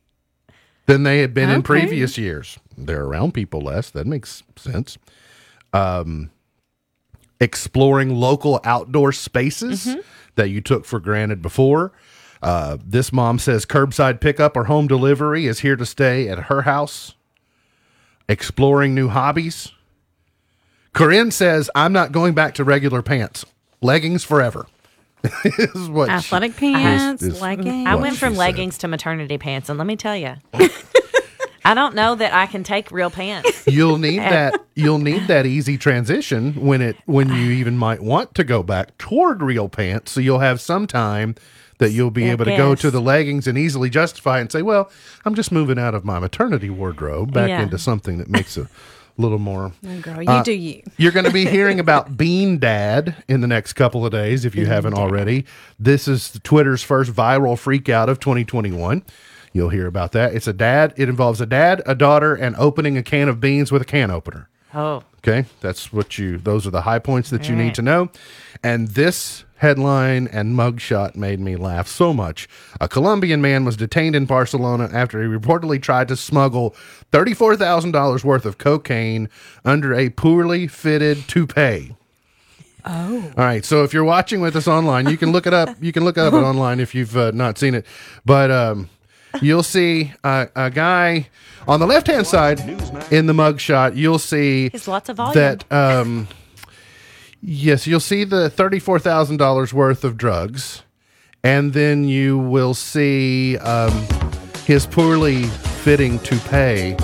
than 0.86 1.02
they 1.02 1.18
had 1.18 1.34
been 1.34 1.50
in 1.50 1.62
previous 1.62 2.16
years. 2.16 2.58
They're 2.78 3.04
around 3.04 3.34
people 3.34 3.60
less. 3.60 3.90
That 3.90 4.06
makes 4.06 4.42
sense. 4.56 4.96
Um, 5.76 6.30
exploring 7.40 8.14
local 8.14 8.60
outdoor 8.64 9.12
spaces 9.12 9.96
that 10.36 10.48
you 10.48 10.60
took 10.60 10.84
for 10.86 10.98
granted 11.00 11.42
before. 11.42 11.92
Uh, 12.42 12.78
this 12.84 13.12
mom 13.12 13.38
says 13.38 13.66
curbside 13.66 14.20
pickup 14.20 14.56
or 14.56 14.64
home 14.64 14.86
delivery 14.86 15.46
is 15.46 15.60
here 15.60 15.76
to 15.76 15.84
stay 15.86 16.28
at 16.28 16.44
her 16.44 16.62
house. 16.62 17.14
Exploring 18.28 18.94
new 18.94 19.08
hobbies. 19.08 19.72
Corinne 20.92 21.30
says, 21.30 21.70
I'm 21.74 21.92
not 21.92 22.10
going 22.12 22.34
back 22.34 22.54
to 22.54 22.64
regular 22.64 23.02
pants. 23.02 23.44
Leggings 23.82 24.24
forever. 24.24 24.66
is 25.44 25.88
what 25.88 26.06
she- 26.06 26.12
Athletic 26.12 26.56
pants, 26.56 27.22
is- 27.22 27.40
leggings. 27.40 27.86
I 27.86 27.94
went 27.96 28.14
she 28.14 28.20
from 28.20 28.32
said. 28.34 28.38
leggings 28.38 28.78
to 28.78 28.88
maternity 28.88 29.38
pants, 29.38 29.68
and 29.68 29.78
let 29.78 29.86
me 29.86 29.96
tell 29.96 30.16
you, 30.16 30.36
I 31.66 31.74
don't 31.74 31.96
know 31.96 32.14
that 32.14 32.32
I 32.32 32.46
can 32.46 32.62
take 32.62 32.92
real 32.92 33.10
pants. 33.10 33.66
you'll 33.66 33.98
need 33.98 34.20
that 34.20 34.64
you'll 34.76 34.98
need 34.98 35.26
that 35.26 35.46
easy 35.46 35.76
transition 35.76 36.52
when 36.54 36.80
it 36.80 36.96
when 37.06 37.28
you 37.28 37.50
even 37.50 37.76
might 37.76 38.00
want 38.00 38.34
to 38.36 38.44
go 38.44 38.62
back 38.62 38.96
toward 38.98 39.42
real 39.42 39.68
pants 39.68 40.12
so 40.12 40.20
you'll 40.20 40.38
have 40.38 40.60
some 40.60 40.86
time 40.86 41.34
that 41.78 41.90
you'll 41.90 42.10
be 42.12 42.28
I 42.28 42.32
able 42.32 42.44
to 42.44 42.56
go 42.56 42.74
to 42.76 42.90
the 42.90 43.00
leggings 43.00 43.46
and 43.46 43.58
easily 43.58 43.90
justify 43.90 44.38
and 44.38 44.50
say 44.50 44.62
well 44.62 44.90
i'm 45.24 45.34
just 45.34 45.50
moving 45.52 45.78
out 45.78 45.94
of 45.94 46.04
my 46.04 46.18
maternity 46.18 46.70
wardrobe 46.70 47.32
back 47.32 47.48
Yeah. 47.48 47.62
into 47.62 47.78
something 47.78 48.18
that 48.18 48.28
makes 48.28 48.56
a 48.56 48.68
little 49.16 49.38
more 49.38 49.72
girl, 50.02 50.22
you 50.22 50.28
uh, 50.28 50.42
do 50.42 50.52
you. 50.52 50.82
you're 50.98 51.12
going 51.12 51.26
to 51.26 51.32
be 51.32 51.46
hearing 51.46 51.80
about 51.80 52.16
Bean 52.16 52.58
Dad 52.58 53.16
in 53.28 53.40
the 53.40 53.46
next 53.46 53.72
couple 53.72 54.04
of 54.06 54.12
days 54.12 54.44
if 54.44 54.54
you 54.54 54.66
haven't 54.66 54.94
already. 54.94 55.46
This 55.78 56.06
is 56.06 56.38
Twitter's 56.42 56.82
first 56.82 57.12
viral 57.12 57.58
freak 57.58 57.88
out 57.88 58.08
of 58.08 58.20
2021. 58.20 59.02
You'll 59.56 59.70
hear 59.70 59.86
about 59.86 60.12
that. 60.12 60.34
It's 60.34 60.46
a 60.46 60.52
dad, 60.52 60.92
it 60.98 61.08
involves 61.08 61.40
a 61.40 61.46
dad, 61.46 61.82
a 61.86 61.94
daughter, 61.94 62.34
and 62.34 62.54
opening 62.56 62.98
a 62.98 63.02
can 63.02 63.28
of 63.28 63.40
beans 63.40 63.72
with 63.72 63.80
a 63.80 63.86
can 63.86 64.10
opener. 64.10 64.50
Oh, 64.74 65.02
Okay, 65.26 65.46
that's 65.60 65.92
what 65.92 66.18
you. 66.18 66.38
Those 66.38 66.68
are 66.68 66.70
the 66.70 66.82
high 66.82 67.00
points 67.00 67.30
that 67.30 67.48
you 67.48 67.56
All 67.56 67.60
need 67.62 67.74
to 67.74 67.82
know. 67.82 68.10
And 68.62 68.88
this 68.88 69.44
headline 69.56 70.28
and 70.28 70.54
mugshot 70.54 71.16
made 71.16 71.40
me 71.40 71.56
laugh 71.56 71.88
so 71.88 72.12
much. 72.12 72.48
A 72.80 72.86
Colombian 72.86 73.40
man 73.40 73.64
was 73.64 73.76
detained 73.76 74.14
in 74.14 74.26
Barcelona 74.26 74.88
after 74.92 75.20
he 75.20 75.26
reportedly 75.28 75.82
tried 75.82 76.06
to 76.08 76.16
smuggle 76.16 76.76
thirty-four 77.10 77.56
thousand 77.56 77.90
dollars 77.90 78.24
worth 78.24 78.44
of 78.44 78.58
cocaine 78.58 79.28
under 79.64 79.92
a 79.94 80.10
poorly 80.10 80.68
fitted 80.68 81.26
toupee. 81.26 81.96
Oh. 82.84 83.32
All 83.36 83.44
right. 83.44 83.64
So 83.64 83.82
if 83.82 83.92
you're 83.92 84.04
watching 84.04 84.40
with 84.40 84.54
us 84.54 84.68
online, 84.68 85.08
you 85.08 85.16
can 85.16 85.32
look 85.32 85.48
it 85.48 85.54
up. 85.54 85.70
You 85.80 85.92
can 85.92 86.04
look 86.04 86.16
it 86.18 86.20
up 86.20 86.34
it 86.34 86.36
online 86.52 86.78
if 86.78 86.94
you've 86.94 87.16
uh, 87.16 87.32
not 87.32 87.58
seen 87.58 87.74
it. 87.74 87.84
But 88.24 88.52
um, 88.52 88.90
you'll 89.40 89.62
see 89.62 90.12
uh, 90.24 90.46
a 90.54 90.70
guy 90.70 91.28
on 91.68 91.80
the 91.80 91.86
left 91.86 92.06
hand 92.06 92.26
side 92.26 92.60
in 93.12 93.26
the 93.26 93.32
mugshot. 93.32 93.96
You'll 93.96 94.18
see 94.18 94.70
lots 94.86 95.08
of 95.08 95.16
volume. 95.16 95.34
that. 95.34 95.72
Um, 95.72 96.28
yes, 97.40 97.86
you'll 97.86 98.00
see 98.00 98.24
the 98.24 98.50
thirty-four 98.50 98.98
thousand 98.98 99.38
dollars 99.38 99.72
worth 99.74 100.04
of 100.04 100.16
drugs, 100.16 100.82
and 101.42 101.72
then 101.72 102.04
you 102.04 102.38
will 102.38 102.74
see 102.74 103.56
um, 103.58 104.06
his 104.64 104.86
poorly 104.86 105.44
fitting 105.82 106.18
toupee. 106.20 106.96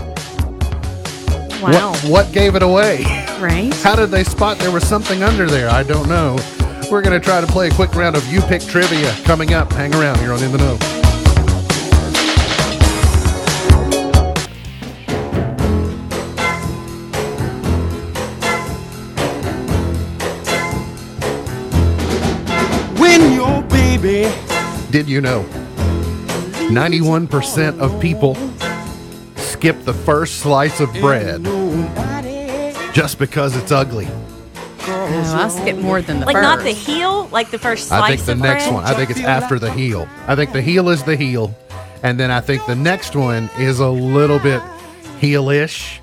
Wow. 1.61 1.93
What 1.93 2.05
what 2.05 2.33
gave 2.33 2.57
it 2.57 2.63
away? 2.63 3.05
Right? 3.41 3.73
How 3.83 3.95
did 3.97 4.11
they 4.11 4.25
spot 4.25 4.59
there 4.59 4.71
was 4.71 4.87
something 4.87 5.23
under 5.23 5.47
there? 5.47 5.69
I 5.69 5.83
don't 5.83 6.09
know. 6.09 6.39
We're 6.91 7.03
going 7.03 7.19
to 7.19 7.25
try 7.25 7.41
to 7.41 7.47
play 7.47 7.69
a 7.69 7.71
quick 7.71 7.95
round 7.95 8.17
of 8.17 8.27
You 8.27 8.41
Pick 8.43 8.63
Trivia 8.63 9.13
coming 9.25 9.55
up. 9.55 9.73
Hang 9.73 9.95
around 9.95 10.19
here 10.19 10.33
on 10.33 10.43
In 10.43 10.53
the 10.53 10.59
Know. 10.59 10.79
Baby 24.03 24.35
Did 24.91 25.09
you 25.09 25.21
know 25.21 25.43
91% 26.71 27.79
of 27.79 28.01
people 28.01 28.35
skip 29.37 29.85
the 29.85 29.95
first 29.95 30.41
slice 30.41 30.81
of 30.81 30.93
bread 30.95 31.45
just 32.93 33.19
because 33.19 33.57
it's 33.57 33.71
ugly? 33.71 34.09
Oh, 34.85 35.35
I 35.37 35.49
skip 35.49 35.77
more 35.77 36.03
than 36.03 36.21
the 36.21 36.27
like 36.27 36.35
first. 36.35 36.43
not 36.43 36.59
the 36.65 36.73
heel, 36.73 37.29
like 37.29 37.51
the 37.51 37.59
first 37.59 37.89
slice 37.89 38.01
of 38.01 38.07
break. 38.07 38.13
I 38.13 38.17
think 38.17 38.27
the 38.27 38.33
of 38.33 38.39
next 38.39 38.65
bread? 38.65 38.75
one, 38.75 38.85
I 38.85 38.95
think 38.95 39.11
it's 39.11 39.21
after 39.21 39.59
the 39.59 39.71
heel. 39.73 40.09
I 40.27 40.35
think 40.35 40.53
the 40.53 40.63
heel 40.63 40.89
is 40.89 41.05
the 41.05 41.17
heel. 41.17 41.55
And 42.03 42.19
then 42.19 42.31
I 42.33 42.41
think 42.41 42.67
the 42.67 42.75
next 42.75 43.15
one 43.15 43.49
is 43.59 43.79
a 43.79 43.89
little 43.89 44.41
bit 44.41 44.61
heelish. 45.21 46.01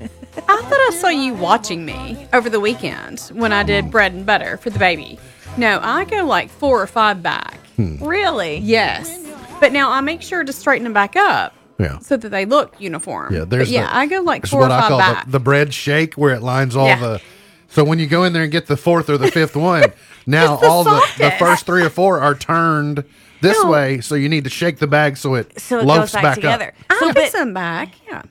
I 0.00 0.62
thought 0.62 0.72
I 0.72 0.96
saw 0.98 1.08
you 1.08 1.34
watching 1.34 1.84
me 1.84 2.26
over 2.32 2.48
the 2.48 2.60
weekend 2.60 3.20
when 3.34 3.52
I 3.52 3.62
did 3.62 3.90
bread 3.90 4.14
and 4.14 4.24
butter 4.24 4.56
for 4.56 4.70
the 4.70 4.78
baby. 4.78 5.18
No, 5.56 5.78
I 5.82 6.04
go 6.04 6.24
like 6.24 6.48
four 6.50 6.80
or 6.82 6.86
five 6.86 7.22
back. 7.22 7.58
Hmm. 7.76 8.02
Really? 8.04 8.58
Yes. 8.58 9.18
But 9.60 9.72
now 9.72 9.90
I 9.90 10.00
make 10.00 10.22
sure 10.22 10.42
to 10.42 10.52
straighten 10.52 10.84
them 10.84 10.92
back 10.92 11.14
up 11.14 11.54
Yeah. 11.78 11.98
so 11.98 12.16
that 12.16 12.28
they 12.30 12.46
look 12.46 12.74
uniform. 12.80 13.34
Yeah, 13.34 13.44
there's 13.44 13.68
But 13.68 13.72
yeah, 13.74 13.82
the- 13.86 13.96
I 13.96 14.06
go 14.06 14.20
like 14.22 14.46
four 14.46 14.60
or 14.60 14.62
what 14.62 14.70
I 14.72 14.80
five 14.80 14.88
call 14.88 14.98
back. 14.98 15.24
the, 15.26 15.32
the 15.32 15.40
bread 15.40 15.74
shake 15.74 16.14
where 16.14 16.34
it 16.34 16.42
lines 16.42 16.74
all 16.74 16.86
Yeah. 16.86 16.98
the. 17.00 17.20
So 17.68 17.84
when 17.84 17.98
you 17.98 18.06
go 18.06 18.24
in 18.24 18.32
there 18.32 18.42
and 18.42 18.52
get 18.52 18.66
the 18.66 18.76
fourth 18.76 19.08
or 19.10 19.18
the 19.18 19.30
fifth 19.30 19.54
one, 19.56 19.92
now 20.26 20.56
the 20.56 20.66
all 20.66 20.84
the, 20.84 21.00
the 21.18 21.30
first 21.38 21.64
three 21.66 21.82
or 21.84 21.90
four 21.90 22.20
are 22.20 22.34
turned 22.34 23.04
this 23.40 23.62
No. 23.62 23.70
way. 23.70 24.00
So 24.00 24.14
you 24.14 24.28
need 24.28 24.44
to 24.44 24.50
shake 24.50 24.78
the 24.78 24.86
bag 24.86 25.16
so 25.16 25.34
it 25.34 25.60
So 25.60 25.78
it 25.80 25.84
loafs 25.86 25.98
goes 26.00 26.12
back, 26.12 26.22
back, 26.22 26.34
together. 26.36 26.72
up. 26.90 26.96
So, 26.98 27.08
I 27.08 27.12
but 27.12 27.22
put 27.24 27.32
some 27.32 27.52
back. 27.54 27.90
Yeah. 28.08 28.22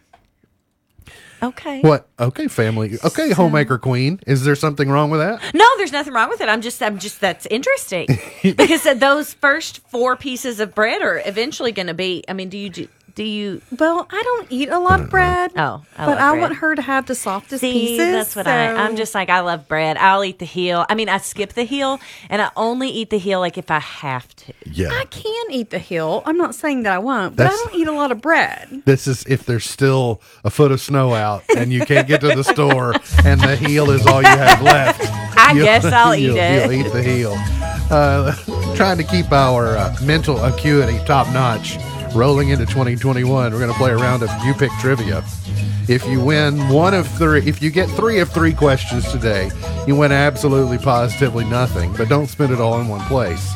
Okay. 1.42 1.82
What? 1.82 2.08
Okay, 2.20 2.48
family. 2.48 2.98
Okay, 3.04 3.32
homemaker 3.32 3.78
queen. 3.78 4.20
Is 4.28 4.44
there 4.44 4.56
something 4.56 4.90
wrong 4.90 5.10
with 5.10 5.20
that? 5.20 5.54
No, 5.54 5.66
there's 5.78 5.92
nothing 5.92 6.14
wrong 6.14 6.30
with 6.30 6.42
it. 6.42 6.50
I'm 6.50 6.62
just, 6.62 6.82
I'm 6.82 7.00
just. 7.00 7.20
That's 7.22 7.46
interesting 7.48 8.08
because 8.44 8.84
those 9.00 9.34
first 9.34 9.80
four 9.88 10.16
pieces 10.16 10.60
of 10.60 10.74
bread 10.74 11.02
are 11.02 11.22
eventually 11.26 11.72
going 11.72 11.88
to 11.88 11.94
be. 11.94 12.24
I 12.28 12.34
mean, 12.34 12.50
do 12.50 12.58
you 12.58 12.70
do, 12.70 12.88
do 13.16 13.24
you? 13.24 13.62
Well, 13.78 14.08
I 14.10 14.22
don't 14.24 14.48
eat 14.52 14.70
a 14.70 14.80
lot 14.80 15.00
of 15.02 15.10
bread. 15.10 15.52
Oh, 15.56 15.84
I 15.98 16.06
but 16.06 16.12
love 16.12 16.18
I 16.20 16.30
bread. 16.32 16.42
want 16.42 16.56
her 16.58 16.76
to 16.76 16.82
have 16.82 17.06
the 17.06 17.16
softest 17.16 17.62
See, 17.62 17.72
pieces. 17.72 18.12
that's 18.12 18.36
what 18.36 18.48
I. 18.48 18.74
I'm 18.74 18.96
just 18.96 19.14
like 19.16 19.30
I 19.30 19.40
love 19.42 19.68
bread. 19.68 19.98
I'll 19.98 20.24
eat 20.24 20.40
the 20.40 20.46
heel. 20.46 20.86
I 20.90 20.96
mean, 20.96 21.10
I 21.10 21.18
skip 21.18 21.54
the 21.54 21.64
heel, 21.64 22.00
and 22.30 22.42
I 22.42 22.50
only 22.56 22.90
eat 22.90 23.10
the 23.10 23.18
heel 23.20 23.40
like 23.40 23.58
if 23.58 23.70
I 23.72 23.80
have 23.80 24.34
to. 24.38 24.54
Yeah. 24.66 24.90
I 24.92 25.06
can 25.06 25.46
eat 25.52 25.70
the 25.70 25.80
heel. 25.80 26.24
I'm 26.26 26.38
not 26.38 26.56
saying 26.56 26.84
that 26.84 26.94
I 26.94 27.00
won't, 27.00 27.36
but 27.36 27.44
That's- 27.44 27.60
I 27.60 27.66
don't 27.72 27.80
eat 27.80 27.88
a 27.88 27.92
lot 27.94 28.12
of 28.12 28.22
bread. 28.22 28.82
This 28.86 29.08
is 29.08 29.26
if 29.26 29.46
there's 29.46 29.66
still 29.66 30.22
a 30.44 30.50
foot 30.50 30.72
of 30.72 30.80
snow 30.82 31.14
out 31.14 31.44
and 31.56 31.72
you 31.74 31.86
can't 31.86 32.08
get 32.08 32.22
to 32.22 32.28
the 32.36 32.44
store 32.44 32.94
and 33.26 33.40
the 33.42 33.56
heel 33.56 33.92
is 33.92 34.06
all 34.08 34.22
you 34.22 34.28
have 34.28 34.62
left. 34.62 35.02
I 35.38 35.54
you'll- 35.54 35.66
guess 35.66 35.86
I'll 35.86 36.14
eat 36.16 36.24
you'll- 36.24 36.38
it. 36.38 36.62
You'll 36.72 36.86
eat 36.88 36.92
the 36.92 37.04
heel. 37.04 37.34
Uh, 37.94 38.34
trying 38.76 38.98
to 38.98 39.04
keep 39.04 39.32
our 39.32 39.76
uh, 39.78 39.94
mental 40.04 40.42
acuity 40.46 40.98
top 41.06 41.28
notch. 41.34 41.78
Rolling 42.14 42.50
into 42.50 42.66
2021, 42.66 43.52
we're 43.52 43.58
going 43.58 43.72
to 43.72 43.78
play 43.78 43.92
a 43.92 43.96
round 43.96 44.22
of 44.22 44.30
You 44.44 44.54
Pick 44.54 44.72
Trivia. 44.82 45.24
If 45.88 46.06
you 46.08 46.20
win 46.22 46.68
one 46.68 46.94
of 46.94 47.08
three, 47.08 47.40
if 47.48 47.62
you 47.62 47.70
get 47.72 47.90
three 47.90 48.20
of 48.20 48.30
three 48.30 48.54
questions 48.54 49.10
today, 49.12 49.50
you 49.88 49.96
win 49.96 50.12
absolutely 50.12 50.78
positively 50.78 51.46
nothing, 51.46 51.94
but 51.94 52.10
don't 52.10 52.28
spend 52.28 52.52
it 52.52 52.60
all 52.60 52.80
in 52.82 52.90
one 52.90 53.00
place. 53.08 53.54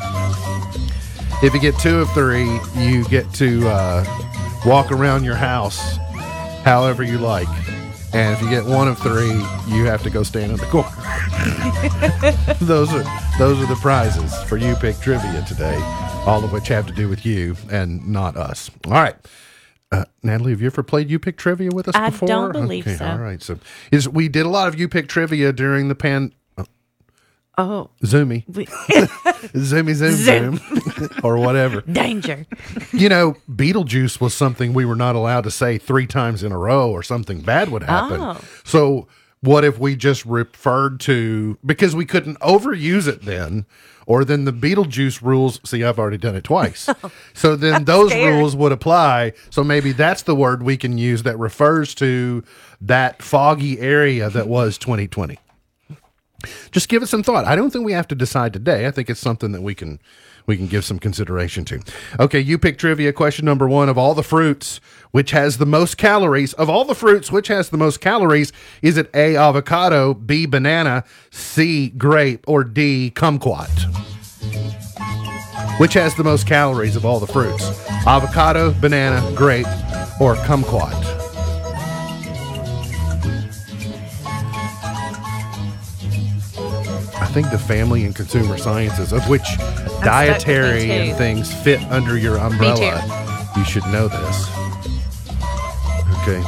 If 1.42 1.52
you 1.52 1.60
get 1.60 1.78
two 1.78 1.98
of 1.98 2.10
three, 2.12 2.48
you 2.76 3.04
get 3.04 3.30
to 3.34 3.68
uh, 3.68 4.04
walk 4.64 4.90
around 4.90 5.24
your 5.24 5.36
house 5.36 5.98
however 6.64 7.02
you 7.02 7.18
like. 7.18 7.48
And 8.12 8.34
if 8.34 8.42
you 8.42 8.48
get 8.48 8.64
one 8.64 8.88
of 8.88 8.98
three, 8.98 9.32
you 9.68 9.84
have 9.84 10.02
to 10.04 10.10
go 10.10 10.22
stand 10.22 10.50
in 10.50 10.56
the 10.56 10.66
corner. 10.66 10.88
those 12.60 12.92
are 12.92 13.04
those 13.38 13.62
are 13.62 13.66
the 13.66 13.78
prizes 13.80 14.34
for 14.44 14.56
you 14.56 14.74
pick 14.76 14.98
trivia 14.98 15.44
today, 15.46 15.76
all 16.26 16.44
of 16.44 16.52
which 16.52 16.68
have 16.68 16.86
to 16.86 16.92
do 16.92 17.08
with 17.08 17.24
you 17.24 17.56
and 17.70 18.06
not 18.08 18.36
us. 18.36 18.70
All 18.86 18.92
right. 18.92 19.16
Uh, 19.92 20.04
Natalie, 20.22 20.50
have 20.50 20.60
you 20.60 20.66
ever 20.66 20.82
played 20.82 21.08
You 21.08 21.18
Pick 21.20 21.36
Trivia 21.36 21.70
with 21.72 21.86
us 21.88 21.94
I 21.94 22.10
before? 22.10 22.26
don't 22.28 22.52
believe 22.52 22.84
so. 22.84 23.06
All 23.06 23.18
right. 23.18 23.40
So 23.40 23.58
is 23.92 24.08
we 24.08 24.28
did 24.28 24.44
a 24.44 24.48
lot 24.48 24.66
of 24.68 24.78
You 24.78 24.88
Pick 24.88 25.08
Trivia 25.08 25.52
during 25.52 25.88
the 25.88 25.94
pan 25.94 26.32
Oh, 27.58 27.88
Zoomy. 28.04 28.44
we- 28.54 28.66
Zoomy 29.54 29.94
Zoom 29.94 30.12
Zoom. 30.12 30.56
Zoom. 30.58 31.08
or 31.22 31.38
whatever. 31.38 31.80
danger. 31.82 32.44
You 32.92 33.08
know, 33.08 33.36
Beetlejuice 33.50 34.20
was 34.20 34.34
something 34.34 34.74
we 34.74 34.84
were 34.84 34.96
not 34.96 35.16
allowed 35.16 35.44
to 35.44 35.50
say 35.50 35.78
three 35.78 36.06
times 36.06 36.42
in 36.42 36.52
a 36.52 36.58
row 36.58 36.90
or 36.90 37.02
something 37.02 37.40
bad 37.40 37.70
would 37.70 37.84
happen. 37.84 38.20
Oh. 38.20 38.38
So 38.64 39.08
what 39.46 39.64
if 39.64 39.78
we 39.78 39.96
just 39.96 40.24
referred 40.26 41.00
to 41.00 41.58
because 41.64 41.94
we 41.94 42.04
couldn't 42.04 42.38
overuse 42.40 43.08
it 43.08 43.22
then, 43.22 43.66
or 44.06 44.24
then 44.24 44.44
the 44.44 44.52
Beetlejuice 44.52 45.22
rules? 45.22 45.60
See, 45.64 45.82
I've 45.84 45.98
already 45.98 46.18
done 46.18 46.36
it 46.36 46.44
twice, 46.44 46.88
oh, 47.02 47.10
so 47.32 47.56
then 47.56 47.84
those 47.84 48.10
scared. 48.10 48.34
rules 48.34 48.56
would 48.56 48.72
apply. 48.72 49.32
So 49.50 49.64
maybe 49.64 49.92
that's 49.92 50.22
the 50.22 50.34
word 50.34 50.62
we 50.62 50.76
can 50.76 50.98
use 50.98 51.22
that 51.22 51.38
refers 51.38 51.94
to 51.96 52.44
that 52.80 53.22
foggy 53.22 53.80
area 53.80 54.28
that 54.30 54.48
was 54.48 54.76
2020 54.78 55.38
just 56.70 56.88
give 56.88 57.02
it 57.02 57.06
some 57.06 57.22
thought. 57.22 57.44
I 57.44 57.56
don't 57.56 57.70
think 57.70 57.84
we 57.84 57.92
have 57.92 58.06
to 58.08 58.14
decide 58.14 58.52
today. 58.52 58.86
I 58.86 58.90
think 58.90 59.10
it's 59.10 59.18
something 59.20 59.52
that 59.52 59.62
we 59.62 59.74
can 59.74 59.98
we 60.46 60.56
can 60.56 60.66
give 60.66 60.84
some 60.84 60.98
consideration 60.98 61.64
to. 61.66 61.80
Okay, 62.18 62.40
you 62.40 62.58
pick 62.58 62.78
trivia 62.78 63.12
question 63.12 63.44
number 63.44 63.68
1 63.68 63.88
of 63.88 63.98
all 63.98 64.14
the 64.14 64.22
fruits 64.22 64.80
which 65.10 65.30
has 65.32 65.58
the 65.58 65.66
most 65.66 65.96
calories 65.96 66.52
of 66.54 66.68
all 66.68 66.84
the 66.84 66.94
fruits 66.94 67.32
which 67.32 67.48
has 67.48 67.70
the 67.70 67.76
most 67.76 68.00
calories 68.00 68.52
is 68.82 68.96
it 68.96 69.10
A 69.14 69.36
avocado, 69.36 70.14
B 70.14 70.46
banana, 70.46 71.04
C 71.30 71.90
grape 71.90 72.44
or 72.46 72.64
D 72.64 73.12
kumquat? 73.14 73.70
Which 75.78 75.94
has 75.94 76.14
the 76.14 76.24
most 76.24 76.46
calories 76.46 76.96
of 76.96 77.04
all 77.04 77.20
the 77.20 77.26
fruits? 77.26 77.68
Avocado, 78.06 78.72
banana, 78.80 79.22
grape 79.34 79.66
or 80.20 80.36
kumquat? 80.36 81.15
Think 87.36 87.50
the 87.50 87.58
family 87.58 88.06
and 88.06 88.16
consumer 88.16 88.56
sciences, 88.56 89.12
of 89.12 89.28
which 89.28 89.58
dietary 90.02 90.90
and 90.90 91.18
things 91.18 91.52
fit 91.52 91.78
under 91.92 92.16
your 92.16 92.38
umbrella, 92.38 93.52
you 93.54 93.62
should 93.62 93.84
know 93.88 94.08
this. 94.08 94.48
Okay. 96.22 96.42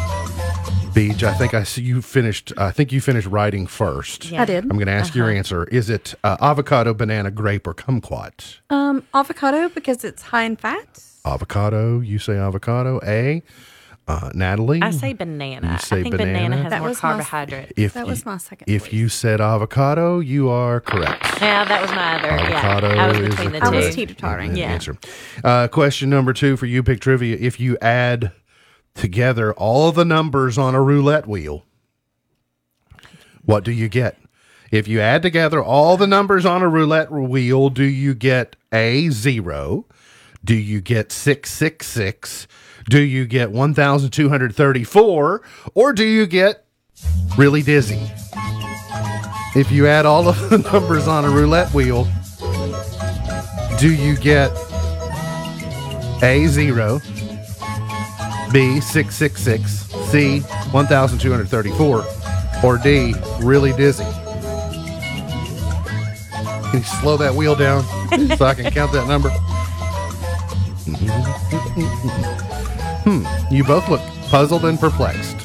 Beach, 0.95 1.23
I 1.25 1.35
think 1.35 1.53
I 1.53 1.65
see 1.65 1.83
you 1.83 2.01
finished. 2.01 2.55
I 2.57 2.71
think 2.71 2.91
you 2.91 3.03
finished 3.03 3.27
writing 3.27 3.67
first. 3.67 4.31
Yeah. 4.31 4.41
I 4.41 4.45
did. 4.47 4.65
I'm 4.65 4.79
going 4.79 4.87
to 4.87 4.93
ask 4.93 5.15
your 5.15 5.29
answer. 5.29 5.65
Is 5.65 5.91
it 5.91 6.15
uh, 6.25 6.39
avocado, 6.41 6.95
banana, 6.95 7.31
grape, 7.31 7.67
or 7.67 7.75
kumquat? 7.75 8.57
Um, 8.71 9.07
avocado 9.13 9.69
because 9.69 10.05
it's 10.05 10.23
high 10.23 10.45
in 10.45 10.57
fat. 10.57 11.05
Avocado. 11.27 12.01
You 12.01 12.19
say 12.19 12.39
avocado. 12.39 12.99
A. 13.05 13.43
Uh, 14.09 14.31
Natalie. 14.33 14.81
I 14.81 14.91
say 14.91 15.13
banana. 15.13 15.73
You 15.73 15.79
say 15.79 15.99
I 15.99 16.03
think 16.03 16.17
banana, 16.17 16.33
banana? 16.33 16.57
has 16.63 16.71
That 16.71 16.79
more 16.81 16.89
was 16.89 16.97
my- 17.03 17.11
carbohydrate. 17.11 17.73
If 17.77 17.93
That 17.93 18.07
you- 18.07 18.11
was 18.11 18.25
my 18.25 18.39
second 18.39 18.65
If 18.67 18.85
choice. 18.85 18.93
you 18.95 19.09
said 19.11 19.41
avocado, 19.43 20.19
you 20.21 20.49
are 20.49 20.81
correct. 20.81 21.27
Yeah, 21.43 21.65
that 21.67 21.83
was 21.83 21.91
my 21.91 22.15
other. 22.19 22.31
Avocado 22.31 22.95
yeah, 22.95 23.05
I 23.05 23.09
was 23.09 23.19
is 23.19 23.29
between 23.29 23.53
the 23.53 23.61
the 23.61 23.67
I 23.67 23.71
two. 23.71 23.77
was 23.77 23.95
teeter-tottering. 23.95 24.57
Yeah. 24.57 24.71
answer. 24.73 24.97
Uh, 25.45 25.69
question 25.69 26.09
number 26.09 26.33
two 26.33 26.57
for 26.57 26.65
you, 26.65 26.83
pick 26.83 27.01
trivia. 27.01 27.37
If 27.39 27.61
you 27.61 27.77
add 27.83 28.33
together 28.95 29.53
all 29.53 29.93
the 29.93 30.07
numbers 30.07 30.57
on 30.57 30.75
a 30.75 30.81
roulette 30.83 31.27
wheel, 31.27 31.67
what 33.45 33.63
do 33.63 33.73
you 33.73 33.89
get? 33.91 34.17
If 34.71 34.89
you 34.89 35.01
add 35.01 35.21
together 35.23 35.63
all 35.63 35.97
the 35.99 36.07
numbers 36.07 36.47
on 36.47 36.63
a 36.63 36.69
roulette 36.69 37.11
wheel, 37.11 37.69
do 37.71 37.85
you 37.85 38.15
get 38.15 38.57
a 38.73 39.11
zero? 39.11 39.85
Do 40.45 40.55
you 40.55 40.81
get 40.81 41.13
666? 41.13 42.47
Do 42.89 43.01
you 43.01 43.27
get 43.27 43.51
1,234? 43.51 45.43
Or 45.75 45.93
do 45.93 46.05
you 46.05 46.27
get 46.27 46.65
really 47.37 47.63
dizzy? 47.63 48.01
If 49.55 49.71
you 49.71 49.87
add 49.87 50.07
all 50.07 50.29
of 50.29 50.51
the 50.51 50.59
numbers 50.59 51.07
on 51.07 51.25
a 51.25 51.31
roulette 51.31 51.73
wheel, 51.75 52.09
do 53.79 53.93
you 53.93 54.17
get 54.17 54.51
A 56.23 56.47
zero, 56.47 57.01
B 58.53 58.81
six 58.81 59.15
six 59.17 59.43
six, 59.43 59.87
C 60.11 60.41
one 60.71 60.87
thousand 60.87 61.19
two 61.19 61.31
hundred 61.31 61.49
thirty 61.49 61.71
four, 61.73 62.05
or 62.65 62.79
D 62.79 63.15
really 63.41 63.73
dizzy? 63.73 64.05
Can 66.71 66.81
you 66.81 66.83
slow 66.83 67.17
that 67.19 67.35
wheel 67.35 67.55
down 67.55 67.85
so 68.37 68.45
I 68.45 68.55
can 68.55 68.71
count 68.73 68.93
that 68.93 69.07
number? 69.07 69.31
hmm. 73.09 73.55
You 73.55 73.65
both 73.65 73.89
look 73.89 74.01
puzzled 74.29 74.65
and 74.65 74.79
perplexed. 74.79 75.37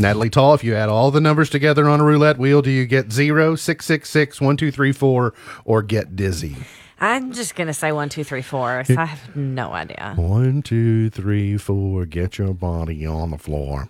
Natalie 0.00 0.30
Tall, 0.30 0.54
if 0.54 0.64
you 0.64 0.74
add 0.74 0.88
all 0.88 1.10
the 1.10 1.20
numbers 1.20 1.48
together 1.48 1.88
on 1.88 2.00
a 2.00 2.04
roulette 2.04 2.36
wheel, 2.36 2.62
do 2.62 2.70
you 2.70 2.84
get 2.84 3.12
0, 3.12 3.54
666, 3.54 4.40
1234, 4.40 5.34
or 5.64 5.82
get 5.82 6.16
dizzy? 6.16 6.56
I'm 7.00 7.32
just 7.32 7.54
gonna 7.54 7.74
say 7.74 7.92
one, 7.92 8.08
two, 8.08 8.24
three, 8.24 8.42
four. 8.42 8.84
So 8.84 8.96
I 8.96 9.04
have 9.04 9.36
no 9.36 9.72
idea. 9.72 10.14
One, 10.16 10.62
two, 10.62 11.10
three, 11.10 11.56
four, 11.58 12.06
get 12.06 12.38
your 12.38 12.54
body 12.54 13.04
on 13.04 13.30
the 13.30 13.38
floor. 13.38 13.88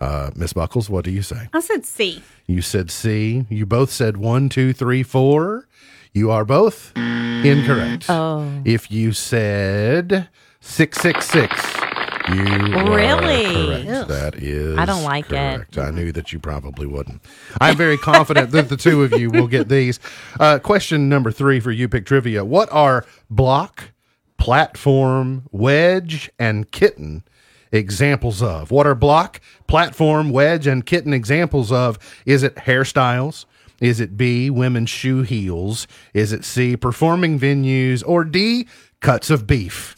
Uh, 0.00 0.30
Miss 0.34 0.52
Buckles, 0.52 0.90
what 0.90 1.04
do 1.04 1.10
you 1.10 1.22
say? 1.22 1.48
I 1.52 1.60
said 1.60 1.86
C. 1.86 2.22
You 2.46 2.60
said 2.60 2.90
C. 2.90 3.46
You 3.48 3.66
both 3.66 3.90
said 3.90 4.16
one, 4.16 4.48
two, 4.48 4.72
three, 4.72 5.02
four. 5.02 5.68
You 6.14 6.30
are 6.30 6.44
both 6.44 6.92
incorrect. 6.96 8.06
Oh. 8.08 8.46
If 8.64 8.90
you 8.90 9.12
said 9.12 10.28
666, 10.60 11.80
you 12.28 12.76
are 12.76 12.94
Really? 12.94 13.84
correct. 13.84 14.08
That 14.08 14.34
is 14.36 14.76
I 14.78 14.84
don't 14.84 15.02
like 15.04 15.32
it. 15.32 15.78
I 15.78 15.90
knew 15.90 16.12
that 16.12 16.32
you 16.32 16.38
probably 16.38 16.86
wouldn't. 16.86 17.22
I'm 17.60 17.76
very 17.76 17.96
confident 17.96 18.50
that 18.50 18.68
the 18.68 18.76
two 18.76 19.02
of 19.02 19.12
you 19.18 19.30
will 19.30 19.48
get 19.48 19.68
these. 19.68 19.98
Uh, 20.38 20.58
question 20.58 21.08
number 21.08 21.30
three 21.32 21.60
for 21.60 21.70
you 21.72 21.88
pick 21.88 22.04
trivia. 22.06 22.44
What 22.44 22.70
are 22.72 23.06
block, 23.30 23.90
platform, 24.36 25.44
wedge, 25.50 26.30
and 26.38 26.70
kitten 26.70 27.24
examples 27.72 28.42
of? 28.42 28.70
What 28.70 28.86
are 28.86 28.94
block, 28.94 29.40
platform, 29.66 30.30
wedge, 30.30 30.66
and 30.66 30.84
kitten 30.84 31.12
examples 31.14 31.72
of? 31.72 31.98
Is 32.26 32.42
it 32.42 32.54
hairstyles? 32.56 33.46
Is 33.82 33.98
it 33.98 34.16
B, 34.16 34.48
women's 34.48 34.90
shoe 34.90 35.22
heels? 35.22 35.88
Is 36.14 36.32
it 36.32 36.44
C, 36.44 36.76
performing 36.76 37.36
venues? 37.40 38.04
Or 38.06 38.22
D, 38.22 38.68
cuts 39.00 39.28
of 39.28 39.44
beef? 39.44 39.96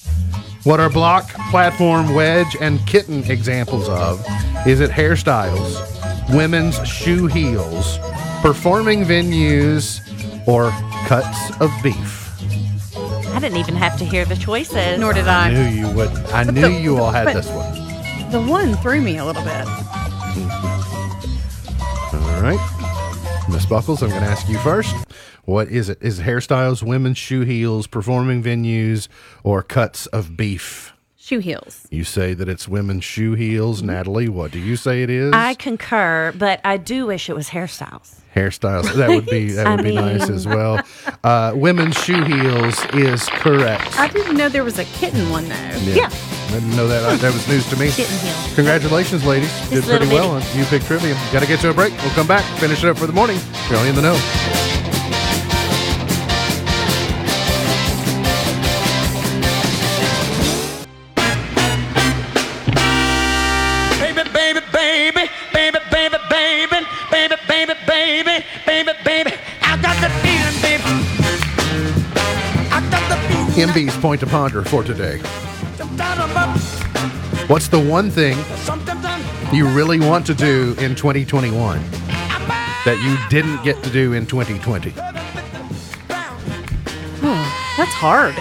What 0.64 0.80
are 0.80 0.88
block, 0.88 1.28
platform, 1.50 2.14
wedge, 2.14 2.56
and 2.62 2.84
kitten 2.86 3.22
examples 3.30 3.86
of? 3.90 4.24
Is 4.66 4.80
it 4.80 4.90
hairstyles, 4.90 5.76
women's 6.34 6.76
shoe 6.88 7.26
heels, 7.26 7.98
performing 8.40 9.04
venues, 9.04 10.00
or 10.48 10.70
cuts 11.06 11.50
of 11.60 11.70
beef? 11.82 12.22
I 13.34 13.38
didn't 13.38 13.58
even 13.58 13.74
have 13.76 13.98
to 13.98 14.06
hear 14.06 14.24
the 14.24 14.36
choices. 14.36 14.98
Nor 14.98 15.12
did 15.12 15.28
I 15.28 15.48
I. 15.48 15.52
knew 15.52 15.68
you 15.68 15.90
wouldn't. 15.90 16.32
I 16.34 16.44
knew 16.44 16.62
the- 16.62 16.72
you 16.72 16.96
all 16.96 17.10
had 17.10 17.26
this 17.36 17.48
one. 17.48 18.30
The 18.30 18.40
one 18.40 18.76
threw 18.78 19.02
me 19.02 19.18
a 19.18 19.24
little 19.26 19.42
bit. 19.42 19.66
All 22.14 22.40
right. 22.40 22.73
Miss 23.50 23.66
Buckles, 23.66 24.02
I'm 24.02 24.08
going 24.08 24.22
to 24.22 24.26
ask 24.28 24.48
you 24.48 24.58
first. 24.58 24.94
What 25.44 25.68
is 25.68 25.88
it? 25.88 25.98
Is 26.00 26.18
it 26.18 26.22
hairstyles, 26.24 26.82
women's 26.82 27.18
shoe 27.18 27.42
heels, 27.42 27.86
performing 27.86 28.42
venues, 28.42 29.08
or 29.42 29.62
cuts 29.62 30.06
of 30.06 30.36
beef? 30.36 30.92
Shoe 31.16 31.38
heels. 31.38 31.86
You 31.90 32.04
say 32.04 32.34
that 32.34 32.48
it's 32.48 32.66
women's 32.66 33.04
shoe 33.04 33.34
heels. 33.34 33.78
Mm-hmm. 33.78 33.86
Natalie, 33.88 34.28
what 34.28 34.50
do 34.50 34.58
you 34.58 34.76
say 34.76 35.02
it 35.02 35.10
is? 35.10 35.32
I 35.34 35.54
concur, 35.54 36.32
but 36.36 36.60
I 36.64 36.78
do 36.78 37.06
wish 37.06 37.28
it 37.28 37.36
was 37.36 37.50
hairstyles. 37.50 38.20
Hairstyles. 38.34 38.92
That 38.94 39.08
would 39.08 39.26
be 39.26 39.52
that 39.52 39.66
would 39.76 39.80
I 39.80 39.82
be 39.82 39.94
nice 39.94 40.28
as 40.28 40.46
well. 40.46 40.80
Uh, 41.22 41.52
women's 41.54 41.96
shoe 41.96 42.22
heels 42.24 42.84
is 42.94 43.24
correct. 43.28 43.98
I 43.98 44.08
didn't 44.08 44.36
know 44.36 44.48
there 44.48 44.64
was 44.64 44.78
a 44.78 44.84
kitten 44.84 45.30
one 45.30 45.48
though. 45.48 45.54
Yeah. 45.82 46.10
I 46.48 46.58
didn't 46.58 46.76
know 46.76 46.86
that. 46.86 47.20
That 47.20 47.32
was 47.32 47.48
news 47.48 47.68
to 47.70 47.76
me. 47.76 47.90
Kitten 47.90 48.16
heel. 48.18 48.54
Congratulations, 48.54 49.24
ladies. 49.24 49.50
Did 49.70 49.84
pretty 49.84 50.06
well 50.08 50.30
on 50.30 50.42
You 50.54 50.64
Pick 50.66 50.82
Trivia. 50.82 51.14
Got 51.32 51.40
to 51.40 51.46
get 51.46 51.60
to 51.60 51.70
a 51.70 51.74
break. 51.74 51.92
We'll 52.02 52.14
come 52.14 52.26
back, 52.28 52.44
finish 52.60 52.84
it 52.84 52.90
up 52.90 52.98
for 52.98 53.06
the 53.06 53.12
morning. 53.12 53.38
You're 53.68 53.78
only 53.78 53.90
in 53.90 53.96
the 53.96 54.02
know. 54.02 54.63
MB's 73.54 73.96
point 73.98 74.20
to 74.20 74.26
ponder 74.26 74.62
for 74.64 74.82
today. 74.82 75.18
What's 77.46 77.68
the 77.68 77.78
one 77.78 78.10
thing 78.10 78.36
you 79.54 79.68
really 79.68 80.00
want 80.00 80.26
to 80.26 80.34
do 80.34 80.74
in 80.80 80.94
2021 80.96 81.80
that 82.84 82.98
you 83.02 83.16
didn't 83.30 83.62
get 83.62 83.80
to 83.84 83.90
do 83.90 84.12
in 84.14 84.26
2020? 84.26 84.90
Hmm, 87.20 87.76
that's 87.78 87.92
hard. 87.92 88.34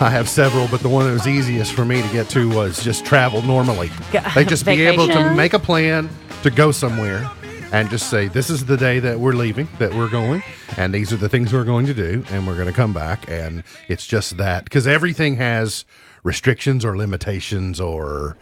I 0.00 0.10
have 0.10 0.28
several, 0.28 0.68
but 0.68 0.80
the 0.80 0.88
one 0.88 1.06
that 1.06 1.12
was 1.12 1.26
easiest 1.26 1.72
for 1.72 1.84
me 1.84 2.02
to 2.02 2.08
get 2.08 2.28
to 2.30 2.48
was 2.48 2.82
just 2.84 3.04
travel 3.04 3.42
normally. 3.42 3.90
Like 4.36 4.48
just 4.48 4.64
be 4.64 4.82
able 4.86 5.06
to 5.08 5.12
Vacation. 5.14 5.36
make 5.36 5.54
a 5.54 5.58
plan 5.58 6.08
to 6.42 6.50
go 6.50 6.70
somewhere 6.72 7.28
and 7.74 7.90
just 7.90 8.08
say, 8.08 8.28
this 8.28 8.50
is 8.50 8.66
the 8.66 8.76
day 8.76 9.00
that 9.00 9.18
we're 9.18 9.32
leaving, 9.32 9.68
that 9.80 9.92
we're 9.94 10.08
going, 10.08 10.44
and 10.76 10.94
these 10.94 11.12
are 11.12 11.16
the 11.16 11.28
things 11.28 11.52
we're 11.52 11.64
going 11.64 11.86
to 11.86 11.94
do, 11.94 12.24
and 12.30 12.46
we're 12.46 12.54
going 12.54 12.68
to 12.68 12.72
come 12.72 12.92
back. 12.92 13.28
And 13.28 13.64
it's 13.88 14.06
just 14.06 14.36
that 14.36 14.62
because 14.62 14.86
everything 14.86 15.36
has 15.36 15.84
restrictions 16.22 16.84
or 16.84 16.96
limitations 16.96 17.80
or 17.80 18.36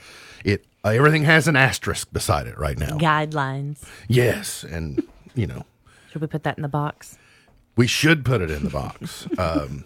it 0.44 0.66
uh, 0.84 0.90
everything 0.90 1.24
has 1.24 1.48
an 1.48 1.56
asterisk 1.56 2.12
beside 2.12 2.46
it 2.46 2.58
right 2.58 2.78
now. 2.78 2.98
Guidelines. 2.98 3.82
Yes, 4.06 4.64
and 4.64 5.02
you 5.34 5.46
know 5.46 5.64
Should 6.10 6.20
we 6.20 6.26
put 6.26 6.42
that 6.42 6.58
in 6.58 6.62
the 6.62 6.68
box? 6.68 7.16
we 7.74 7.86
should 7.86 8.26
put 8.26 8.42
it 8.42 8.50
in 8.50 8.64
the 8.64 8.70
box. 8.70 9.26
Um, 9.38 9.84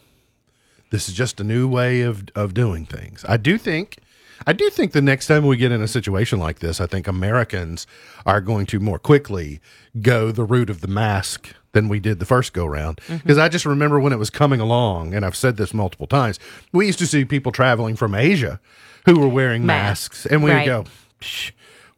this 0.91 1.09
is 1.09 1.15
just 1.15 1.41
a 1.41 1.45
new 1.45 1.69
way 1.69 2.01
of 2.01 2.25
of 2.35 2.53
doing 2.53 2.85
things. 2.85 3.25
I 3.29 3.37
do 3.37 3.59
think, 3.59 3.99
I 4.47 4.53
do 4.53 4.69
think 4.71 4.93
the 4.93 5.01
next 5.03 5.27
time 5.29 5.47
we 5.47 5.57
get 5.57 5.71
in 5.73 5.81
a 5.81 5.89
situation 5.89 6.39
like 6.39 6.59
this, 6.59 6.81
I 6.81 6.87
think 6.87 7.07
Americans 7.07 7.87
are 8.27 8.41
going 8.41 8.67
to 8.67 8.81
more 8.81 8.99
quickly 8.99 9.61
go 10.03 10.33
the 10.33 10.45
route 10.45 10.71
of 10.71 10.81
the 10.81 10.89
mask 10.89 11.55
than 11.73 11.89
we 11.89 12.01
did 12.01 12.19
the 12.19 12.27
first 12.27 12.53
go 12.53 12.67
round. 12.67 13.01
Because 13.09 13.39
I 13.39 13.49
just 13.49 13.65
remember 13.67 14.01
when 14.01 14.13
it 14.13 14.19
was 14.19 14.31
coming 14.31 14.61
along, 14.61 15.15
and 15.15 15.25
I've 15.25 15.37
said 15.37 15.57
this 15.57 15.73
multiple 15.75 16.07
times. 16.07 16.39
We 16.73 16.87
used 16.87 16.99
to 17.01 17.07
see 17.07 17.25
people 17.25 17.53
traveling 17.53 17.97
from 17.97 18.15
Asia 18.15 18.61
who 19.05 19.19
were 19.21 19.29
wearing 19.29 19.65
Masks. 19.65 20.25
masks, 20.25 20.27
and 20.27 20.43
we 20.43 20.51
would 20.51 20.57
Right. 20.57 20.67
go, 20.67 20.85
"Psh, 21.21 21.53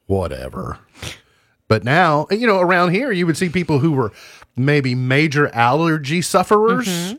whatever. 0.07 0.79
But 1.69 1.85
now, 1.85 2.27
you 2.31 2.47
know, 2.47 2.61
around 2.61 2.91
here, 2.93 3.13
you 3.13 3.27
would 3.27 3.37
see 3.37 3.49
people 3.49 3.79
who 3.81 3.93
were 3.93 4.13
maybe 4.57 4.95
major 4.95 5.49
allergy 5.55 6.23
sufferers 6.23 6.89
Mm-hmm. 6.89 7.17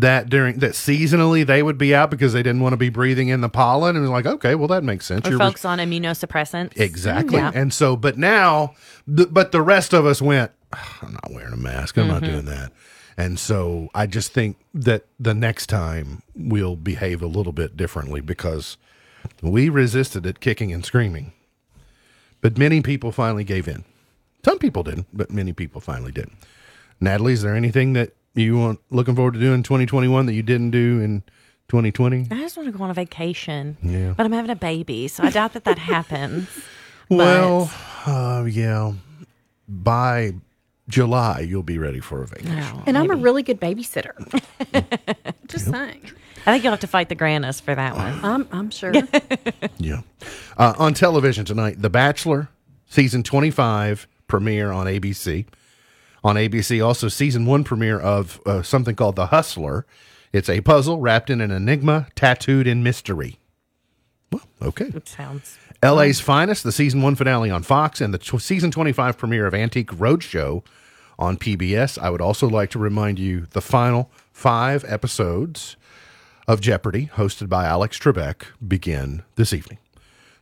That 0.00 0.28
during 0.28 0.58
that 0.58 0.72
seasonally 0.72 1.46
they 1.46 1.62
would 1.62 1.78
be 1.78 1.94
out 1.94 2.10
because 2.10 2.32
they 2.32 2.42
didn't 2.42 2.60
want 2.60 2.72
to 2.72 2.76
be 2.76 2.88
breathing 2.88 3.28
in 3.28 3.40
the 3.40 3.48
pollen. 3.48 3.96
And 3.96 4.02
was 4.02 4.10
like, 4.10 4.26
okay, 4.26 4.54
well, 4.54 4.68
that 4.68 4.84
makes 4.84 5.06
sense. 5.06 5.26
Or 5.26 5.30
You're 5.30 5.38
folks 5.38 5.64
on 5.64 5.78
immunosuppressants. 5.78 6.78
Exactly. 6.78 7.38
Yeah. 7.38 7.52
And 7.54 7.72
so, 7.72 7.96
but 7.96 8.18
now, 8.18 8.74
th- 9.14 9.28
but 9.30 9.52
the 9.52 9.62
rest 9.62 9.92
of 9.92 10.06
us 10.06 10.20
went, 10.20 10.52
ah, 10.72 10.98
I'm 11.02 11.12
not 11.12 11.30
wearing 11.30 11.52
a 11.52 11.56
mask. 11.56 11.96
I'm 11.96 12.08
not 12.08 12.22
mm-hmm. 12.22 12.32
doing 12.32 12.44
that. 12.46 12.72
And 13.16 13.38
so 13.38 13.88
I 13.94 14.06
just 14.06 14.32
think 14.32 14.58
that 14.72 15.06
the 15.18 15.34
next 15.34 15.66
time 15.66 16.22
we'll 16.36 16.76
behave 16.76 17.20
a 17.20 17.26
little 17.26 17.52
bit 17.52 17.76
differently 17.76 18.20
because 18.20 18.76
we 19.42 19.68
resisted 19.68 20.24
it 20.24 20.38
kicking 20.38 20.72
and 20.72 20.84
screaming. 20.84 21.32
But 22.40 22.56
many 22.56 22.80
people 22.80 23.10
finally 23.10 23.42
gave 23.42 23.66
in. 23.66 23.84
Some 24.44 24.58
people 24.58 24.84
didn't, 24.84 25.08
but 25.12 25.32
many 25.32 25.52
people 25.52 25.80
finally 25.80 26.12
did. 26.12 26.30
Natalie, 27.00 27.32
is 27.32 27.42
there 27.42 27.56
anything 27.56 27.92
that 27.94 28.12
you 28.40 28.58
want 28.58 28.80
looking 28.90 29.14
forward 29.16 29.34
to 29.34 29.40
doing 29.40 29.62
2021 29.62 30.26
that 30.26 30.32
you 30.34 30.42
didn't 30.42 30.70
do 30.70 31.00
in 31.00 31.22
2020? 31.68 32.28
I 32.30 32.38
just 32.40 32.56
want 32.56 32.70
to 32.72 32.76
go 32.76 32.84
on 32.84 32.90
a 32.90 32.94
vacation. 32.94 33.76
Yeah. 33.82 34.14
But 34.16 34.26
I'm 34.26 34.32
having 34.32 34.50
a 34.50 34.56
baby, 34.56 35.08
so 35.08 35.24
I 35.24 35.30
doubt 35.30 35.52
that 35.54 35.64
that 35.64 35.78
happens. 35.78 36.48
Well, 37.10 37.70
uh, 38.04 38.44
yeah. 38.46 38.92
By 39.66 40.34
July, 40.90 41.40
you'll 41.40 41.62
be 41.62 41.78
ready 41.78 42.00
for 42.00 42.22
a 42.22 42.26
vacation. 42.26 42.54
No, 42.56 42.82
And 42.86 42.98
I'm 42.98 43.10
a 43.10 43.16
really 43.16 43.42
good 43.42 43.58
babysitter. 43.58 44.12
Just 45.48 45.70
saying. 45.70 46.02
I 46.46 46.52
think 46.52 46.64
you'll 46.64 46.72
have 46.72 46.80
to 46.80 46.86
fight 46.86 47.08
the 47.08 47.16
Granis 47.16 47.62
for 47.62 47.74
that 47.74 47.96
one. 47.96 48.22
I'm, 48.22 48.48
I'm 48.52 48.70
sure. 48.70 48.92
Yeah. 49.78 50.02
Uh, 50.58 50.74
on 50.78 50.92
television 50.92 51.44
tonight, 51.46 51.80
The 51.80 51.88
Bachelor, 51.88 52.48
season 52.88 53.22
25 53.22 54.06
premiere 54.26 54.70
on 54.70 54.86
ABC. 54.86 55.46
On 56.24 56.36
ABC, 56.36 56.84
also 56.84 57.08
season 57.08 57.46
one 57.46 57.64
premiere 57.64 57.98
of 57.98 58.40
uh, 58.44 58.62
something 58.62 58.96
called 58.96 59.16
The 59.16 59.26
Hustler. 59.26 59.86
It's 60.32 60.48
a 60.48 60.60
puzzle 60.60 61.00
wrapped 61.00 61.30
in 61.30 61.40
an 61.40 61.50
enigma, 61.50 62.08
tattooed 62.14 62.66
in 62.66 62.82
mystery. 62.82 63.38
Well, 64.30 64.42
okay. 64.60 64.92
Sounds. 65.04 65.56
LA's 65.82 66.20
Finest, 66.20 66.64
the 66.64 66.72
season 66.72 67.02
one 67.02 67.14
finale 67.14 67.50
on 67.50 67.62
Fox, 67.62 68.00
and 68.00 68.12
the 68.12 68.18
tw- 68.18 68.42
season 68.42 68.70
25 68.70 69.16
premiere 69.16 69.46
of 69.46 69.54
Antique 69.54 69.90
Roadshow 69.90 70.64
on 71.18 71.36
PBS. 71.36 71.98
I 71.98 72.10
would 72.10 72.20
also 72.20 72.48
like 72.48 72.70
to 72.70 72.78
remind 72.78 73.18
you 73.18 73.46
the 73.50 73.60
final 73.60 74.10
five 74.32 74.84
episodes 74.88 75.76
of 76.48 76.60
Jeopardy, 76.60 77.10
hosted 77.14 77.48
by 77.48 77.66
Alex 77.66 77.98
Trebek, 77.98 78.46
begin 78.66 79.22
this 79.36 79.52
evening. 79.52 79.78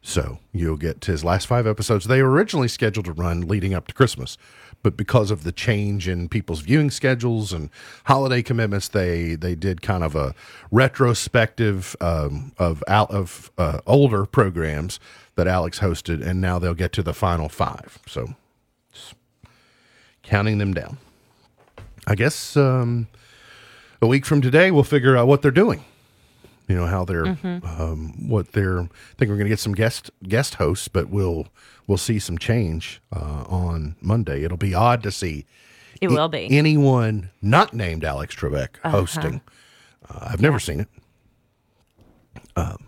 So 0.00 0.38
you'll 0.52 0.76
get 0.76 1.04
his 1.04 1.24
last 1.24 1.46
five 1.46 1.66
episodes. 1.66 2.06
They 2.06 2.22
were 2.22 2.30
originally 2.30 2.68
scheduled 2.68 3.06
to 3.06 3.12
run 3.12 3.40
leading 3.42 3.74
up 3.74 3.88
to 3.88 3.94
Christmas, 3.94 4.38
but 4.86 4.96
because 4.96 5.32
of 5.32 5.42
the 5.42 5.50
change 5.50 6.06
in 6.06 6.28
people's 6.28 6.60
viewing 6.60 6.92
schedules 6.92 7.52
and 7.52 7.70
holiday 8.04 8.40
commitments, 8.40 8.86
they 8.86 9.34
they 9.34 9.56
did 9.56 9.82
kind 9.82 10.04
of 10.04 10.14
a 10.14 10.32
retrospective 10.70 11.96
um, 12.00 12.52
of 12.56 12.84
out 12.86 13.10
of 13.10 13.50
uh, 13.58 13.80
older 13.84 14.24
programs 14.24 15.00
that 15.34 15.48
Alex 15.48 15.80
hosted, 15.80 16.24
and 16.24 16.40
now 16.40 16.60
they'll 16.60 16.72
get 16.72 16.92
to 16.92 17.02
the 17.02 17.12
final 17.12 17.48
five. 17.48 17.98
So 18.06 18.36
counting 20.22 20.58
them 20.58 20.72
down. 20.72 20.98
I 22.06 22.14
guess 22.14 22.56
um, 22.56 23.08
a 24.00 24.06
week 24.06 24.24
from 24.24 24.40
today 24.40 24.70
we'll 24.70 24.84
figure 24.84 25.16
out 25.16 25.26
what 25.26 25.42
they're 25.42 25.50
doing 25.50 25.84
you 26.68 26.74
know 26.76 26.86
how 26.86 27.04
they're 27.04 27.26
um, 27.44 28.28
what 28.28 28.52
they're 28.52 28.80
I 28.80 28.88
think 29.16 29.28
we're 29.30 29.36
going 29.36 29.44
to 29.46 29.48
get 29.50 29.60
some 29.60 29.74
guest 29.74 30.10
guest 30.26 30.54
hosts 30.54 30.88
but 30.88 31.08
we'll 31.08 31.48
we'll 31.86 31.98
see 31.98 32.18
some 32.18 32.38
change 32.38 33.00
uh, 33.14 33.44
on 33.48 33.96
Monday. 34.00 34.42
It'll 34.44 34.56
be 34.56 34.74
odd 34.74 35.02
to 35.04 35.10
see 35.12 35.46
It 36.00 36.08
will 36.08 36.28
be. 36.28 36.48
anyone 36.50 37.30
not 37.40 37.72
named 37.74 38.04
Alex 38.04 38.34
Trebek 38.34 38.76
hosting. 38.84 39.40
Uh, 40.08 40.28
I've 40.32 40.40
never 40.42 40.58
seen 40.58 40.80
it. 40.80 40.88
Um, 42.56 42.86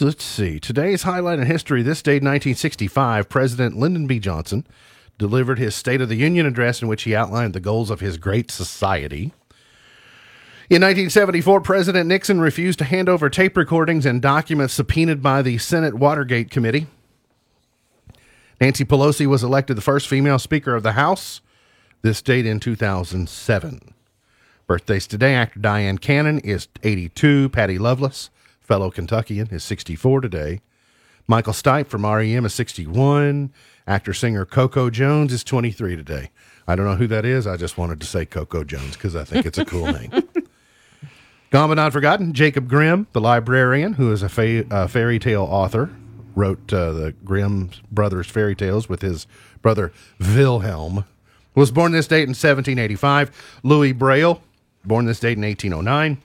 let's 0.00 0.24
see. 0.24 0.58
Today's 0.60 1.02
highlight 1.02 1.38
in 1.38 1.46
history 1.46 1.82
this 1.82 2.02
day 2.02 2.14
1965 2.14 3.28
President 3.28 3.76
Lyndon 3.76 4.06
B. 4.06 4.18
Johnson 4.18 4.66
delivered 5.18 5.58
his 5.58 5.74
State 5.74 6.00
of 6.00 6.08
the 6.08 6.16
Union 6.16 6.46
address 6.46 6.80
in 6.82 6.88
which 6.88 7.02
he 7.02 7.14
outlined 7.14 7.52
the 7.54 7.60
goals 7.60 7.90
of 7.90 8.00
his 8.00 8.16
great 8.16 8.50
society 8.50 9.32
in 10.70 10.82
1974, 10.82 11.60
President 11.62 12.06
Nixon 12.06 12.40
refused 12.40 12.78
to 12.78 12.84
hand 12.84 13.08
over 13.08 13.28
tape 13.28 13.56
recordings 13.56 14.06
and 14.06 14.22
documents 14.22 14.72
subpoenaed 14.72 15.20
by 15.20 15.42
the 15.42 15.58
Senate 15.58 15.94
Watergate 15.94 16.48
Committee. 16.48 16.86
Nancy 18.60 18.84
Pelosi 18.84 19.26
was 19.26 19.42
elected 19.42 19.76
the 19.76 19.82
first 19.82 20.06
female 20.06 20.38
Speaker 20.38 20.76
of 20.76 20.84
the 20.84 20.92
House, 20.92 21.40
this 22.02 22.22
date 22.22 22.46
in 22.46 22.60
2007. 22.60 23.94
Birthdays 24.68 25.08
today 25.08 25.34
actor 25.34 25.58
Dyan 25.58 26.00
Cannon 26.00 26.38
is 26.38 26.68
82, 26.84 27.48
Patty 27.48 27.76
Loveless, 27.76 28.30
fellow 28.60 28.92
Kentuckian, 28.92 29.48
is 29.50 29.64
64 29.64 30.20
today. 30.20 30.60
Michael 31.26 31.52
Stipe 31.52 31.88
from 31.88 32.06
REM 32.06 32.44
is 32.44 32.54
61. 32.54 33.52
Actor 33.88 34.12
singer 34.12 34.44
Coco 34.44 34.88
Jones 34.88 35.32
is 35.32 35.42
23 35.42 35.96
today. 35.96 36.30
I 36.68 36.76
don't 36.76 36.86
know 36.86 36.94
who 36.94 37.08
that 37.08 37.24
is. 37.24 37.48
I 37.48 37.56
just 37.56 37.76
wanted 37.76 38.00
to 38.00 38.06
say 38.06 38.24
Coco 38.24 38.62
Jones 38.62 38.92
because 38.92 39.16
I 39.16 39.24
think 39.24 39.46
it's 39.46 39.58
a 39.58 39.64
cool 39.64 39.86
name. 39.92 40.10
Gone 41.50 41.68
but 41.68 41.74
not 41.74 41.92
forgotten, 41.92 42.32
Jacob 42.32 42.68
Grimm, 42.68 43.08
the 43.12 43.20
librarian, 43.20 43.94
who 43.94 44.12
is 44.12 44.22
a 44.22 44.28
fa- 44.28 44.88
fairy 44.88 45.18
tale 45.18 45.42
author, 45.42 45.90
wrote 46.36 46.72
uh, 46.72 46.92
the 46.92 47.12
Grimm 47.24 47.70
brothers 47.90 48.28
fairy 48.28 48.54
tales 48.54 48.88
with 48.88 49.02
his 49.02 49.26
brother 49.60 49.92
Wilhelm. 50.20 51.04
Was 51.56 51.72
born 51.72 51.90
this 51.90 52.06
date 52.06 52.22
in 52.22 52.30
1785. 52.30 53.58
Louis 53.64 53.92
Braille, 53.92 54.40
born 54.84 55.06
this 55.06 55.18
date 55.18 55.36
in 55.36 55.42
1809. 55.42 56.22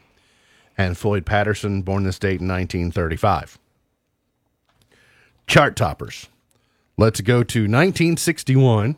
And 0.77 0.95
Floyd 0.95 1.25
Patterson, 1.25 1.81
born 1.81 2.03
this 2.03 2.19
date 2.19 2.39
in 2.41 2.47
1935. 2.47 3.57
Chart 5.47 5.75
toppers. 5.75 6.27
Let's 6.97 7.21
go 7.21 7.43
to 7.43 7.61
1961. 7.61 8.95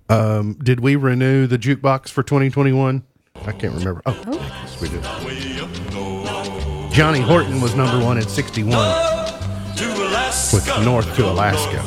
um, 0.09 0.53
did 0.63 0.79
we 0.79 0.95
renew 0.95 1.47
the 1.47 1.57
jukebox 1.57 2.09
for 2.09 2.23
2021? 2.23 3.03
I 3.45 3.51
can't 3.51 3.75
remember. 3.75 4.01
Oh, 4.05 4.19
yes, 4.25 4.81
we 4.81 4.89
did. 4.89 5.03
Johnny 6.93 7.19
Horton 7.19 7.61
was 7.61 7.75
number 7.75 8.03
one 8.03 8.17
at 8.17 8.29
61 8.29 8.71
to 9.75 9.85
with 10.53 10.67
North 10.83 11.15
to 11.15 11.29
Alaska. 11.29 11.83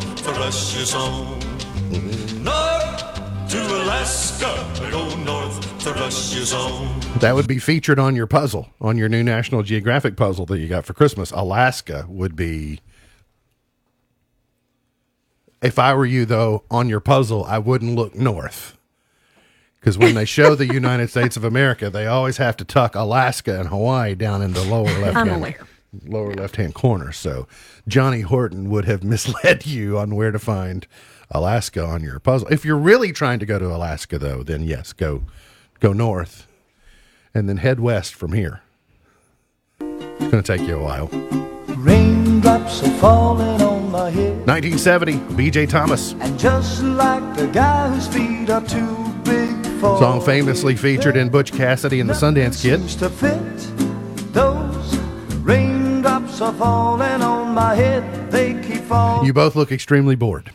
North 2.42 3.48
to 3.48 3.58
Alaska. 3.82 4.88
Go 4.90 5.14
north, 5.16 5.82
thrushes 5.82 6.52
on. 6.52 7.00
That 7.18 7.34
would 7.34 7.48
be 7.48 7.58
featured 7.58 7.98
on 7.98 8.14
your 8.14 8.26
puzzle, 8.26 8.68
on 8.80 8.96
your 8.96 9.08
new 9.08 9.22
National 9.24 9.62
Geographic 9.62 10.16
puzzle 10.16 10.46
that 10.46 10.58
you 10.58 10.68
got 10.68 10.84
for 10.84 10.94
Christmas. 10.94 11.30
Alaska 11.32 12.06
would 12.08 12.36
be. 12.36 12.80
If 15.62 15.78
I 15.78 15.94
were 15.94 16.06
you, 16.06 16.24
though, 16.24 16.64
on 16.70 16.88
your 16.88 17.00
puzzle, 17.00 17.44
I 17.44 17.58
wouldn't 17.58 17.94
look 17.94 18.14
north. 18.14 18.76
Because 19.78 19.96
when 19.98 20.14
they 20.14 20.24
show 20.24 20.54
the 20.54 20.66
United 20.72 21.10
States 21.10 21.36
of 21.36 21.44
America, 21.44 21.90
they 21.90 22.06
always 22.06 22.36
have 22.38 22.56
to 22.58 22.64
tuck 22.64 22.94
Alaska 22.94 23.58
and 23.60 23.68
Hawaii 23.68 24.14
down 24.14 24.42
in 24.42 24.52
the 24.52 24.62
lower 24.64 24.84
left 24.84 25.16
I'm 25.16 25.26
hand 25.28 25.38
aware. 25.40 25.66
lower 26.06 26.34
left 26.34 26.56
hand 26.56 26.74
corner. 26.74 27.12
So 27.12 27.46
Johnny 27.88 28.20
Horton 28.22 28.70
would 28.70 28.84
have 28.86 29.02
misled 29.04 29.66
you 29.66 29.98
on 29.98 30.14
where 30.16 30.30
to 30.30 30.38
find 30.38 30.86
Alaska 31.30 31.84
on 31.84 32.02
your 32.02 32.18
puzzle. 32.20 32.48
If 32.48 32.64
you're 32.64 32.76
really 32.76 33.12
trying 33.12 33.38
to 33.38 33.46
go 33.46 33.58
to 33.58 33.66
Alaska, 33.74 34.18
though, 34.18 34.42
then 34.42 34.62
yes, 34.62 34.92
go 34.92 35.22
go 35.78 35.92
north 35.92 36.46
and 37.34 37.48
then 37.48 37.58
head 37.58 37.80
west 37.80 38.14
from 38.14 38.32
here. 38.32 38.60
It's 39.80 40.30
going 40.30 40.42
to 40.42 40.56
take 40.58 40.66
you 40.66 40.76
a 40.76 40.82
while. 40.82 41.06
Raindrops 41.76 42.82
are 42.82 42.90
falling 42.98 43.62
on 43.62 43.79
my 43.90 44.10
head. 44.10 44.46
1970, 44.46 45.34
B.J. 45.36 45.66
Thomas. 45.66 46.12
And 46.20 46.38
just 46.38 46.82
like 46.82 47.36
the 47.36 47.46
guy 47.48 47.88
whose 47.88 48.06
feet 48.08 48.48
are 48.50 48.64
too 48.66 48.96
big 49.24 49.66
fall. 49.80 49.98
Song 49.98 50.20
famously 50.20 50.76
featured 50.76 51.16
in 51.16 51.28
Butch 51.28 51.52
Cassidy 51.52 52.00
and 52.00 52.08
the 52.08 52.14
Sundance 52.14 52.62
Kid. 52.62 52.80
Seems 52.80 52.96
to 52.96 53.10
fit. 53.10 53.38
Those 54.32 54.96
raindrops 55.38 56.40
are 56.40 56.52
falling 56.52 57.22
on 57.22 57.54
my 57.54 57.74
head. 57.74 58.30
They 58.30 58.54
keep 58.62 58.82
falling. 58.82 59.26
You 59.26 59.32
both 59.32 59.56
look 59.56 59.72
extremely 59.72 60.14
bored. 60.14 60.52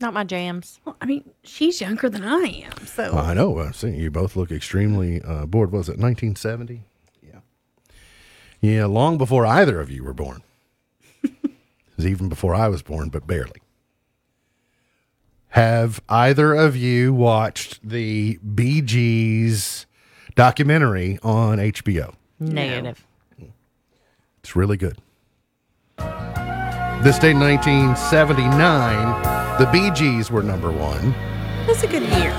Not 0.00 0.14
my 0.14 0.24
jams. 0.24 0.80
Well, 0.84 0.96
I 1.00 1.04
mean, 1.06 1.30
she's 1.44 1.80
younger 1.80 2.08
than 2.08 2.24
I 2.24 2.64
am, 2.64 2.86
so 2.86 3.12
I 3.12 3.34
know. 3.34 3.58
I 3.58 3.70
see. 3.72 3.90
You 3.90 4.10
both 4.10 4.34
look 4.34 4.50
extremely 4.50 5.20
uh, 5.20 5.44
bored. 5.44 5.72
Was 5.72 5.88
it 5.90 5.98
1970? 5.98 6.82
Yeah. 7.22 7.40
Yeah, 8.62 8.86
long 8.86 9.18
before 9.18 9.44
either 9.44 9.78
of 9.78 9.90
you 9.90 10.02
were 10.02 10.14
born. 10.14 10.42
Was 12.00 12.10
even 12.10 12.30
before 12.30 12.54
I 12.54 12.68
was 12.68 12.82
born, 12.82 13.10
but 13.10 13.26
barely. 13.26 13.60
Have 15.48 16.00
either 16.08 16.54
of 16.54 16.74
you 16.74 17.12
watched 17.12 17.86
the 17.86 18.38
Bee 18.38 18.80
Gees 18.80 19.84
documentary 20.34 21.18
on 21.22 21.58
HBO? 21.58 22.14
Negative. 22.38 23.04
It's 24.42 24.56
really 24.56 24.78
good. 24.78 24.96
This 25.98 27.18
day, 27.18 27.34
1979, 27.34 29.58
the 29.58 29.66
Bee 29.70 29.90
Gees 29.90 30.30
were 30.30 30.42
number 30.42 30.70
one. 30.70 31.12
That's 31.66 31.82
a 31.82 31.86
good 31.86 32.04
year. 32.04 32.32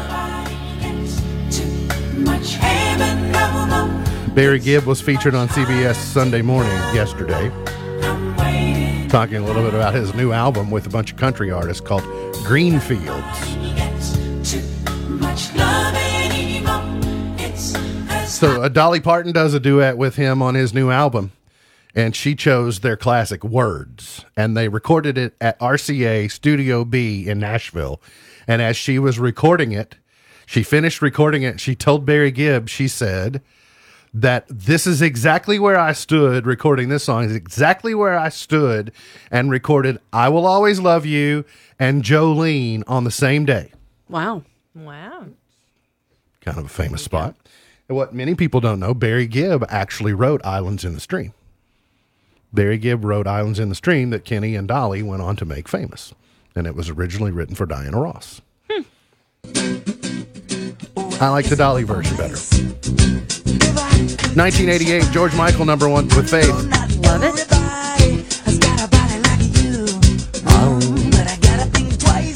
Barry 4.34 4.59
Gibb 4.59 4.86
was 4.86 5.01
featured 5.01 5.36
on 5.36 5.49
CBS 5.49 5.95
Sunday 5.95 6.41
morning 6.41 6.72
yesterday, 6.95 7.49
talking 9.12 9.36
a 9.36 9.43
little 9.43 9.64
bit 9.64 9.74
about 9.74 9.93
his 9.93 10.14
new 10.14 10.32
album 10.32 10.72
with 10.72 10.86
a 10.86 10.89
bunch 10.89 11.12
of 11.12 11.18
country 11.18 11.51
artists 11.51 11.86
called 11.86 12.03
Greenfields. 12.45 13.39
So 18.30 18.62
uh, 18.62 18.70
Dolly 18.70 19.01
Parton 19.01 19.34
does 19.34 19.53
a 19.53 19.59
duet 19.59 19.97
with 19.97 20.16
him 20.16 20.41
on 20.41 20.55
his 20.55 20.74
new 20.74 20.89
album, 20.91 21.34
and 21.93 22.16
she 22.16 22.36
chose 22.36 22.80
their 22.80 22.95
classic 22.95 23.43
Words, 23.43 24.24
and 24.38 24.55
they 24.55 24.70
recorded 24.70 25.18
it 25.18 25.36
at 25.41 25.59
RCA 25.59 26.32
Studio 26.32 26.86
B 26.86 27.28
in 27.28 27.38
Nashville. 27.38 28.01
And 28.47 28.62
as 28.62 28.78
she 28.78 28.97
was 28.97 29.20
recording 29.20 29.74
it, 29.74 29.97
she 30.45 30.64
finished 30.64 31.01
recording 31.01 31.43
it. 31.43 31.59
She 31.59 31.76
told 31.76 32.05
Barry 32.05 32.32
Gibb, 32.32 32.70
she 32.70 32.88
said 32.88 33.41
that 34.14 34.45
this 34.49 34.86
is 34.86 35.01
exactly 35.01 35.57
where 35.57 35.80
I 35.80 35.93
stood 35.93 36.45
recording 36.45 36.89
this 36.89 37.03
song. 37.05 37.24
Is 37.24 37.36
exactly 37.36 37.93
where 37.95 38.18
I 38.18 38.30
stood 38.30 38.91
and 39.30 39.49
recorded 39.49 39.99
"I 40.12 40.30
Will 40.30 40.45
Always 40.45 40.80
Love 40.80 41.05
You" 41.05 41.45
and 41.80 42.03
Jolene 42.03 42.84
on 42.88 43.03
the 43.05 43.12
same 43.12 43.45
day. 43.45 43.72
Wow. 44.09 44.43
Wow. 44.76 45.28
kind 46.41 46.57
of 46.57 46.66
a 46.66 46.70
famous 46.70 47.03
spot. 47.03 47.36
And 47.88 47.95
what 47.97 48.14
many 48.14 48.36
people 48.36 48.62
don't 48.62 48.80
know, 48.80 48.93
Barry 48.93 49.28
Gibb 49.28 49.66
actually 49.70 50.14
wrote 50.14 50.41
Islands 50.45 50.86
in 50.86 50.93
the 50.93 50.99
Stream. 50.99 51.34
Barry 52.53 52.78
Gibb 52.78 53.03
wrote 53.05 53.28
Islands 53.28 53.59
in 53.59 53.70
the 53.70 53.76
Stream 53.76 54.09
that 54.09 54.26
Kenny 54.26 54.55
and 54.55 54.68
Dolly 54.68 55.03
went 55.03 55.22
on 55.22 55.36
to 55.38 55.45
make 55.45 55.68
famous. 55.68 56.14
And 56.55 56.68
it 56.68 56.76
was 56.76 56.89
originally 56.89 57.32
written 57.32 57.55
for 57.55 57.66
Diana 57.66 57.99
Ross. 57.99 58.41
I 61.20 61.30
like 61.30 61.45
the 61.49 61.55
Dolly 61.57 61.84
version 61.84 62.18
better. 62.18 63.21
1988, 64.36 65.12
George 65.12 65.36
Michael 65.36 65.66
number 65.66 65.90
one 65.90 66.08
with 66.10 66.30
Faith. 66.30 66.50
Love 67.04 67.24
it. 67.24 67.52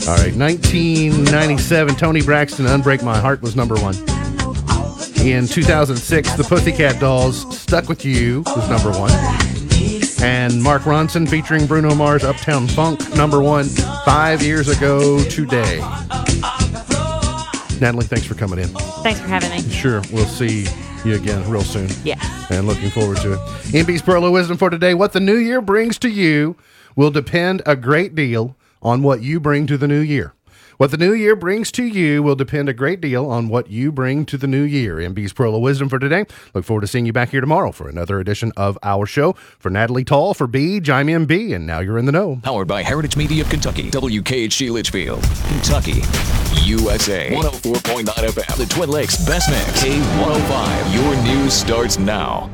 All 0.08 0.16
right, 0.18 0.36
1997, 0.36 1.96
Toni 1.96 2.22
Braxton, 2.22 2.68
Unbreak 2.68 3.02
My 3.02 3.18
Heart 3.18 3.42
was 3.42 3.56
number 3.56 3.74
one. 3.76 3.96
In 5.26 5.48
2006, 5.48 6.34
the 6.34 6.44
Pussycat 6.44 7.00
Dolls, 7.00 7.58
Stuck 7.60 7.90
With 7.90 8.06
You 8.06 8.44
was 8.46 8.70
number 8.70 8.92
one. 8.92 9.10
And 10.22 10.62
Mark 10.62 10.84
Ronson 10.84 11.28
featuring 11.28 11.66
Bruno 11.66 11.96
Mars, 11.96 12.24
Uptown 12.24 12.68
Funk, 12.68 13.16
number 13.16 13.42
one, 13.42 13.66
five 14.06 14.44
years 14.44 14.68
ago 14.68 15.24
today. 15.24 15.82
Natalie, 17.82 18.05
thanks 18.05 18.26
for 18.26 18.36
coming 18.36 18.59
in. 18.59 18.67
Thanks 19.03 19.19
for 19.19 19.28
having 19.28 19.51
me. 19.51 19.61
Sure, 19.69 20.01
we'll 20.11 20.26
see 20.26 20.67
you 21.03 21.15
again 21.15 21.47
real 21.49 21.61
soon. 21.61 21.89
Yeah. 22.03 22.19
And 22.49 22.67
looking 22.67 22.89
forward 22.89 23.17
to 23.17 23.34
it. 23.34 23.39
MB's 23.73 24.01
Pearl 24.01 24.26
of 24.26 24.32
Wisdom 24.32 24.57
for 24.57 24.69
today. 24.69 24.93
What 24.93 25.13
the 25.13 25.19
new 25.19 25.36
year 25.36 25.61
brings 25.61 25.97
to 25.99 26.09
you 26.09 26.55
will 26.95 27.11
depend 27.11 27.61
a 27.65 27.76
great 27.76 28.15
deal 28.15 28.55
on 28.82 29.03
what 29.03 29.21
you 29.21 29.39
bring 29.39 29.67
to 29.67 29.78
the 29.78 29.88
new 29.88 29.99
year. 29.99 30.34
What 30.78 30.91
the 30.91 30.97
new 30.97 31.13
year 31.13 31.38
brings 31.38 31.71
to 31.73 31.84
you 31.86 32.21
will 32.21 32.36
depend 32.36 32.67
a 32.67 32.73
great 32.73 32.99
deal 32.99 33.30
on 33.30 33.47
what 33.47 33.69
you 33.69 33.93
bring 33.93 34.26
to 34.26 34.38
the 34.38 34.47
new 34.47 34.63
year. 34.63 34.97
MB's 34.97 35.32
Pearl 35.32 35.55
of 35.55 35.61
Wisdom 35.61 35.88
for 35.88 35.99
today. 35.99 36.26
Look 36.53 36.65
forward 36.65 36.82
to 36.82 36.88
seeing 36.88 37.05
you 37.05 37.13
back 37.13 37.30
here 37.30 37.39
tomorrow 37.39 37.71
for 37.71 37.88
another 37.88 38.19
edition 38.19 38.51
of 38.57 38.78
our 38.84 39.05
show. 39.05 39.34
For 39.57 39.69
Natalie 39.69 40.03
Tall, 40.03 40.34
for 40.34 40.47
B, 40.47 40.78
I'm 40.78 41.07
MB, 41.07 41.55
and 41.55 41.65
now 41.65 41.80
you're 41.80 41.97
in 41.97 42.05
the 42.05 42.11
know. 42.11 42.41
Powered 42.43 42.67
by 42.67 42.84
Heritage 42.84 43.15
Media 43.15 43.43
of 43.43 43.49
Kentucky, 43.49 43.89
WKHG 43.89 44.69
Leitchfield, 44.69 45.21
Kentucky, 45.47 46.01
USA. 46.66 47.32
104.9 47.32 48.05
FM, 48.05 48.57
the 48.57 48.66
Twin 48.66 48.89
Lakes 48.89 49.24
Best 49.26 49.49
Mix, 49.49 49.84
K105. 49.84 50.93
Your 50.93 51.24
news 51.24 51.53
starts 51.53 51.99
now. 51.99 52.49